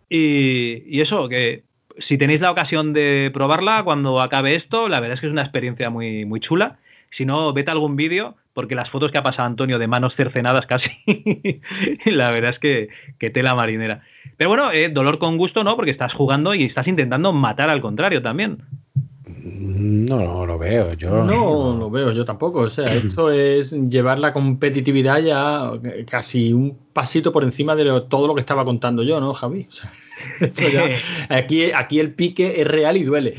[0.09, 1.63] Y, y eso, que
[1.99, 5.43] si tenéis la ocasión de probarla cuando acabe esto, la verdad es que es una
[5.43, 6.79] experiencia muy, muy chula.
[7.17, 10.15] Si no, vete a algún vídeo, porque las fotos que ha pasado Antonio de manos
[10.17, 10.91] cercenadas casi,
[12.07, 14.03] la verdad es que, que tela marinera.
[14.39, 15.77] Pero bueno, eh, dolor con gusto, ¿no?
[15.77, 18.59] Porque estás jugando y estás intentando matar al contrario también.
[19.47, 20.95] No, no lo veo.
[20.95, 22.61] Yo No lo veo yo tampoco.
[22.61, 25.71] O sea, esto es llevar la competitividad ya
[26.09, 29.67] casi un pasito por encima de lo- todo lo que estaba contando yo, ¿no, Javi?
[29.69, 29.93] O sea,
[30.41, 30.89] esto ya-
[31.29, 33.35] aquí, aquí el pique es real y duele.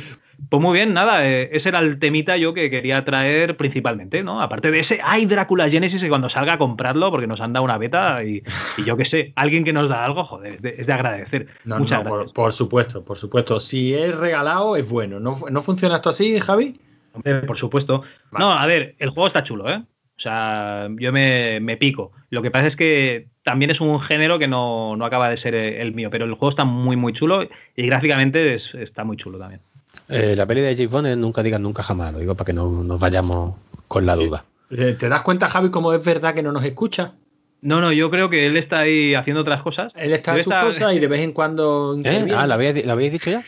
[0.50, 4.42] Pues muy bien, nada, eh, ese era el temita yo que quería traer principalmente, ¿no?
[4.42, 7.64] Aparte de ese, ay, Drácula Genesis, y cuando salga a comprarlo, porque nos han dado
[7.66, 8.44] una beta y,
[8.78, 11.48] y yo qué sé, alguien que nos da algo, joder, es de, es de agradecer.
[11.66, 12.32] No, Muchas no, gracias.
[12.32, 13.60] por, por supuesto, por supuesto.
[13.60, 15.20] Si es regalado, es bueno.
[15.20, 16.80] ¿No, no funciona esto así, Javi?
[17.14, 18.04] Hombre, por supuesto.
[18.32, 18.46] Vale.
[18.46, 19.82] No, a ver, el juego está chulo, ¿eh?
[20.18, 22.12] O sea, yo me, me pico.
[22.30, 25.56] Lo que pasa es que también es un género que no, no acaba de ser
[25.56, 27.44] el mío, pero el juego está muy, muy chulo
[27.76, 29.60] y gráficamente es- está muy chulo también.
[30.10, 32.54] Eh, la peli de James Bond es nunca digan nunca jamás, lo digo para que
[32.54, 33.56] no nos vayamos
[33.88, 34.46] con la duda.
[34.70, 37.14] Eh, ¿Te das cuenta, Javi, cómo es verdad que no nos escucha?
[37.62, 39.92] No, no, yo creo que él está ahí haciendo otras cosas.
[39.96, 41.98] Él está en sus cosas y de vez en cuando.
[42.04, 42.28] ¿Eh?
[42.36, 43.44] Ah, ¿la habéis, ¿la habéis dicho ya?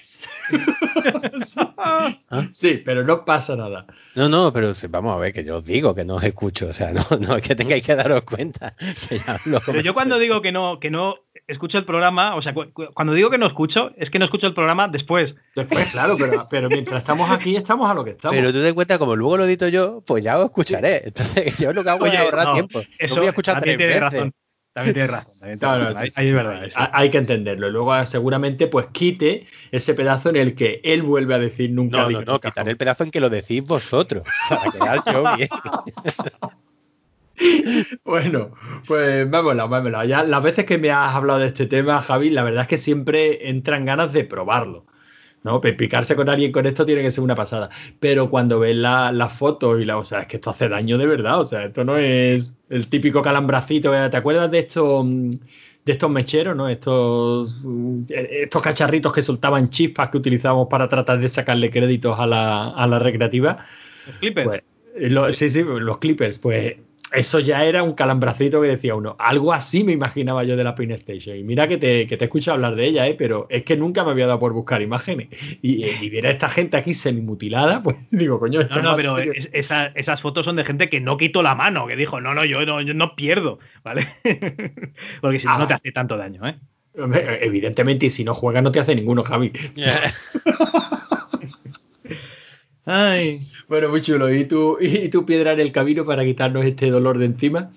[2.52, 3.86] Sí, pero no pasa nada.
[4.16, 6.74] No, no, pero vamos a ver, que yo os digo que no os escucho, o
[6.74, 8.76] sea, no, no es que tengáis que daros cuenta.
[9.10, 11.16] que ya hablo Pero yo cuando digo que no, que no
[11.48, 14.26] escucho el programa, o sea, cu- cu- cuando digo que no escucho, es que no
[14.26, 15.34] escucho el programa después.
[15.56, 18.36] Después, claro, pero, pero mientras estamos aquí, estamos a lo que estamos.
[18.38, 21.02] Pero tú te cuenta, como luego lo edito yo, pues ya os escucharé.
[21.06, 22.80] Entonces, yo lo que hago es ahorrar no, tiempo.
[23.00, 24.02] Eso no voy a escuchar tres veces.
[24.02, 24.34] razón.
[24.78, 25.34] También tiene razón.
[25.40, 25.96] También tiene No, no, razón.
[26.02, 26.62] sí, Ahí- sí, ahí es sí, verdad.
[26.62, 26.92] hay- sí.
[26.94, 27.70] Hay que entenderlo.
[27.70, 31.98] Luego ah, seguramente pues quite ese pedazo en el que él vuelve a decir nunca.
[31.98, 35.36] No, no, no, nunca quitaré el pedazo en que lo decís vosotros, para quedar yo
[35.36, 35.50] bien.
[38.04, 38.52] Bueno,
[38.88, 40.08] pues vámonos, vámonos.
[40.08, 42.80] Ya las veces que me has hablado de este tema, Javi, la verdad es que
[42.80, 44.87] siempre entran ganas de probarlo.
[45.48, 45.60] ¿No?
[45.62, 47.70] Pe- Picarse con alguien con esto tiene que ser una pasada.
[48.00, 50.98] Pero cuando ves la- las fotos y la, o sea, es que esto hace daño
[51.00, 51.40] de verdad.
[51.40, 53.92] O sea, esto no es el típico calambracito.
[53.92, 55.30] que- ¿Te acuerdas de estos mm,
[55.86, 56.68] de estos mecheros, ¿no?
[56.68, 62.20] Estos, mm, eh, estos cacharritos que soltaban chispas que utilizábamos para tratar de sacarle créditos
[62.20, 63.58] a la, a la recreativa.
[64.06, 64.48] Los clippers.
[64.48, 64.62] Pues,
[64.98, 66.76] eh, sí, sí, los clippers, pues
[67.14, 69.16] eso ya era un calambracito que decía uno.
[69.20, 71.36] Algo así me imaginaba yo de la PlayStation.
[71.38, 73.16] Y mira que te, que te escucho hablar de ella, ¿eh?
[73.18, 75.28] pero es que nunca me había dado por buscar imágenes.
[75.62, 78.84] Y, eh, y ver a esta gente aquí semimutilada, pues digo, coño, esto No, es
[78.86, 79.34] no, pero serio.
[79.36, 82.34] es- esa- esas fotos son de gente que no quitó la mano, que dijo, no,
[82.34, 84.08] no, yo no, yo no pierdo, ¿vale?
[85.22, 86.56] Porque si no, Ah, no te hace tanto daño, ¿eh?
[87.42, 89.52] Evidentemente, y si no juegas no te hace ninguno, Javi.
[92.88, 93.38] Ay.
[93.68, 94.34] Bueno, muy chulo.
[94.34, 97.72] ¿Y tu, y tu piedra en el camino para quitarnos este dolor de encima?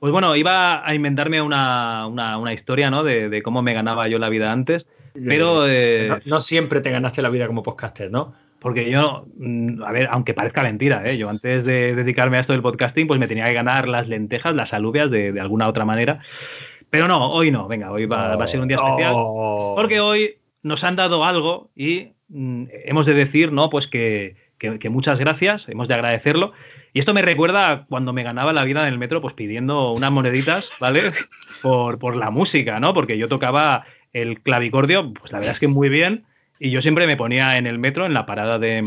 [0.00, 3.04] Pues bueno, iba a inventarme una, una, una historia, ¿no?
[3.04, 5.68] De, de cómo me ganaba yo la vida antes, pero...
[5.68, 8.32] eh, no, no siempre te ganaste la vida como podcaster, ¿no?
[8.60, 11.18] Porque yo, mm, a ver, aunque parezca mentira, ¿eh?
[11.18, 14.54] yo antes de dedicarme a esto del podcasting, pues me tenía que ganar las lentejas,
[14.54, 16.20] las alubias de, de alguna otra manera.
[16.90, 19.12] Pero no, hoy no, venga, hoy va, va a ser un día especial.
[19.14, 19.74] Oh.
[19.76, 23.70] Porque hoy nos han dado algo y hemos de decir, ¿no?
[23.70, 26.52] Pues que, que- que muchas gracias, hemos de agradecerlo.
[26.92, 29.92] Y esto me recuerda a cuando me ganaba la vida en el metro, pues pidiendo
[29.92, 31.02] unas moneditas, ¿vale?
[31.62, 32.94] Por, por la música, ¿no?
[32.94, 36.22] Porque yo tocaba el clavicordio, pues la verdad es que muy bien.
[36.60, 38.82] Y yo siempre me ponía en el metro, en la parada de.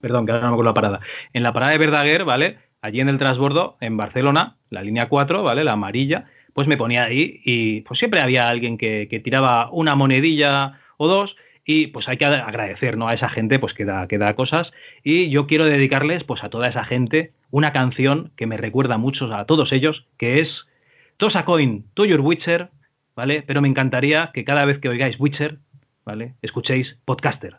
[0.00, 1.00] Perdón, que ahora no me acuerdo la parada.
[1.32, 2.58] En la parada de Verdaguer, ¿vale?
[2.82, 5.64] Allí en el transbordo, en Barcelona, la línea 4, ¿vale?
[5.64, 9.96] La amarilla, pues me ponía ahí y pues siempre había alguien que, que tiraba una
[9.96, 11.34] monedilla o dos
[11.70, 13.08] y pues hay que agradecer, ¿no?
[13.08, 14.72] A esa gente pues que da, que da cosas
[15.04, 19.26] y yo quiero dedicarles pues a toda esa gente una canción que me recuerda mucho
[19.34, 20.48] a todos ellos, que es
[21.18, 22.70] Toss a Coin to Your Witcher,
[23.14, 23.44] ¿vale?
[23.46, 25.58] Pero me encantaría que cada vez que oigáis Witcher,
[26.06, 26.32] ¿vale?
[26.40, 27.56] Escuchéis Podcaster.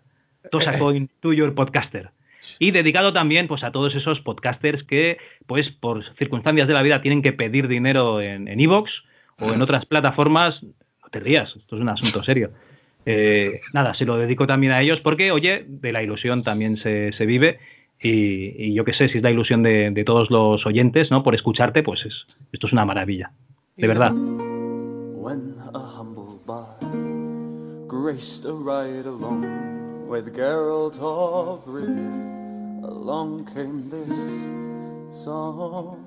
[0.50, 2.10] Toss a Coin to Your Podcaster.
[2.58, 7.04] Y dedicado también pues a todos esos podcasters que pues por circunstancias de la vida
[7.04, 9.04] tienen que pedir dinero en en Evox
[9.40, 10.64] o en otras plataformas.
[10.64, 12.50] No te rías, esto es un asunto serio.
[13.06, 17.12] Eh, nada, se lo dedico también a ellos porque, oye, de la ilusión también se,
[17.14, 17.60] se vive
[18.02, 21.24] y, y yo qué sé, si es la ilusión de, de todos los oyentes, ¿no?
[21.24, 23.32] Por escucharte, pues es, esto es una maravilla.
[23.78, 24.12] De verdad.
[24.12, 26.80] When a humble bard
[27.88, 29.46] graced a ride along
[30.08, 35.98] with Geralt of Rivia, along came this song.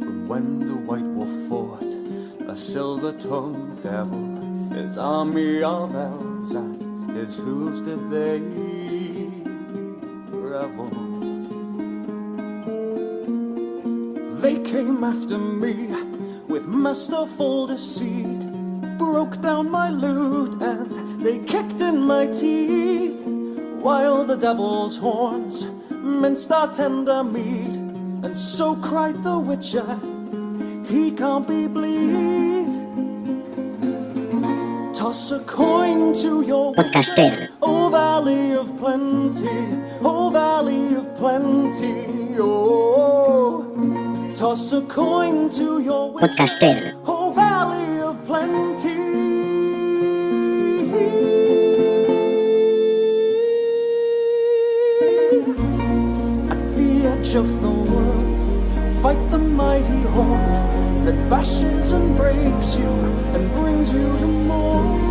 [0.00, 1.45] From when the White Wolf
[2.56, 8.38] fought a silver-tongued devil, his army of elves at his hooves did they
[10.30, 10.88] revel.
[14.40, 15.94] They came after me
[16.48, 18.40] with masterful deceit,
[18.96, 23.22] broke down my lute and they kicked in my teeth,
[23.82, 30.00] while the devil's horns minced our tender meat, and so cried the witcher,
[30.88, 32.70] he can't be bleed.
[34.94, 37.48] Toss a coin to your Podcaster.
[37.62, 39.48] Oh valley of plenty,
[40.02, 43.64] oh valley of plenty, oh.
[44.36, 46.92] Toss a coin to your Podcaster.
[47.06, 47.15] oh
[59.76, 62.88] mighty horn that bashes and breaks you
[63.34, 65.06] and brings you to more.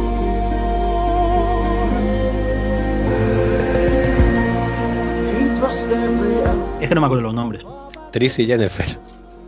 [6.81, 7.63] Es que no me acuerdo los nombres.
[8.11, 8.85] Tris y Jennifer.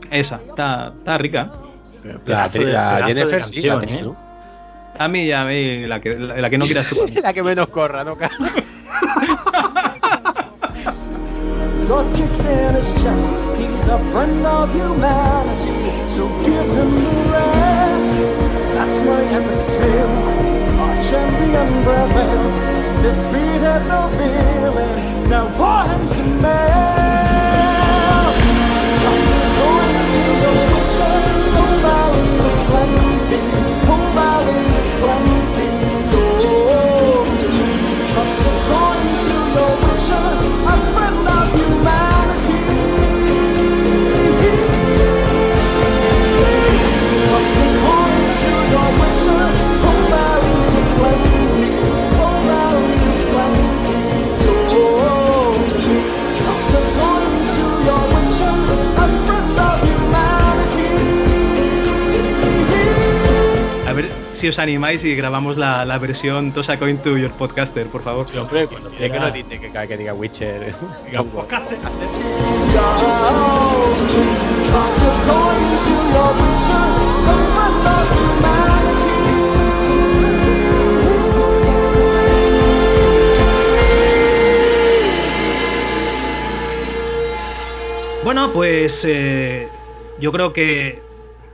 [0.09, 1.51] Esa, está, está rica.
[2.25, 4.03] La, de- la Jennifer sí, la Tris, ¿eh?
[4.03, 4.15] ¿no?
[4.97, 7.09] A mí, a mí, la que, la, la que no quiera chupar.
[7.21, 8.17] la que menos corra, ¿no?
[13.89, 18.15] a friend of humanity, so give him the rest.
[18.75, 20.15] That's my epic tale.
[20.81, 22.43] Our champion brethren
[23.01, 25.29] defeated the villain.
[25.29, 27.67] Now for him some mail.
[29.03, 29.27] Just
[29.59, 31.17] going to the witcher,
[31.55, 33.39] home bound with plenty,
[33.87, 35.46] the bound with plenty.
[64.47, 68.01] Si os animáis y grabamos la, la versión Toss a Coin to Your Podcaster, por
[68.01, 68.29] favor.
[68.29, 70.73] Sí, hombre, cuando Dile que no dice que que diga Witcher.
[71.05, 71.77] Diga, "Podcaster".
[71.77, 71.91] Of
[78.15, 79.03] humanity.
[88.23, 89.67] Bueno, pues eh,
[90.19, 91.06] yo creo que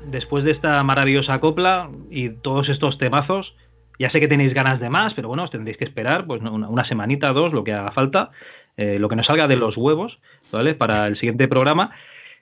[0.06, 3.56] después de esta maravillosa copla y todos estos temazos,
[4.00, 6.68] ya sé que tenéis ganas de más, pero bueno, os tendréis que esperar pues una,
[6.68, 8.32] una semanita, dos, lo que haga falta,
[8.78, 10.20] eh, lo que nos salga de los huevos,
[10.52, 10.74] ¿vale?
[10.74, 11.92] Para el siguiente programa.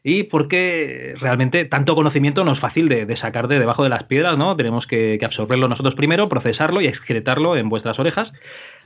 [0.03, 4.35] Y porque realmente tanto conocimiento no es fácil de, sacar de debajo de las piedras,
[4.35, 4.55] ¿no?
[4.55, 8.31] Tenemos que absorberlo nosotros primero, procesarlo y excretarlo en vuestras orejas.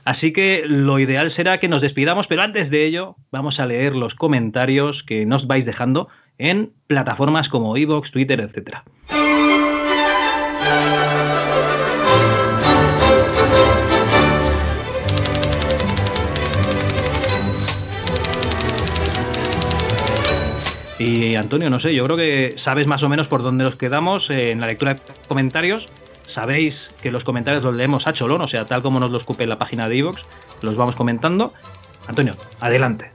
[0.04, 3.96] Así que lo ideal será que nos despidamos, pero antes de ello vamos a leer
[3.96, 6.08] los comentarios que nos vais dejando
[6.38, 8.84] en plataformas como Evox, Twitter, etcétera.
[20.98, 24.30] Y Antonio, no sé, yo creo que sabes más o menos por dónde nos quedamos
[24.30, 25.86] eh, en la lectura de comentarios.
[26.32, 29.44] Sabéis que los comentarios los leemos a cholón, o sea, tal como nos los escupe
[29.44, 30.22] en la página de Evox,
[30.62, 31.52] los vamos comentando.
[32.06, 33.10] Antonio, adelante.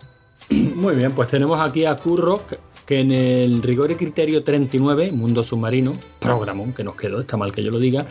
[0.50, 2.44] Muy bien, pues tenemos aquí a Curro,
[2.86, 7.52] que- en el rigor y criterio 39, Mundo Submarino, programón que nos quedó, está mal
[7.52, 8.06] que yo lo diga,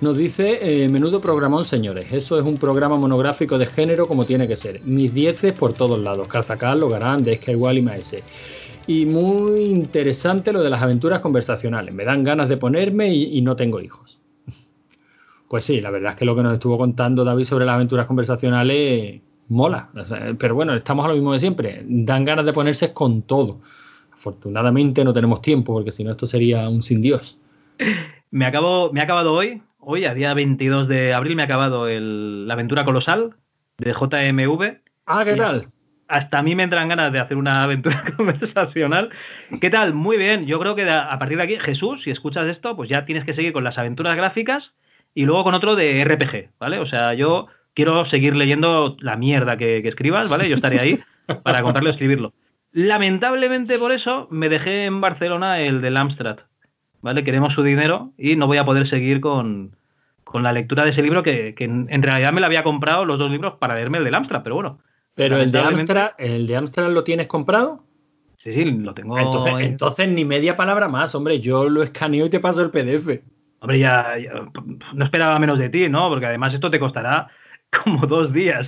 [0.00, 4.48] nos dice, eh, menudo programón, señores, eso es un programa monográfico de género como tiene
[4.48, 4.80] que ser.
[4.82, 8.22] Mis dieces por todos lados, Calzacal, Logarán, Desca igual y Maese.
[8.86, 13.56] Y muy interesante lo de las aventuras conversacionales, me dan ganas de ponerme y, no
[13.56, 14.18] tengo hijos.
[15.48, 18.06] Pues sí, la verdad es que lo que nos estuvo contando David sobre las aventuras
[18.06, 19.90] conversacionales mola.
[20.38, 21.84] Pero bueno, estamos a lo mismo de siempre.
[21.86, 23.60] Dan ganas de ponerse con todo.
[24.26, 27.36] Afortunadamente no tenemos tiempo, porque si no esto sería un sin Dios.
[28.30, 31.88] Me, acabo, me ha acabado hoy, hoy, a día 22 de abril, me ha acabado
[31.88, 33.34] el- la aventura colosal
[33.78, 34.78] de JMV.
[35.06, 35.66] Ah, ¿qué tal?
[36.06, 39.10] Hasta a mí me entran ganas de hacer una aventura conversacional.
[39.60, 39.92] ¿Qué tal?
[39.92, 40.46] Muy bien.
[40.46, 43.34] Yo creo que a partir de aquí, Jesús, si escuchas esto, pues ya tienes que
[43.34, 44.70] seguir con las aventuras gráficas
[45.16, 46.78] y luego con otro de RPG, ¿vale?
[46.78, 50.48] O sea, yo quiero seguir leyendo la mierda que, que escribas, ¿vale?
[50.48, 51.00] Yo estaré ahí
[51.42, 52.32] para comprarlo y escribirlo.
[52.72, 56.38] Lamentablemente por eso me dejé en Barcelona el del Amstrad,
[57.02, 57.22] ¿vale?
[57.22, 59.76] Queremos su dinero y no voy a poder seguir con,
[60.24, 63.18] con la lectura de ese libro que, que en, realidad me lo había comprado los
[63.18, 64.78] dos libros para leerme el del Amstrad, pero bueno.
[65.14, 67.84] Pero el de Amstrad, ¿el de Amstrad lo tienes comprado?
[68.42, 69.18] Sí, sí, lo tengo.
[69.18, 71.38] Entonces, en- entonces ni media palabra más, hombre.
[71.40, 73.22] Yo lo escaneo y te paso el PDF.
[73.60, 74.32] Hombre, ya, ya,
[74.94, 76.08] no esperaba menos de ti, ¿no?
[76.08, 77.28] Porque además esto te costará
[77.84, 78.66] como dos días.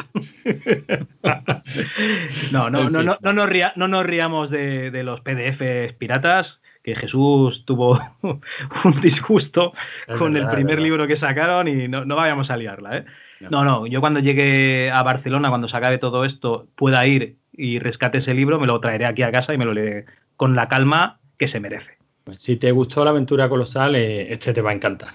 [2.53, 6.47] no, no, no, no, no, nos ría- no nos riamos de, de los PDFs piratas,
[6.83, 9.73] que Jesús tuvo un disgusto
[10.07, 13.05] Es con verdad, el primer libro que sacaron y no, no vayamos a liarla, ¿eh?
[13.41, 13.63] No.
[13.65, 18.19] No, yo cuando llegue a Barcelona, cuando se acabe todo esto, pueda ir y rescate
[18.19, 20.07] ese libro, me lo traeré aquí a casa y me lo leeré
[20.37, 21.99] con la calma que se merece.
[22.25, 25.11] Pues si te gustó la aventura colosal, eh, este te va a encantar.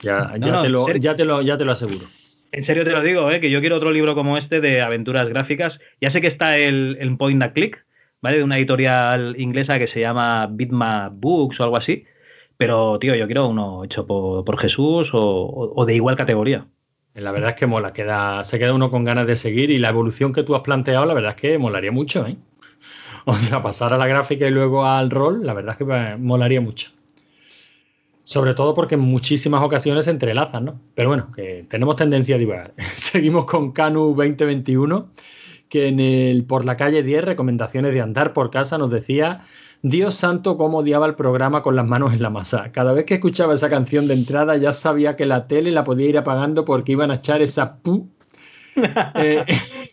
[0.00, 2.06] Ya, No, ya, no, te lo, ya, te lo, ya te lo aseguro.
[2.50, 3.40] En serio te lo digo, ¿eh?
[3.40, 5.78] que yo quiero otro libro como este de aventuras gráficas.
[6.00, 7.84] Ya sé que está el, el Point and Click,
[8.22, 8.38] ¿vale?
[8.38, 12.04] De una editorial inglesa que se llama Bitmap Books o algo así.
[12.56, 16.66] Pero, tío, yo quiero uno hecho por, por Jesús o, o- de igual categoría.
[17.14, 19.88] La verdad es que mola, queda, se queda uno con ganas de seguir y la
[19.90, 22.36] evolución que tú has planteado, la verdad es que molaría mucho, ¿eh?
[23.26, 26.16] O sea, pasar a la gráfica y luego al rol, la verdad es que me
[26.18, 26.90] molaría mucho.
[28.28, 30.80] Sobre todo porque en muchísimas ocasiones se entrelazan, ¿no?
[30.94, 32.74] Pero bueno, que tenemos tendencia a divagar.
[32.94, 35.10] Seguimos con Canu 2021,
[35.70, 39.46] que en el Por la calle 10, recomendaciones de andar por casa, nos decía
[39.80, 42.70] Dios santo, cómo odiaba el programa con las manos en la masa.
[42.70, 46.10] Cada vez que escuchaba esa canción de entrada ya sabía que la tele la podía
[46.10, 48.10] ir apagando porque iban a echar esa pu.
[49.14, 49.44] Eh,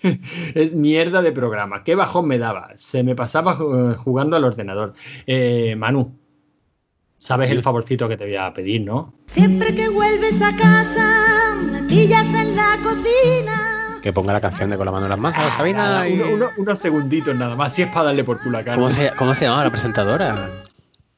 [0.53, 1.84] es mierda de programa.
[1.84, 2.74] Qué bajón me daba.
[2.76, 4.94] Se me pasaba jugando al ordenador.
[5.26, 6.14] Eh, Manu,
[7.26, 9.14] sabes el favorcito que te voy a pedir, ¿no?
[9.34, 13.99] Siempre que vuelves a casa, me pillas en la cocina.
[14.02, 15.80] Que ponga la canción de Con la mano en las masas, Sabina.
[15.80, 17.73] Nada, y- uno- uno- unos segunditos nada más.
[17.73, 18.76] Si es para darle por culo a cara.
[18.76, 20.52] ¿Cómo, se, ¿Cómo se llamaba la presentadora?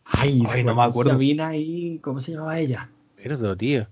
[0.05, 1.11] Ay, Ay, no me acuerdo.
[1.11, 1.99] Sabina y.
[2.01, 2.89] ¿Cómo se llamaba ella?
[3.17, 3.88] Mierda, tío.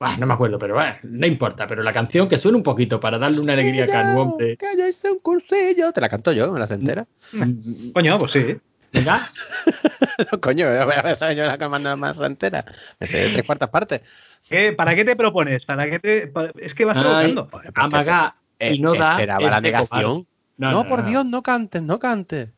[0.00, 1.66] Bah, no me acuerdo, pero bah, no importa.
[1.66, 4.56] Pero la canción que suene un poquito para darle una alegría a Canu, hombre.
[4.56, 5.92] Que yo hice un cursillo.
[5.92, 7.06] Te la canto yo, me la entera.
[7.92, 8.56] Coño, pues sí.
[8.92, 9.18] Venga,
[10.32, 12.64] no, coño, voy a ver yo la que mando la masa entera.
[13.00, 14.00] Me sé tres cuartas partes.
[14.48, 15.64] ¿Qué- ¿Para qué te propones?
[15.64, 16.32] ¿Para qué te.?
[16.64, 17.48] Es que vas provocando.
[17.74, 19.12] amaga Eh, y no da.
[19.12, 20.24] Esperaba es la de negación.
[20.24, 20.26] cobarde.
[20.58, 22.50] No, por Dios, no cantes, no cantes.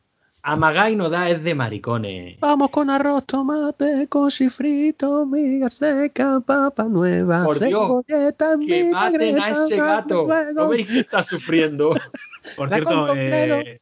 [0.47, 2.37] Amaga y no da es de maricones.
[2.39, 9.49] Vamos con arroz, tomate, cochifrito, miga seca, papa nueva, Por Dios, cebolleta Que maten a
[9.49, 10.27] ese gato.
[10.53, 11.95] ¿No veis que está sufriendo?
[12.57, 13.79] Por cierto, eh,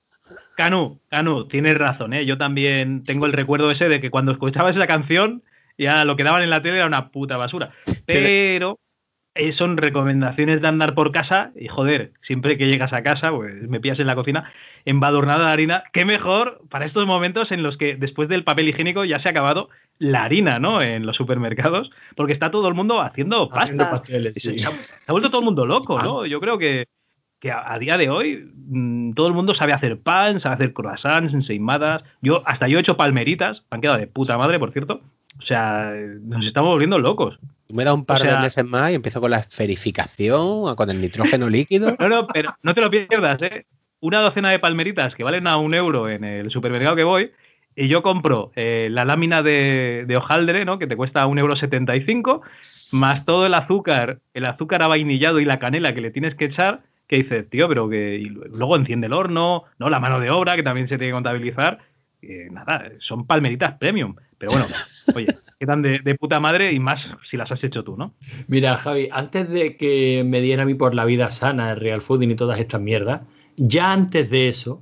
[0.56, 2.26] Canu, Canu, tienes razón, ¿eh?
[2.26, 5.44] Yo también tengo el recuerdo ese de que cuando escuchabas esa canción,
[5.78, 7.72] ya lo que daban en la tele era una puta basura.
[8.06, 8.80] Pero
[9.36, 13.68] eh, son recomendaciones de andar por casa y joder, siempre que llegas a casa, pues
[13.68, 14.52] me pillas en la cocina,
[14.86, 15.84] embadurnada de harina.
[15.92, 19.32] Qué mejor para estos momentos en los que después del papel higiénico ya se ha
[19.32, 20.84] acabado la harina, ¿no?
[20.84, 23.64] En los supermercados, porque está todo el mundo haciendo pasta.
[23.64, 24.60] Haciendo pasteles, sí.
[24.60, 26.28] Se ha, se ha vuelto todo el mundo loco, ¿no?
[26.28, 26.86] Yo creo que,
[27.44, 30.74] que a, a día de hoy mm, todo el mundo sabe hacer pan, sabe hacer
[30.74, 32.02] croissants, enseimadas.
[32.22, 35.02] Yo, hasta yo he hecho palmeritas, me han quedado de puta madre, por cierto.
[35.38, 37.38] O sea, nos estamos volviendo locos.
[37.68, 40.90] Me da un par O sea- de meses más y empiezo con la esferificación, con
[40.90, 41.94] el nitrógeno líquido.
[42.00, 43.66] No, no, pero no te lo pierdas, ¿eh?
[44.00, 47.32] Una docena de palmeritas que valen a un euro en el supermercado que voy,
[47.76, 50.80] y yo compro eh, la lámina de, de hojaldre, ¿no?
[50.80, 52.42] Que te cuesta un euro setenta y cinco,
[52.94, 56.84] más todo el azúcar, el azúcar avainillado y la canela que le tienes que echar,
[57.14, 59.90] que dices, tío, pero que y luego enciende el horno, ¿no?
[59.90, 61.80] La mano de obra, que también se tiene que contabilizar.
[62.22, 64.16] eh, nada, son palmeritas premium.
[64.38, 64.66] Pero bueno,
[65.16, 65.28] oye,
[65.60, 68.14] quedan de, de puta madre y más si las has hecho tú, ¿no?
[68.48, 72.02] Mira, Javi, antes de que me diera a mí por la vida sana el real
[72.02, 73.22] fooding y todas estas mierdas,
[73.58, 74.82] ya antes de eso,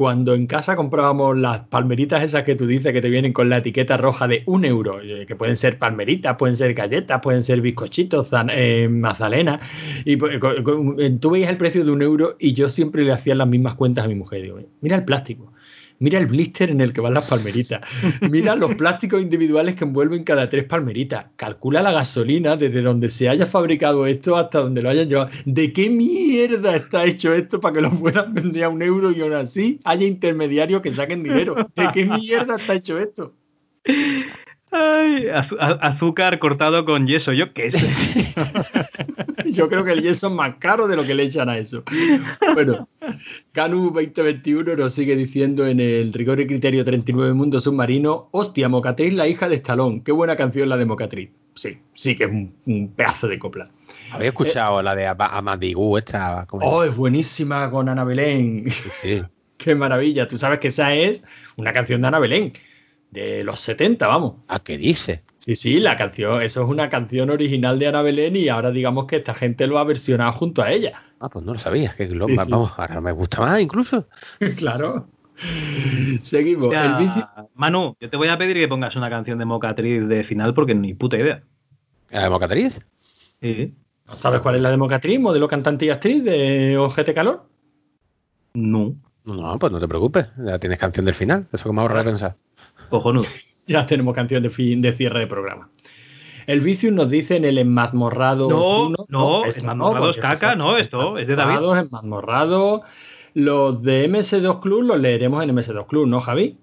[0.00, 3.58] cuando en casa comprábamos las palmeritas esas que tú dices que te vienen con la
[3.58, 7.60] etiqueta roja de un euro, eh, que pueden ser palmeritas, pueden ser galletas, pueden ser
[7.60, 9.60] bizcochitos, eh, magdalena,
[10.06, 13.04] y pues, co- co- eh, tú veías el precio de un euro y yo siempre
[13.04, 14.40] le hacía las mismas cuentas a mi mujer.
[14.40, 15.52] Digo, mira el plástico.
[16.00, 17.82] Mira el blister en el que van las palmeritas.
[18.22, 21.26] Mira los plásticos individuales que envuelven cada tres palmeritas.
[21.36, 25.30] Calcula la gasolina desde donde se haya fabricado esto hasta donde lo hayan llevado.
[25.44, 29.20] ¿De qué mierda está hecho esto para que lo puedan vender a un euro y
[29.20, 31.54] aún así haya intermediarios que saquen dinero?
[31.76, 33.34] ¿De qué mierda está hecho esto?
[34.72, 35.26] Ay,
[35.80, 37.88] azúcar cortado con yeso, yo qué sé.
[39.52, 41.82] Yo creo que el yeso es más caro de lo que le echan a eso.
[42.54, 42.86] Bueno,
[43.52, 49.12] Canu 2021 nos sigue diciendo en el rigor y criterio 39 Mundo Submarino, hostia, Mocatriz,
[49.14, 50.02] la hija de Estalón.
[50.02, 51.30] Qué buena canción la de Mocatriz.
[51.54, 53.68] Sí, sí que es un, un pedazo de copla.
[54.12, 56.46] Había escuchado la de Ama- Amadigu, esta.
[56.46, 58.70] ¿cómo Oh, es buenísima con Ana Belén.
[58.70, 59.20] Sí.
[59.56, 60.28] Qué maravilla.
[60.28, 61.24] Tú sabes que esa es
[61.56, 62.52] una canción de Ana Belén,
[63.10, 64.34] de los 70, vamos.
[64.48, 65.22] ¿A qué dice?
[65.38, 69.06] Sí, sí, la canción, eso es una canción original de Ana Belén y ahora digamos
[69.06, 71.02] que esta gente lo ha versionado junto a ella.
[71.20, 71.92] Ah, pues no lo sabía.
[71.96, 72.50] Que lo- Sí, sí.
[72.50, 74.06] Vamos, ahora me gusta más incluso.
[74.56, 75.08] claro.
[76.22, 76.70] Seguimos.
[76.72, 77.20] Ya, El bici.
[77.54, 80.74] Manu, yo te voy a pedir que pongas una canción de Mocatriz de final porque
[80.74, 81.42] ni puta idea.
[82.10, 82.86] ¿La de Mocatriz?
[82.98, 83.74] Sí.
[84.06, 87.46] ¿No ¿Sabes cuál es la de Mocatriz, modelo cantante y actriz de OGT Calor?
[88.54, 88.94] No.
[89.24, 90.26] No, pues no te preocupes.
[90.44, 91.46] Ya tienes canción del final.
[91.52, 92.36] Eso que me ahorra pensar.
[92.88, 93.26] Cojonudo.
[93.66, 95.70] Ya tenemos canción de, fin, de cierre de programa.
[96.48, 98.48] El Vicius nos dice en el enmazmorrado.
[98.50, 101.78] No, uno- no, esto Enmazmorrado es caca, no, esto es de David.
[101.78, 102.80] Enmazmorrados.
[103.34, 106.58] Los de MS2 Club los leeremos en MS2 Club, ¿no, Javi?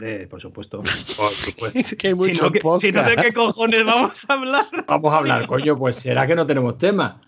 [0.00, 0.78] Eh, por supuesto.
[0.78, 1.78] Por supuesto.
[1.98, 4.64] que hay Si mucho no, que- si no, ¿de qué cojones vamos a hablar?
[4.88, 7.20] Vamos a hablar, coño, pues será que no tenemos tema.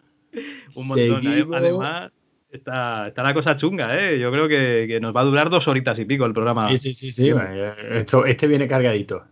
[0.74, 1.22] Un montón.
[1.22, 1.56] Seguimos.
[1.56, 2.10] Además,
[2.52, 4.18] está, está la cosa chunga, ¿eh?
[4.18, 6.68] Yo creo que, que nos va a durar dos horitas y pico el programa.
[6.70, 7.32] Sí, sí, sí, sí.
[7.32, 7.48] bueno,
[7.92, 9.24] Esto, este viene cargadito.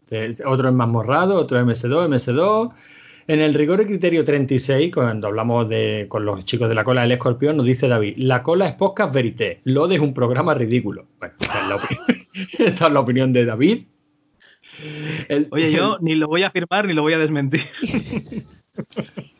[0.45, 2.73] Otro es más morrado, otro es MS2, MS2.
[3.31, 7.03] En el rigor y criterio 36, cuando hablamos de, con los chicos de la cola
[7.03, 11.07] del escorpión, nos dice David, la cola es podcast verité, LOD es un programa ridículo.
[11.19, 12.07] Bueno, es la opinión,
[12.71, 13.83] esta es la opinión de David.
[15.29, 17.67] El- Oye, yo ni lo voy a afirmar ni lo voy a desmentir.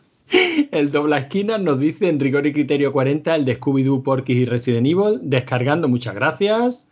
[0.71, 4.45] El dobla esquina nos dice en rigor y criterio 40 el de Scooby-Doo, Porky y
[4.45, 5.21] Resident Evil.
[5.23, 6.87] Descargando, muchas gracias.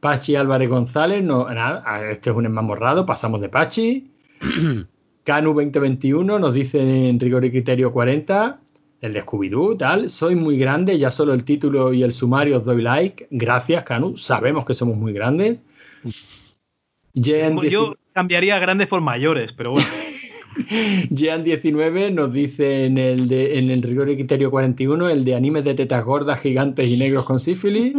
[0.00, 4.10] Pachi Álvarez González, no, nada, este es un enmamorrado, pasamos de Pachi.
[5.24, 8.60] Canu 2021 nos dice en rigor y criterio 40
[9.00, 10.08] el de Scooby-Doo, tal.
[10.08, 13.26] Soy muy grande, ya solo el título y el sumario os doy like.
[13.30, 14.16] Gracias, Canu.
[14.16, 15.64] Sabemos que somos muy grandes.
[17.14, 19.88] Yo cambiaría grandes por mayores, pero bueno.
[20.56, 25.64] Jean19 nos dice en el, de, en el rigor y criterio 41 el de animes
[25.64, 27.94] de tetas gordas, gigantes y negros con sífilis.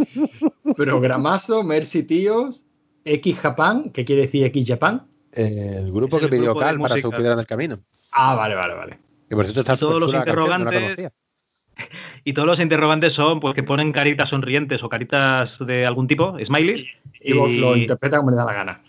[0.76, 2.66] Programazo, Mercy Tíos,
[3.04, 5.06] X Japan, ¿qué quiere decir X Japan?
[5.32, 7.78] El grupo que pidió grupo Cal para su piedra del camino.
[8.12, 8.98] Ah, vale, vale, vale.
[9.28, 11.10] Que por cierto está Todos los no interrogantes- conocía.
[12.24, 16.36] Y todos los interrogantes son pues que ponen caritas sonrientes o caritas de algún tipo,
[16.44, 16.86] smileys.
[17.24, 18.82] Lo y interpreta como le da la gana.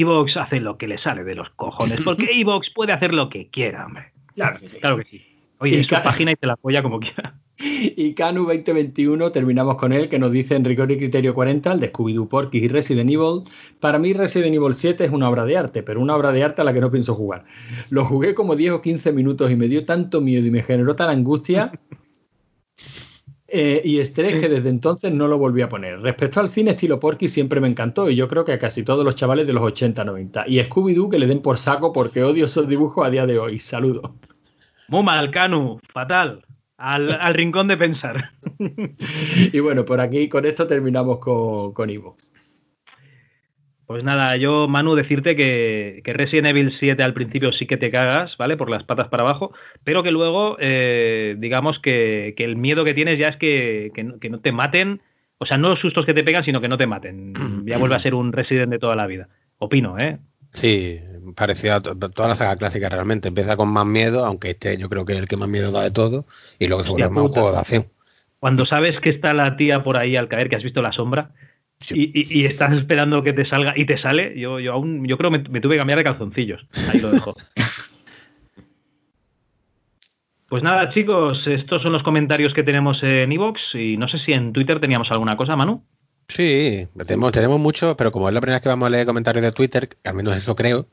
[0.00, 2.02] Evox hace lo que le sale de los cojones.
[2.04, 4.12] Porque Evox puede hacer lo que quiera, hombre.
[4.34, 4.78] Claro que sí.
[4.78, 5.22] Claro que sí.
[5.58, 7.34] Oye, Y es su página y te la apoya como quiera.
[7.58, 11.80] Y Canu 2021, terminamos con él, que nos dice en rigor y criterio 40, el
[11.80, 13.44] de Scooby-Doo, Porky y Resident Evil.
[13.80, 16.60] Para mí Resident Evil 7 es una obra de arte, pero una obra de arte
[16.60, 17.46] a la que no pienso jugar.
[17.88, 20.96] Lo jugué como 10 o 15 minutos y me dio tanto miedo y me generó
[20.96, 21.72] tal angustia
[23.58, 25.98] eh, y estrés que desde entonces no lo volví a poner.
[26.00, 29.02] Respecto al cine estilo Porky siempre me encantó y yo creo que a casi todos
[29.02, 30.44] los chavales de los 80-90.
[30.46, 33.58] Y Scooby-Doo que le den por saco porque odio esos dibujos a día de hoy.
[33.58, 34.10] Saludos.
[34.88, 35.80] Muy mal, Canu.
[35.90, 36.44] Fatal.
[36.76, 38.32] Al, al rincón de pensar.
[39.52, 42.30] Y bueno, por aquí con esto terminamos con, con Evox.
[43.86, 47.92] Pues nada, yo, Manu, decirte que, que Resident Evil 7 al principio sí que te
[47.92, 48.56] cagas, ¿vale?
[48.56, 49.52] Por las patas para abajo,
[49.84, 54.02] pero que luego, eh, digamos que, que el miedo que tienes ya es que, que
[54.02, 55.00] no, que no te maten,
[55.38, 57.32] o sea, no los sustos que te pegan, sino que no te maten.
[57.66, 59.28] Ya vuelve a ser un Resident de toda la vida.
[59.58, 60.18] Opino, ¿eh?
[60.50, 61.00] Sí,
[61.36, 63.28] parecido a to- toda la saga clásica realmente.
[63.28, 65.82] Empieza con más miedo, aunque este yo creo que es el que más miedo da
[65.82, 66.26] de todo,
[66.58, 67.84] y luego se vuelve más un juego de acción.
[68.40, 71.30] Cuando sabes que está la tía por ahí al caer, que has visto la sombra,
[71.92, 75.16] y, y- y estás esperando que te salga y te sale, yo, yo aún, yo
[75.18, 76.66] creo que me, me tuve que cambiar de calzoncillos.
[76.92, 77.34] Ahí lo dejo.
[80.48, 84.32] Pues nada, chicos, estos son los comentarios que tenemos en Evox y no sé si
[84.32, 85.82] en Twitter teníamos alguna cosa, Manu.
[86.28, 89.42] Sí, tenemos, tenemos muchos, pero como es la primera vez que vamos a leer comentarios
[89.44, 90.86] de Twitter, al menos eso creo,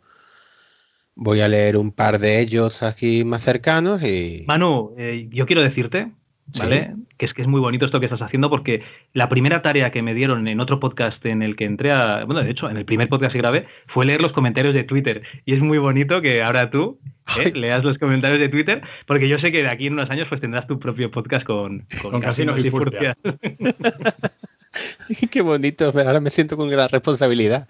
[1.15, 4.43] voy a leer un par de ellos aquí más cercanos y...
[4.47, 6.11] Manu, eh, yo quiero decirte,
[6.57, 6.93] ¿vale?
[7.17, 8.83] Que es que es muy bonito esto que estás haciendo porque
[9.13, 12.43] la primera tarea que me dieron en otro podcast en el que entré a, bueno,
[12.43, 15.23] de hecho, en el primer podcast que grabé, fue leer los comentarios de Twitter.
[15.45, 16.99] Y es muy bonito que ahora tú
[17.43, 17.51] ¿eh?
[17.55, 20.41] leas los comentarios de Twitter, porque yo sé que de aquí en unos años pues
[20.41, 23.17] tendrás tu propio podcast con, Con casinos y furcias.
[25.31, 27.67] Qué bonito, pero ahora me siento con gran responsabilidad.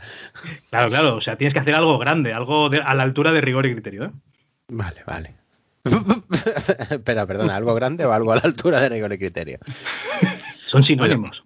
[0.70, 3.42] Claro, claro, o sea, tienes que hacer algo grande, algo de- a la altura de
[3.42, 4.06] rigor y criterio.
[4.06, 4.12] ¿eh?
[4.70, 5.36] Vale, vale.
[6.90, 9.60] Espera, perdona, ¿algo grande o algo a la altura de rigor y criterio?
[10.58, 11.42] Son sinónimos.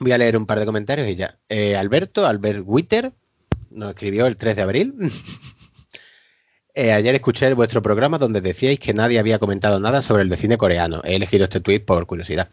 [0.00, 1.38] Voy a leer un par de comentarios y ya.
[1.48, 3.12] Eh, Alberto, Albert Witter,
[3.72, 4.94] nos escribió el 3 de abril.
[6.76, 10.36] Eh, ayer escuché vuestro programa donde decíais que nadie había comentado nada sobre el de
[10.36, 11.02] cine coreano.
[11.04, 12.48] He elegido este tweet por curiosidad.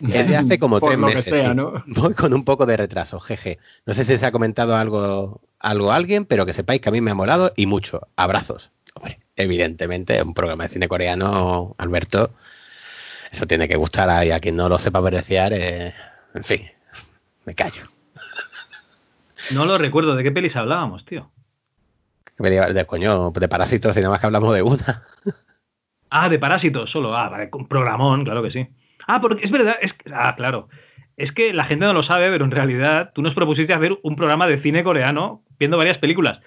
[0.00, 1.38] Es de hace como Por tres lo que meses.
[1.38, 1.54] sea.
[1.54, 1.82] ¿no?
[1.86, 3.58] Voy con un poco de retraso, jeje.
[3.86, 6.92] No sé si se ha comentado algo, algo a alguien, pero que sepáis que a
[6.92, 8.08] mí me ha molado y mucho.
[8.14, 8.72] Abrazos.
[8.94, 12.34] Hombre, evidentemente, un programa de cine coreano, Alberto,
[13.30, 15.52] eso tiene que gustar a, y a quien no lo sepa apreciar.
[15.52, 15.94] eh,
[16.34, 16.70] en fin,
[17.44, 17.82] me callo.
[19.54, 21.30] No lo recuerdo, ¿de qué pelis hablábamos, tío?
[22.38, 25.02] De coño, de parásitos, y nada más que hablamos de una.
[26.10, 27.16] Ah, de Parásitos solo.
[27.16, 28.66] Ah, vale, un programón, claro que sí.
[29.06, 30.68] Ah, porque es verdad, es ah, claro.
[31.16, 34.16] Es que la gente no lo sabe, pero en realidad tú nos propusiste hacer un
[34.16, 36.40] programa de cine coreano viendo varias películas.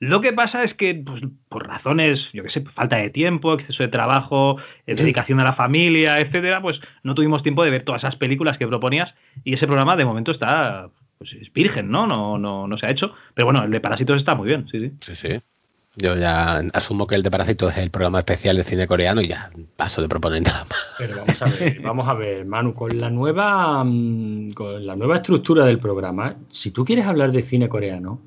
[0.00, 3.82] Lo que pasa es que, pues, por razones, yo qué sé, falta de tiempo, exceso
[3.82, 8.02] de trabajo, eh, dedicación a la familia, etcétera, pues no tuvimos tiempo de ver todas
[8.02, 9.12] esas películas que proponías
[9.42, 10.88] y ese programa de momento está,
[11.18, 12.06] pues es virgen, ¿no?
[12.06, 13.12] No, no, no se ha hecho.
[13.34, 14.92] Pero bueno, el de Parásitos está muy bien, sí, sí.
[15.00, 15.40] Sí, sí.
[15.96, 19.26] Yo ya asumo que el de Parásitos es el programa especial de cine coreano y
[19.26, 20.94] ya paso de proponer nada más.
[20.96, 25.16] Pero vamos a ver, vamos a ver, Manu, con la nueva mm, con la nueva
[25.16, 28.20] estructura del programa, si tú quieres hablar de cine coreano,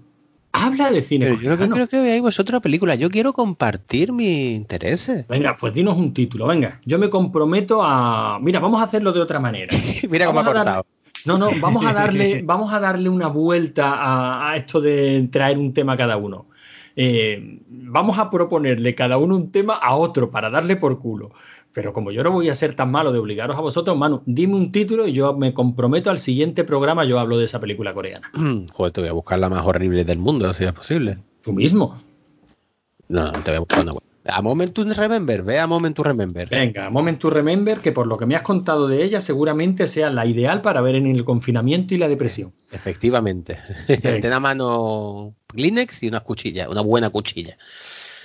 [0.52, 1.76] habla de cine Pero yo lo que coreano.
[1.76, 2.96] creo que veáis vosotros película.
[2.96, 5.28] Yo quiero compartir mis intereses.
[5.28, 6.80] Venga, pues dinos un título, venga.
[6.86, 8.40] Yo me comprometo a.
[8.42, 9.76] Mira, vamos a hacerlo de otra manera.
[10.10, 10.86] Mira cómo ha cortado.
[11.26, 15.58] No, no, vamos a darle, vamos a darle una vuelta a, a esto de traer
[15.58, 16.48] un tema a cada uno.
[16.96, 21.32] Eh, vamos a proponerle cada uno un tema a otro para darle por culo.
[21.74, 24.56] Pero como yo no voy a ser tan malo de obligaros a vosotros, Manu, dime
[24.56, 28.30] un título y yo me comprometo al siguiente programa, yo hablo de esa película coreana.
[28.74, 31.18] Joder, te voy a buscar la más horrible del mundo, si es posible.
[31.42, 31.96] Tú mismo.
[33.08, 33.94] No, no, te voy a buscar una.
[34.26, 36.48] A Moment to Remember, ve a Moment to Remember.
[36.48, 40.12] Venga, Moment to Remember, que por lo que me has contado de ella, seguramente sea
[40.12, 42.54] la ideal para ver en el confinamiento y la depresión.
[42.72, 43.58] Efectivamente.
[44.22, 47.58] Ten a mano Kleenex y una cuchilla, una buena cuchilla.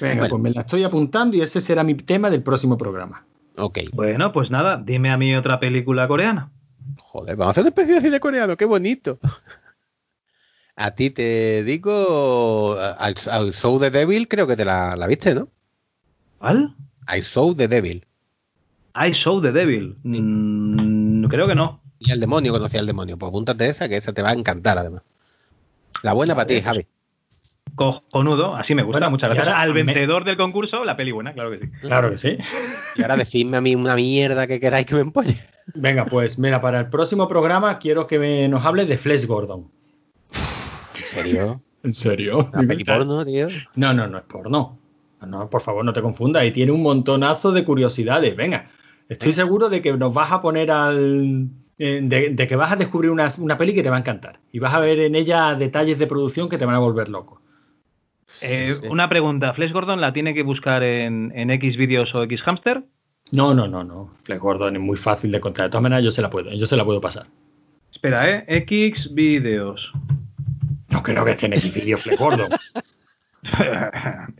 [0.00, 0.30] Venga, Bueno.
[0.32, 3.24] pues me la estoy apuntando y ese será mi tema del próximo programa.
[3.56, 3.78] Ok.
[3.92, 6.50] Bueno, pues nada, dime a mí otra película coreana.
[6.98, 9.18] Joder, vamos a hacer una especie de cine coreano, qué bonito.
[10.76, 15.34] A ti te digo, al, al Show the Devil creo que te la, la viste,
[15.34, 15.48] ¿no?
[16.38, 16.74] ¿Cuál?
[17.08, 18.04] I Show the Devil.
[18.94, 19.96] I Show the Devil.
[20.02, 21.80] Mm, creo que no.
[21.98, 23.16] Y al demonio, conocí al demonio.
[23.16, 25.02] Pues apúntate esa, que esa te va a encantar además.
[26.02, 26.86] La buena para ti, Javi.
[27.74, 29.46] Cojonudo, así me gusta, Bueno, muchas gracias.
[29.48, 31.70] ahora Al me- vencedor del concurso, la peli buena, claro que sí.
[31.82, 32.38] Claro que sí.
[32.96, 35.38] Y ahora decidme a mí una mierda que queráis que me empolle.
[35.74, 39.68] Venga, pues mira, para el próximo programa quiero que me- nos hable de Flash Gordon.
[40.30, 41.62] ¿En serio?
[41.82, 42.48] ¿En serio?
[42.52, 43.48] ¿Una peli porno, tío?
[43.74, 44.78] No, no, no es porno.
[45.26, 46.44] No, por favor, no te confundas.
[46.44, 48.36] Y tiene un montonazo de curiosidades.
[48.36, 48.70] Venga,
[49.08, 51.48] estoy seguro de que nos vas a poner al.
[51.78, 54.38] eh, De, de que vas a descubrir una, una peli que te va a encantar.
[54.52, 57.40] Y vas a ver en ella detalles de producción que te van a volver loco.
[58.42, 58.86] Eh, Sí, sí.
[58.88, 62.82] Una pregunta, ¿Flash Gordon la tiene que buscar en, en X vídeos o X Hamster?
[63.32, 64.10] No, no, no, no.
[64.24, 65.68] Flash Gordon es muy fácil de encontrar.
[65.68, 67.26] De todas maneras, yo se la puedo, yo se la puedo pasar.
[67.92, 68.44] Espera, ¿eh?
[68.48, 69.90] X vídeos.
[70.90, 72.48] No creo que esté en el vídeo Flash Gordon.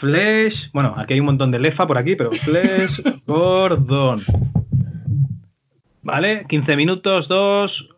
[0.00, 0.54] Flash.
[0.72, 4.20] Bueno, aquí hay un montón de lefa por aquí, pero Flash Gordon.
[6.02, 6.46] ¿Vale?
[6.48, 7.88] 15 minutos, 2.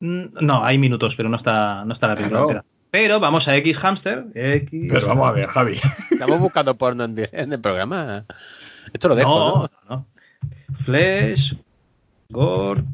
[0.00, 2.64] No, hay minutos, pero no está, no está la película Claro.
[2.96, 4.24] Pero vamos a X Hamster.
[4.34, 4.86] X...
[4.90, 5.78] Pero vamos a ver, Javi.
[6.10, 8.24] Estamos buscando porno en, el programa.
[8.90, 9.68] Esto lo dejo, ¿no?
[9.90, 10.06] no, no.
[10.86, 11.52] Flash
[12.30, 12.86] Gordon.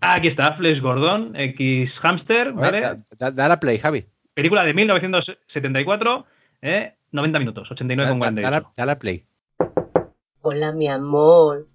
[0.00, 2.80] Aquí está, Flash Gordon, X Hamster, ¿vale?
[2.80, 4.06] da, da- da la play, Javi.
[4.34, 6.26] Película de 1974,
[6.62, 6.94] ¿eh?
[7.12, 8.50] 90 minutos, Da, 89 con da- da 48.
[8.50, 9.24] la, da la play.
[10.40, 11.68] Hola, mi amor.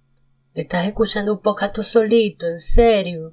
[0.52, 2.46] ¿Estás escuchando un podcast tú solito?
[2.46, 3.32] ¿En serio?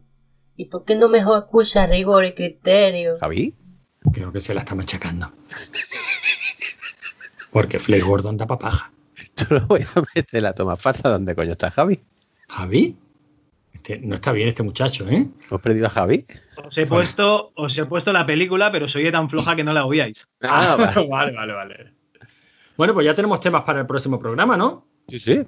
[0.58, 3.16] ¿Y por qué no mejor escucha rigor y criterio?
[3.18, 3.54] Javi.
[4.12, 5.32] Creo que se la está machacando.
[7.52, 8.92] Porque Flash Gordon da papaja.
[9.36, 11.10] Tú lo voy a meter la toma falsa.
[11.10, 12.00] ¿Dónde coño está Javi?
[12.50, 12.98] ¿Javi?
[13.74, 15.28] Este- no está bien este muchacho, ¿eh?
[15.50, 16.26] ¿Hemos perdido a Javi?
[16.66, 19.86] Os he, puesto, os he puesto la película, pero soy tan floja que no la
[19.86, 20.18] oíais.
[20.42, 21.08] Ah, vale.
[21.10, 21.94] vale, vale, vale.
[22.76, 24.86] Bueno, pues ya tenemos temas para el próximo programa, ¿no?
[25.08, 25.44] Sí, sí.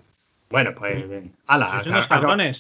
[0.50, 1.10] Bueno, pues.
[1.12, 2.58] eh, Ala, unos acá- cabrones.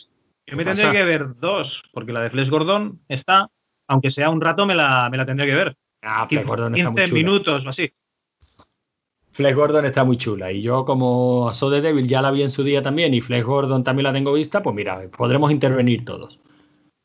[0.49, 3.49] Yo me ¿Qué tendré que ver dos, porque la de Flash Gordon está,
[3.88, 5.77] aunque sea un rato, me la, me la tendré que ver.
[6.01, 7.23] Ah, Flash 15, Gordon está muy 15 chula.
[7.23, 7.93] minutos o así.
[9.31, 10.51] Flash Gordon está muy chula.
[10.51, 13.43] Y yo, como So de Devil ya la vi en su día también y Flash
[13.43, 16.39] Gordon también la tengo vista, pues mira, podremos intervenir todos.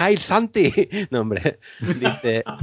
[0.00, 0.70] Hi Santi.
[1.10, 1.58] No, hombre.
[1.80, 2.44] Dice.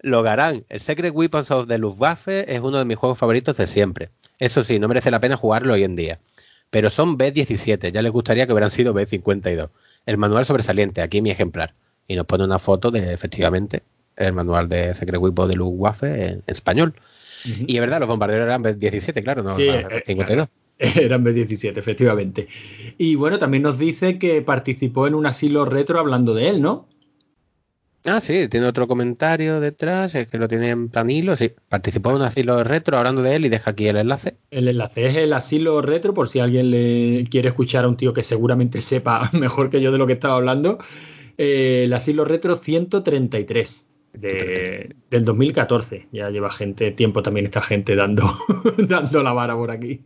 [0.00, 0.64] Logarán.
[0.68, 4.10] El Secret Weapons of the Luftwaffe es uno de mis juegos favoritos de siempre.
[4.38, 6.20] Eso sí, no merece la pena jugarlo hoy en día.
[6.70, 7.90] Pero son B17.
[7.92, 9.70] Ya les gustaría que hubieran sido B52.
[10.06, 11.00] El manual sobresaliente.
[11.00, 11.74] Aquí mi ejemplar.
[12.08, 13.82] Y nos pone una foto de, efectivamente,
[14.16, 16.94] el manual de Secret Weapons de Luftwaffe en español.
[17.66, 20.48] Y es verdad, los bombarderos eran B17, claro, no Sí, eh, B52.
[20.78, 22.48] Eran B17, efectivamente.
[22.98, 26.86] Y bueno, también nos dice que participó en un asilo retro hablando de él, ¿no?
[28.08, 31.52] Ah, sí, tiene otro comentario detrás, es que lo tiene en plan hilo, sí.
[31.68, 34.36] Participó en un asilo retro hablando de él y deja aquí el enlace.
[34.50, 38.12] El enlace es el asilo retro, por si alguien le quiere escuchar a un tío
[38.12, 40.78] que seguramente sepa mejor que yo de lo que estaba hablando.
[41.36, 46.08] Eh, el asilo retro 133 de- del 2014.
[46.12, 48.22] Ya lleva gente, tiempo también esta gente dando,
[48.78, 50.02] dando la vara por aquí.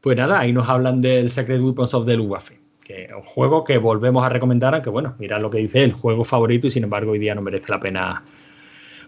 [0.00, 3.64] Pues nada, ahí nos hablan del Secret Weapons of the Luftwaffe, que es un juego
[3.64, 6.84] que volvemos a recomendar, aunque bueno, mirad lo que dice, el juego favorito y sin
[6.84, 8.22] embargo hoy día no merece la pena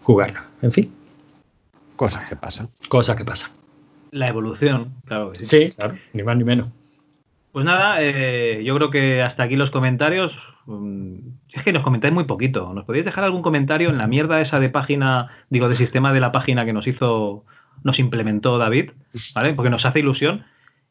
[0.03, 0.40] jugarlo.
[0.62, 0.93] En fin,
[1.97, 2.69] Cosas que pasan.
[2.89, 3.51] cosas que pasan.
[4.11, 5.47] La evolución, claro que sí.
[5.47, 6.70] Sí, claro, ni más ni menos.
[7.53, 10.32] Pues nada, eh, yo creo que hasta aquí los comentarios.
[10.66, 11.16] Mm,
[11.55, 12.73] Es que nos comentáis muy poquito.
[12.74, 16.20] ¿Nos podéis dejar algún comentario en la mierda esa de página, digo, de sistema de
[16.20, 17.44] la página que nos hizo,
[17.82, 18.90] nos implementó David,
[19.35, 19.55] ¿vale?
[19.55, 20.44] Porque nos hace ilusión.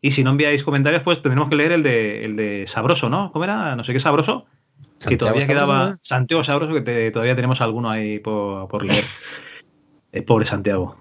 [0.06, 3.32] Y si no enviáis comentarios, pues tendremos que leer el de, el de Sabroso, ¿no?
[3.32, 3.76] ¿Cómo era?
[3.76, 4.46] No sé qué Sabroso.
[4.78, 5.90] que Santiago todavía Sabroso, quedaba.
[5.92, 6.00] ¿no?
[6.04, 9.04] Santiago Sabroso, que te- todavía tenemos alguno ahí por, por leer.
[10.12, 10.96] Eh, pobre Santiago.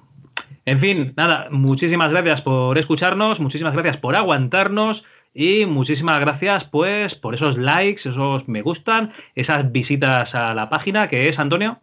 [0.65, 5.03] En fin, nada, muchísimas gracias por escucharnos, muchísimas gracias por aguantarnos
[5.35, 11.09] y muchísimas gracias pues por esos likes, esos me gustan, esas visitas a la página
[11.09, 11.79] que es, Antonio.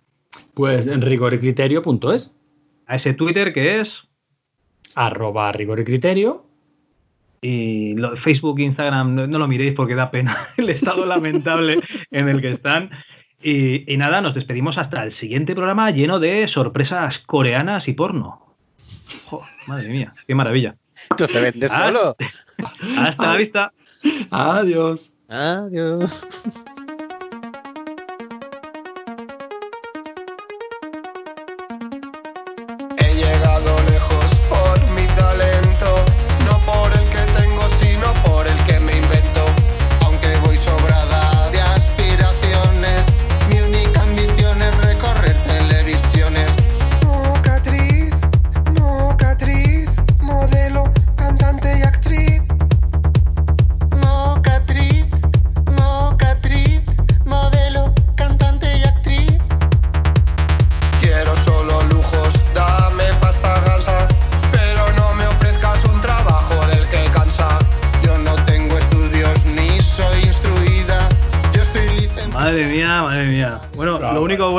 [0.55, 2.35] Pues en rigoricriterio.es.
[2.87, 3.87] A ese Twitter que es
[4.95, 6.45] arroba rigoricriterio.
[6.45, 6.50] Y
[7.41, 11.79] lo, Facebook, Instagram, no, no, lo miréis porque da pena el estado lamentable
[12.11, 12.91] en el que están.
[13.43, 18.55] Y, y, nada, nos despedimos hasta el siguiente programa lleno de sorpresas coreanas y porno.
[19.31, 20.75] Oh, madre mía, qué maravilla.
[20.93, 22.15] Esto se vende Ah, solo.
[22.97, 23.73] Hasta la vista.
[24.29, 25.13] Adiós.
[25.27, 26.27] Adiós.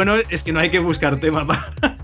[0.05, 1.73] Bueno es que no hay que buscar temas para.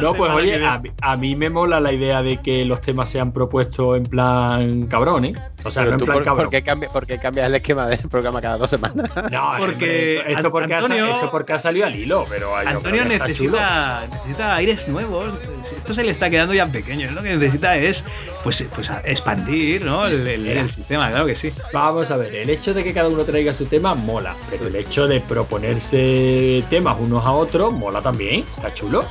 [0.00, 3.10] No, pues oye, a, mí- a mí me mola la idea de que los temas
[3.10, 5.34] sean propuestos en plan cabrón, ¿eh?
[5.64, 6.44] O sea, Pero no en tú, plan por, cabrón.
[6.44, 9.10] ¿por, qué cambia- por qué cambias el esquema del programa cada dos semanas?
[9.32, 12.54] No, Porque hombre, esto, esto porque ha, Antonio- esto porque ha salido al hilo, pero
[12.56, 13.18] ay, Antonio chulo.
[13.18, 15.26] necesita, necesita aires nuevos.
[15.76, 17.10] Esto se le está quedando ya pequeño.
[17.10, 17.96] Lo que necesita es
[18.44, 20.06] pues, pues a- expandir ¿no?
[20.06, 21.50] el, el- el sistema, claro que sí.
[21.72, 24.76] Vamos a ver, el hecho de que cada uno traiga su tema mola, pero el
[24.76, 29.04] hecho de proponerse temas unos a otros mola también, está chulo.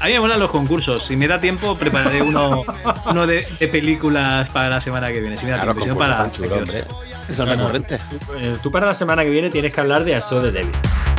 [0.00, 1.04] A mí me molan los concursos.
[1.06, 2.64] Si me da tiempo, prepararé uno,
[3.06, 5.36] uno de, de películas para la semana que viene.
[5.36, 6.82] Si me da Claro, tiempo, para tan chulo, hombre.
[7.30, 8.00] Son Bueno, recurrentes.
[8.36, 10.72] Eh, Tú para la semana que viene tienes que hablar de Aso de Devil.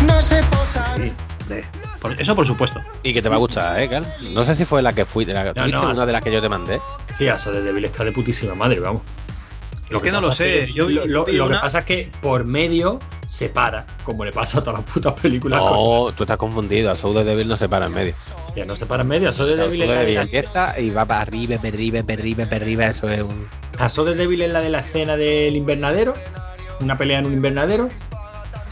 [0.06, 0.98] No sé posar.
[0.98, 1.14] Sí,
[1.48, 1.66] de-
[2.02, 2.82] por- eso por supuesto.
[3.04, 4.06] Y que te va a gustar, ¿eh, Carl?
[4.34, 6.32] No sé si fue la que fui, la, ¿tú No, una así- de las que
[6.32, 6.80] yo te mandé.
[7.16, 9.02] Sí, Aso de Devil está de putísima madre, vamos.
[9.90, 12.46] Es que no lo sé, que- yo lo, lo- lo que pasa es que por
[12.46, 15.60] medio se para, como le pasa a todas las putas películas.
[15.60, 16.90] con- No, tú estás confundido.
[16.90, 18.16] A Soul de Devil no se para en medio.
[18.56, 19.30] Ya no se para en medio.
[19.30, 21.58] Aso de Soul Devil de es la de Devil la- empieza y va para arriba,
[21.58, 22.86] para arriba, para arriba, para arriba.
[22.88, 23.48] Eso es un.
[23.78, 26.16] Aso de Devil es la de la escena del invernadero.
[26.80, 27.90] Una pelea en un invernadero.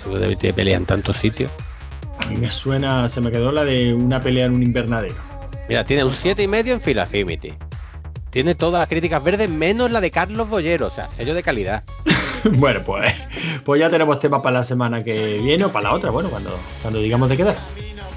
[0.02, 1.52] Soul de Devil tiene pelea en tantos sitios.
[2.20, 5.16] A mí me suena, se me quedó la de una pelea en un invernadero.
[5.68, 7.54] Mira, tiene un 7,5 y medio en Filafimity.
[8.30, 11.84] Tiene todas las críticas verdes menos la de Carlos Bollero, o sea, sello de calidad.
[12.44, 13.14] bueno, pues,
[13.66, 16.58] pues ya tenemos tema para la semana que viene o para la otra, bueno, cuando,
[16.82, 17.58] cuando digamos de quedar.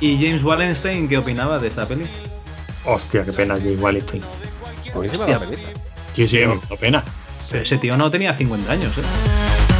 [0.01, 2.07] ¿Y James Wallenstein qué opinaba de esta peli?
[2.85, 4.23] Hostia, qué pena Jay Wallenstein.
[4.95, 5.69] Buenísima la película.
[6.15, 7.03] Sí, sí, me dio pena.
[7.51, 9.74] Pero ese tío no tenía 50 años, ¿eh?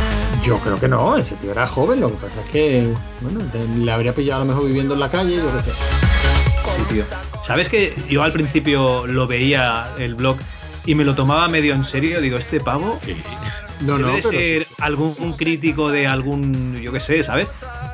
[0.45, 2.93] Yo creo que no, ese tío era joven, lo que pasa es que,
[3.23, 3.41] bueno,
[3.79, 5.71] le habría pillado a lo mejor viviendo en la calle, yo qué sé.
[5.71, 7.05] Sí, tío.
[7.47, 10.37] ¿Sabes que yo al principio lo veía el blog
[10.85, 12.21] y me lo tomaba medio en serio?
[12.21, 12.95] Digo, este pavo
[13.81, 17.49] No, no, debe pero ser algún un crítico de algún, yo qué sé, ¿sabes?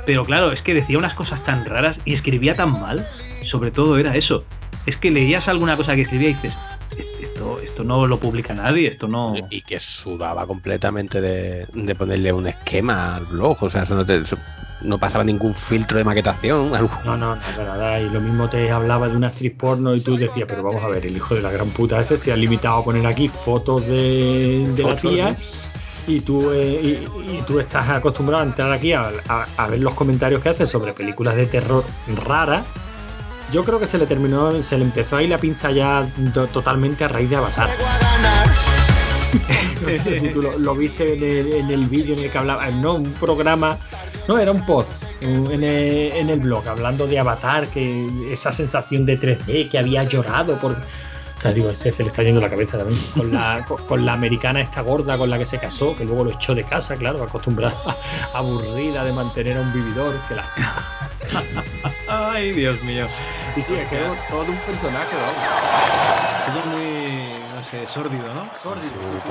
[0.05, 3.07] Pero claro, es que decía unas cosas tan raras y escribía tan mal.
[3.49, 4.45] Sobre todo era eso.
[4.87, 6.55] Es que leías alguna cosa que escribía y dices,
[6.97, 9.35] esto, esto no lo publica nadie, esto no...
[9.51, 14.05] Y que sudaba completamente de, de ponerle un esquema al blog, o sea, eso no,
[14.05, 14.37] te- eso
[14.83, 16.75] no pasaba ningún filtro de maquetación.
[16.75, 16.91] algo.
[17.05, 18.01] No, no, nada, nada.
[18.01, 20.89] Y lo mismo te hablaba de una actriz porno y tú decías, pero vamos a
[20.89, 23.87] ver, el hijo de la gran puta este se ha limitado a poner aquí fotos
[23.87, 25.37] de, de la tía
[26.07, 29.81] y tú, eh, y, y tú estás acostumbrado a entrar aquí a, a- a ver
[29.81, 31.85] los comentarios que hace sobre películas de terror
[32.27, 32.65] raras.
[33.53, 37.05] Yo creo que se le terminó, se le empezó ahí la pinza ya to- totalmente
[37.05, 37.69] a raíz de Avatar.
[39.81, 42.69] No sé si tú lo, viste en el, en el vídeo en el que hablaba,
[42.71, 43.79] no, un programa,
[44.29, 44.65] no, era un
[45.21, 49.79] en en el, en el blog hablando de Avatar, que esa sensación de 3D, que
[49.79, 50.77] había llorado por...
[51.41, 53.01] O sea, digo, ese se le está yendo la cabeza también.
[53.17, 56.25] Con la, con, con la americana esta gorda con la que se casó, que luego
[56.25, 57.97] lo echó de casa, claro, acostumbrada,
[58.35, 60.15] aburrida de mantener a un vividor.
[60.29, 60.45] Que la...
[62.09, 63.07] Ay, Dios mío.
[63.55, 66.61] Sí, sí, es que todo un personaje, vamos.
[66.61, 66.85] Todo muy,
[67.55, 68.45] no sé, sórdido, ¿no?
[68.55, 69.31] Sórdido, sí,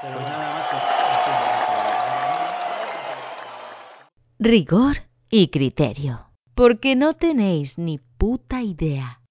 [0.00, 0.64] Pero nada más.
[4.38, 4.96] Rigor
[5.30, 6.32] y criterio.
[6.54, 9.21] Porque no tenéis ni puta idea.